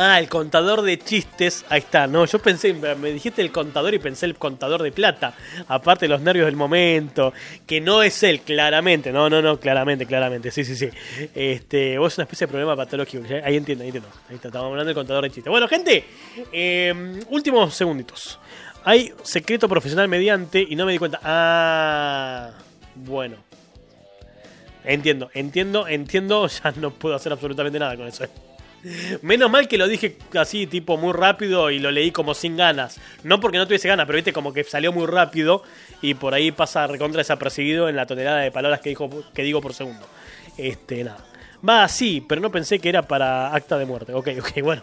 [0.00, 1.64] Ah, el contador de chistes.
[1.68, 2.06] Ahí está.
[2.06, 5.34] No, yo pensé, me dijiste el contador y pensé el contador de plata.
[5.66, 7.32] Aparte los nervios del momento.
[7.66, 9.10] Que no es él, claramente.
[9.10, 10.52] No, no, no, claramente, claramente.
[10.52, 10.88] Sí, sí, sí.
[11.34, 13.24] Este, vos es una especie de problema patológico.
[13.42, 14.08] Ahí entiendo, ahí entiendo.
[14.28, 15.50] Ahí está, estamos hablando del contador de chistes.
[15.50, 16.04] Bueno, gente,
[16.52, 18.38] eh, últimos segunditos.
[18.84, 21.18] Hay secreto profesional mediante y no me di cuenta.
[21.24, 22.52] Ah,
[22.94, 23.34] bueno.
[24.84, 26.46] Entiendo, entiendo, entiendo.
[26.62, 28.26] Ya no puedo hacer absolutamente nada con eso.
[29.22, 33.00] Menos mal que lo dije así, tipo muy rápido y lo leí como sin ganas.
[33.24, 35.62] No porque no tuviese ganas, pero viste como que salió muy rápido
[36.00, 39.60] y por ahí pasa recontra desapercibido en la tonelada de palabras que, dijo, que digo
[39.60, 40.06] por segundo.
[40.56, 41.24] Este, nada.
[41.66, 44.14] Va así, pero no pensé que era para acta de muerte.
[44.14, 44.82] Ok, ok, bueno.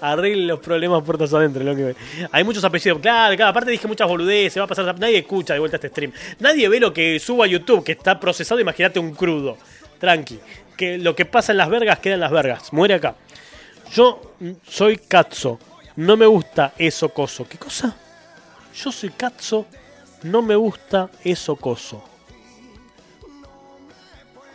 [0.00, 1.64] Arreglen los problemas puertas adentro.
[1.64, 1.96] Lo que...
[2.32, 3.00] Hay muchos apellidos.
[3.00, 4.60] Claro, claro, aparte dije muchas boludeces.
[4.60, 4.98] Va a pasar.
[4.98, 6.12] Nadie escucha de vuelta este stream.
[6.38, 8.60] Nadie ve lo que subo a YouTube, que está procesado.
[8.60, 9.56] Imagínate un crudo.
[9.98, 10.38] Tranqui.
[10.76, 12.72] Que lo que pasa en las vergas queda en las vergas.
[12.72, 13.16] Muere acá.
[13.92, 15.58] Yo mm, soy Katzo.
[15.96, 17.48] No me gusta eso coso.
[17.48, 17.96] ¿Qué cosa?
[18.74, 19.66] Yo soy Katzo.
[20.22, 22.02] No me gusta eso coso.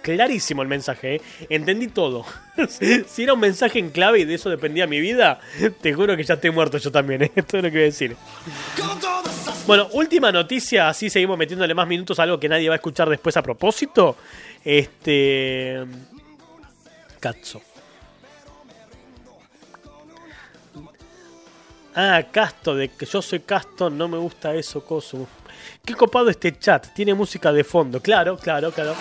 [0.01, 1.21] Clarísimo el mensaje, ¿eh?
[1.49, 2.25] entendí todo.
[3.07, 5.39] si era un mensaje en clave y de eso dependía mi vida,
[5.79, 7.31] te juro que ya estoy muerto yo también, ¿eh?
[7.35, 8.15] Esto es lo que voy a decir.
[9.67, 13.09] Bueno, última noticia, así seguimos metiéndole más minutos a algo que nadie va a escuchar
[13.09, 14.17] después a propósito.
[14.63, 15.85] Este.
[17.19, 17.61] Katzo.
[21.93, 25.27] Ah, Casto, de que yo soy Casto, no me gusta eso, coso.
[25.85, 28.01] Qué copado este chat, tiene música de fondo.
[28.01, 28.95] Claro, claro, claro.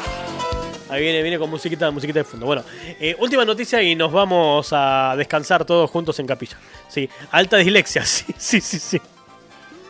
[0.88, 2.46] Ahí viene, viene con musiquita, musiquita de fondo.
[2.46, 2.64] Bueno,
[3.00, 6.58] eh, última noticia y nos vamos a descansar todos juntos en capilla.
[6.88, 9.00] Sí, alta dislexia, sí, sí, sí, sí.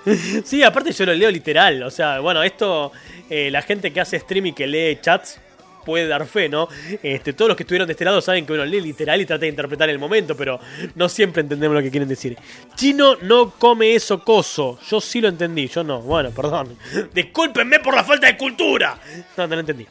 [0.44, 1.82] Sí, aparte yo lo leo literal.
[1.82, 2.92] O sea, bueno, esto,
[3.28, 5.38] eh, la gente que hace stream y que lee chats
[5.84, 6.68] puede dar fe, ¿no?
[7.02, 9.40] Este, todos los que estuvieron de este lado saben que uno lee literal y trata
[9.40, 10.60] de interpretar el momento, pero
[10.94, 12.36] no siempre entendemos lo que quieren decir.
[12.74, 14.78] Chino no come eso coso.
[14.88, 16.00] Yo sí lo entendí, yo no.
[16.00, 16.76] Bueno, perdón.
[17.14, 18.98] Discúlpenme por la falta de cultura.
[19.36, 19.86] No, no lo entendí.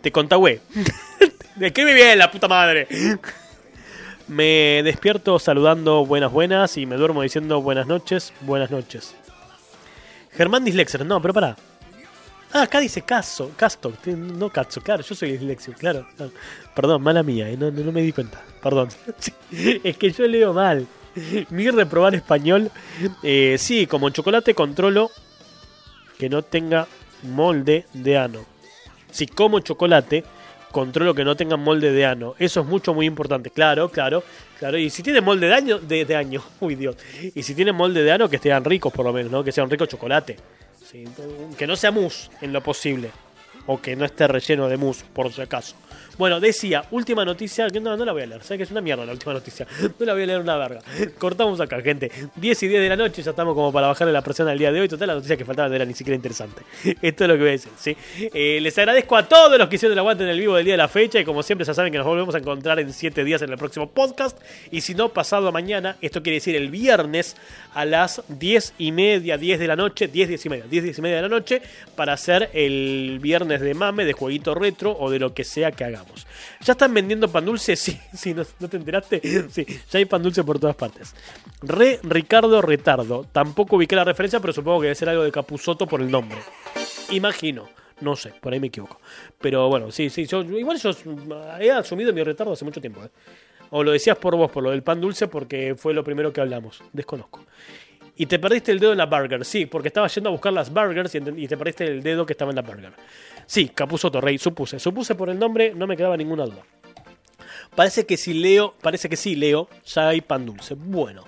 [0.00, 0.60] Te contagüé.
[1.60, 2.86] Escribe bien, la puta madre.
[4.28, 9.14] Me despierto saludando buenas buenas y me duermo diciendo buenas noches, buenas noches.
[10.32, 11.56] Germán Dislexer, no, pero pará.
[12.52, 16.06] Ah, acá dice caso, casto, no caso, claro, yo soy dislexio, claro.
[16.16, 16.32] claro.
[16.74, 18.88] Perdón, mala mía, eh, no, no, no me di cuenta, perdón.
[19.84, 20.86] es que yo leo mal.
[21.50, 22.70] Mi reprobar español,
[23.22, 25.10] eh, sí, como chocolate controlo
[26.18, 26.88] que no tenga
[27.22, 28.44] molde de ano.
[29.10, 30.24] Si como chocolate,
[30.76, 32.34] controlo que no tengan molde de ano.
[32.38, 33.48] Eso es mucho, muy importante.
[33.48, 34.22] Claro, claro,
[34.58, 34.76] claro.
[34.76, 36.96] Y si tiene molde de año, de, año, uy Dios.
[37.34, 39.42] Y si tiene molde de ano, que estén ricos por lo menos, ¿no?
[39.42, 40.36] Que sean ricos chocolate.
[41.56, 43.10] Que no sea mousse en lo posible.
[43.66, 45.76] O que no esté relleno de mousse, por si acaso.
[46.18, 48.80] Bueno, decía, última noticia, que no, no la voy a leer, sabes que es una
[48.80, 49.66] mierda la última noticia,
[49.98, 50.80] no la voy a leer una verga.
[51.18, 52.10] Cortamos acá, gente.
[52.36, 54.72] 10 y 10 de la noche, ya estamos como para bajarle la presión al día
[54.72, 54.88] de hoy.
[54.88, 56.62] Total, la noticia que faltaba no era ni siquiera interesante.
[57.02, 57.96] Esto es lo que voy a decir, ¿sí?
[58.32, 60.74] Eh, les agradezco a todos los que hicieron el aguante en el vivo del día
[60.74, 63.22] de la fecha y como siempre ya saben que nos volvemos a encontrar en 7
[63.22, 64.38] días en el próximo podcast.
[64.70, 67.36] Y si no, pasado mañana, esto quiere decir el viernes
[67.74, 70.98] a las 10 y media, 10 de la noche, 10, 10 y media, 10, 10
[70.98, 71.60] y media de la noche,
[71.94, 75.84] para hacer el viernes de mame, de jueguito retro o de lo que sea que
[75.84, 76.26] hagamos.
[76.62, 77.76] ¿Ya están vendiendo pan dulce?
[77.86, 79.20] Sí, sí, ¿no, no te enteraste?
[79.50, 81.14] Sí, ya hay pan dulce por todas partes.
[81.62, 83.26] Re Ricardo Retardo.
[83.30, 86.38] Tampoco ubiqué la referencia, pero supongo que debe ser algo de Capuzoto por el nombre.
[87.10, 87.68] Imagino.
[88.00, 89.00] No sé, por ahí me equivoco.
[89.40, 90.26] Pero bueno, sí, sí.
[90.26, 90.90] Yo, igual yo
[91.60, 93.02] he asumido mi retardo hace mucho tiempo.
[93.02, 93.08] ¿eh?
[93.70, 96.40] O lo decías por vos, por lo del pan dulce, porque fue lo primero que
[96.40, 96.82] hablamos.
[96.92, 97.44] Desconozco.
[98.16, 99.44] Y te perdiste el dedo en la burger.
[99.44, 102.50] Sí, porque estaba yendo a buscar las burgers y, te perdiste el dedo que estaba
[102.50, 102.92] en la burger.
[103.46, 104.78] Sí, Capuzoto Rey, supuse.
[104.78, 106.62] Supuse por el nombre, no me quedaba ninguna duda.
[107.74, 110.74] Parece que si leo, parece que sí, leo, ya hay pan dulce.
[110.74, 111.24] Bueno.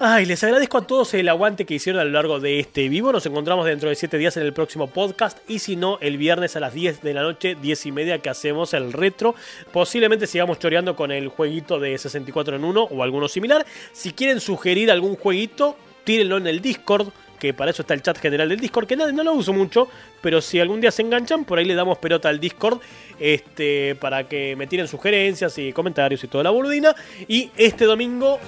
[0.00, 3.10] Ay, les agradezco a todos el aguante que hicieron a lo largo de este vivo.
[3.10, 5.38] Nos encontramos dentro de 7 días en el próximo podcast.
[5.50, 8.30] Y si no, el viernes a las 10 de la noche, 10 y media, que
[8.30, 9.34] hacemos el retro.
[9.72, 13.66] Posiblemente sigamos choreando con el jueguito de 64 en 1 o alguno similar.
[13.92, 15.76] Si quieren sugerir algún jueguito,
[16.08, 17.08] tírenlo en el Discord.
[17.38, 19.88] Que para eso está el chat general del Discord, que no, no lo uso mucho,
[20.20, 22.80] pero si algún día se enganchan, por ahí le damos pelota al Discord
[23.20, 26.96] este, para que me tiren sugerencias y comentarios y toda la boludina.
[27.28, 28.40] Y este domingo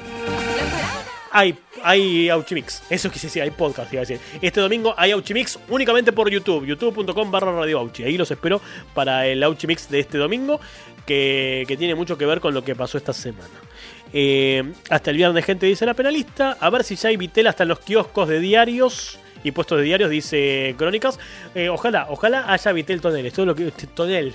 [1.31, 2.82] hay, hay Auchimix.
[2.91, 4.19] Eso quise decir, hay podcast, iba a decir.
[4.43, 8.03] Este domingo hay Auchimix únicamente por YouTube, youtube.com barra Radio Auchi.
[8.03, 8.61] Ahí los espero
[8.93, 10.59] para el Auchimix de este domingo,
[11.07, 13.69] que, que tiene mucho que ver con lo que pasó esta semana.
[14.12, 16.57] Eh, hasta el viernes, gente, dice la penalista.
[16.61, 19.85] A ver si ya hay Vitel hasta en los kioscos de diarios y puestos de
[19.85, 21.19] diarios, dice Crónicas.
[21.55, 23.27] Eh, ojalá, ojalá haya Vitel Tonel.
[23.27, 23.70] Esto es lo que.
[23.95, 24.35] Tonel.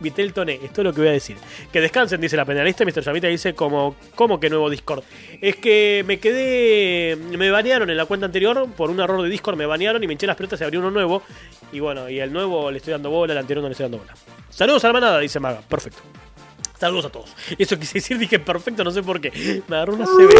[0.00, 0.60] Vitel Tonel.
[0.62, 1.36] Esto es lo que voy a decir.
[1.72, 2.84] Que descansen, dice la penalista.
[2.84, 3.02] Mr.
[3.02, 3.96] Yamita dice como.
[4.14, 5.04] ¿Cómo que nuevo Discord?
[5.40, 7.16] Es que me quedé.
[7.16, 8.68] Me banearon en la cuenta anterior.
[8.76, 10.90] Por un error de Discord me banearon y me hinché las pelotas y abrió uno
[10.90, 11.22] nuevo.
[11.72, 13.98] Y bueno, y el nuevo le estoy dando bola, el anterior no le estoy dando
[13.98, 14.14] bola.
[14.48, 15.60] Saludos a la manada, dice Maga.
[15.68, 16.02] Perfecto.
[16.78, 17.34] Saludos a todos.
[17.58, 19.62] Eso quise decir, dije perfecto, no sé por qué.
[19.66, 20.34] Me agarró una CB.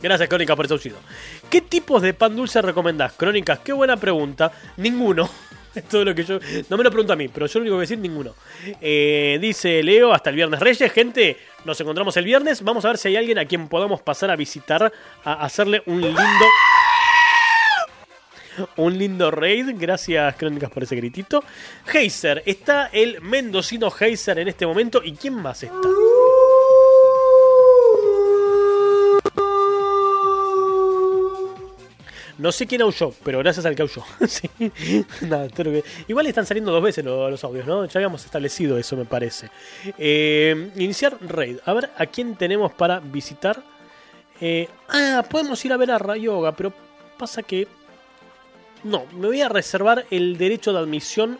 [0.00, 0.98] Gracias, Crónica, por ese auxilio.
[1.50, 3.14] ¿Qué tipos de pan dulce recomendás?
[3.14, 4.52] Crónicas, qué buena pregunta.
[4.76, 5.28] Ninguno.
[5.90, 6.38] Todo lo que yo.
[6.68, 8.34] No me lo pregunto a mí, pero yo lo único que voy a decir, ninguno.
[8.80, 10.92] Eh, dice Leo, hasta el viernes Reyes.
[10.92, 12.62] Gente, nos encontramos el viernes.
[12.62, 14.92] Vamos a ver si hay alguien a quien podamos pasar a visitar,
[15.24, 16.46] a hacerle un lindo.
[18.76, 19.70] Un lindo raid.
[19.78, 21.42] Gracias, Crónicas, por ese gritito.
[21.92, 22.42] Heiser.
[22.46, 25.00] Está el mendocino Heiser en este momento.
[25.04, 25.88] ¿Y quién más está?
[32.38, 34.04] No sé quién aulló, pero gracias al que aulló.
[34.28, 34.48] Sí.
[36.06, 37.84] Igual están saliendo dos veces lo- los audios, ¿no?
[37.86, 39.50] Ya habíamos establecido eso, me parece.
[39.98, 41.58] Eh, iniciar raid.
[41.64, 43.60] A ver, ¿a quién tenemos para visitar?
[44.40, 46.72] Eh, ah, podemos ir a ver a Rayoga, pero
[47.18, 47.66] pasa que...
[48.84, 51.38] No, me voy a reservar el derecho de admisión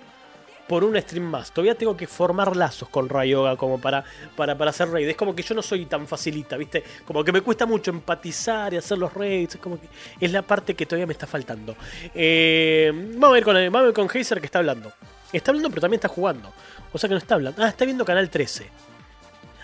[0.69, 1.51] por un stream más.
[1.51, 4.05] Todavía tengo que formar lazos con Rayoga como para,
[4.37, 5.09] para, para hacer raid.
[5.09, 6.85] Es como que yo no soy tan facilita, ¿viste?
[7.07, 9.55] Como que me cuesta mucho empatizar y hacer los raids.
[9.55, 9.89] Es como que
[10.21, 11.75] es la parte que todavía me está faltando.
[12.15, 14.93] Eh, vamos, a ir con, vamos a ir con Heiser que está hablando.
[15.33, 16.53] Está hablando, pero también está jugando.
[16.93, 17.63] O sea que no está hablando.
[17.63, 18.69] Ah, está viendo Canal 13.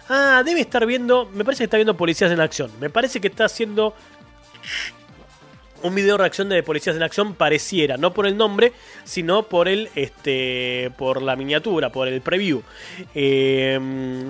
[0.08, 1.26] Ah, debe estar viendo.
[1.26, 2.70] Me parece que está viendo Policías en Acción.
[2.80, 3.94] Me parece que está haciendo
[5.84, 8.72] un video reacción de Policías en Acción pareciera, no por el nombre,
[9.04, 12.62] sino por el este por la miniatura, por el preview.
[13.14, 13.78] Eh,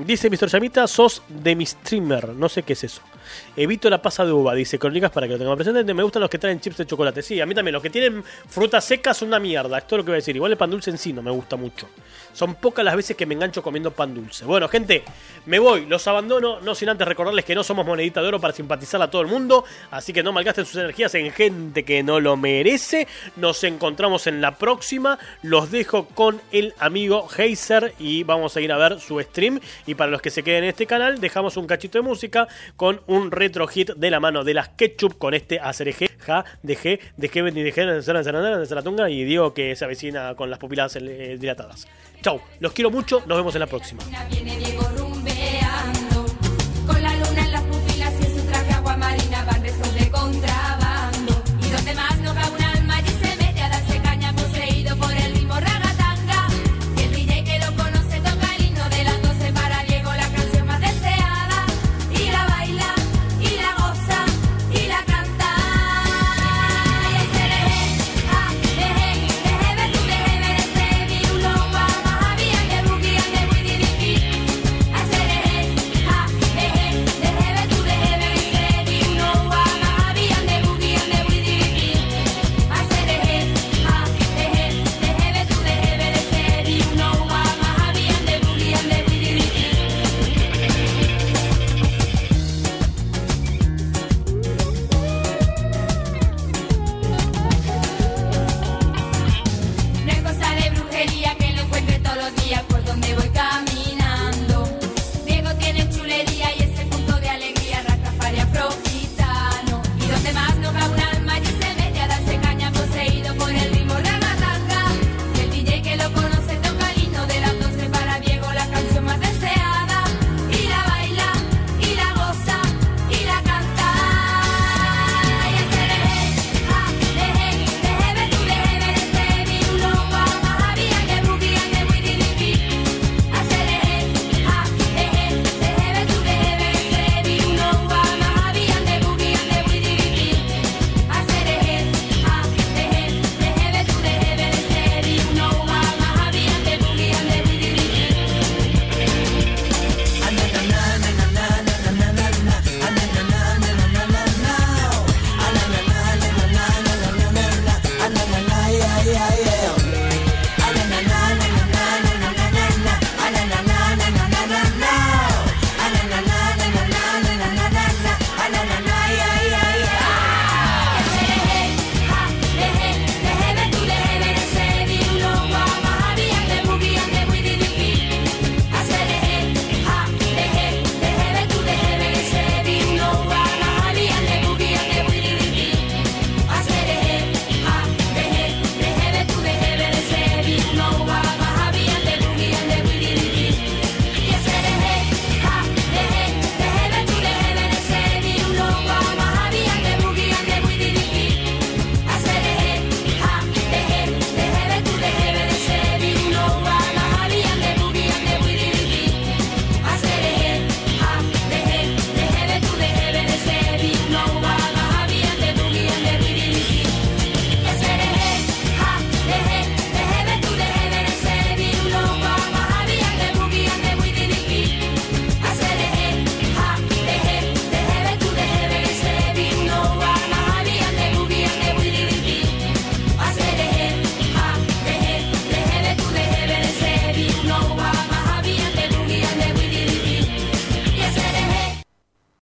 [0.04, 0.48] dice Mr.
[0.48, 3.02] Yamita, sos de mi streamer, no sé qué es eso.
[3.56, 5.94] Evito la pasa de uva, dice Crónicas para que lo tengan presente.
[5.94, 7.22] Me gustan los que traen chips de chocolate.
[7.22, 7.72] Sí, a mí también.
[7.72, 9.78] Los que tienen frutas secas son una mierda.
[9.78, 10.36] Esto es lo que voy a decir.
[10.36, 11.88] Igual el pan dulce en sí no me gusta mucho.
[12.32, 14.44] Son pocas las veces que me engancho comiendo pan dulce.
[14.44, 15.04] Bueno, gente,
[15.46, 16.60] me voy, los abandono.
[16.60, 19.28] No sin antes recordarles que no somos monedita de oro para simpatizar a todo el
[19.28, 19.64] mundo.
[19.90, 23.06] Así que no malgasten sus energías en gente que no lo merece.
[23.36, 25.18] Nos encontramos en la próxima.
[25.42, 29.60] Los dejo con el amigo Heiser y vamos a ir a ver su stream.
[29.86, 33.00] Y para los que se queden en este canal, dejamos un cachito de música con
[33.06, 37.00] un retro hit de la mano de las ketchup con este ACRG, ja, de G,
[37.16, 41.86] de G, de Zaratunga y Diego que se avecina con las pupilas eh, dilatadas.
[42.22, 44.02] Chau, los quiero mucho, nos vemos en la próxima.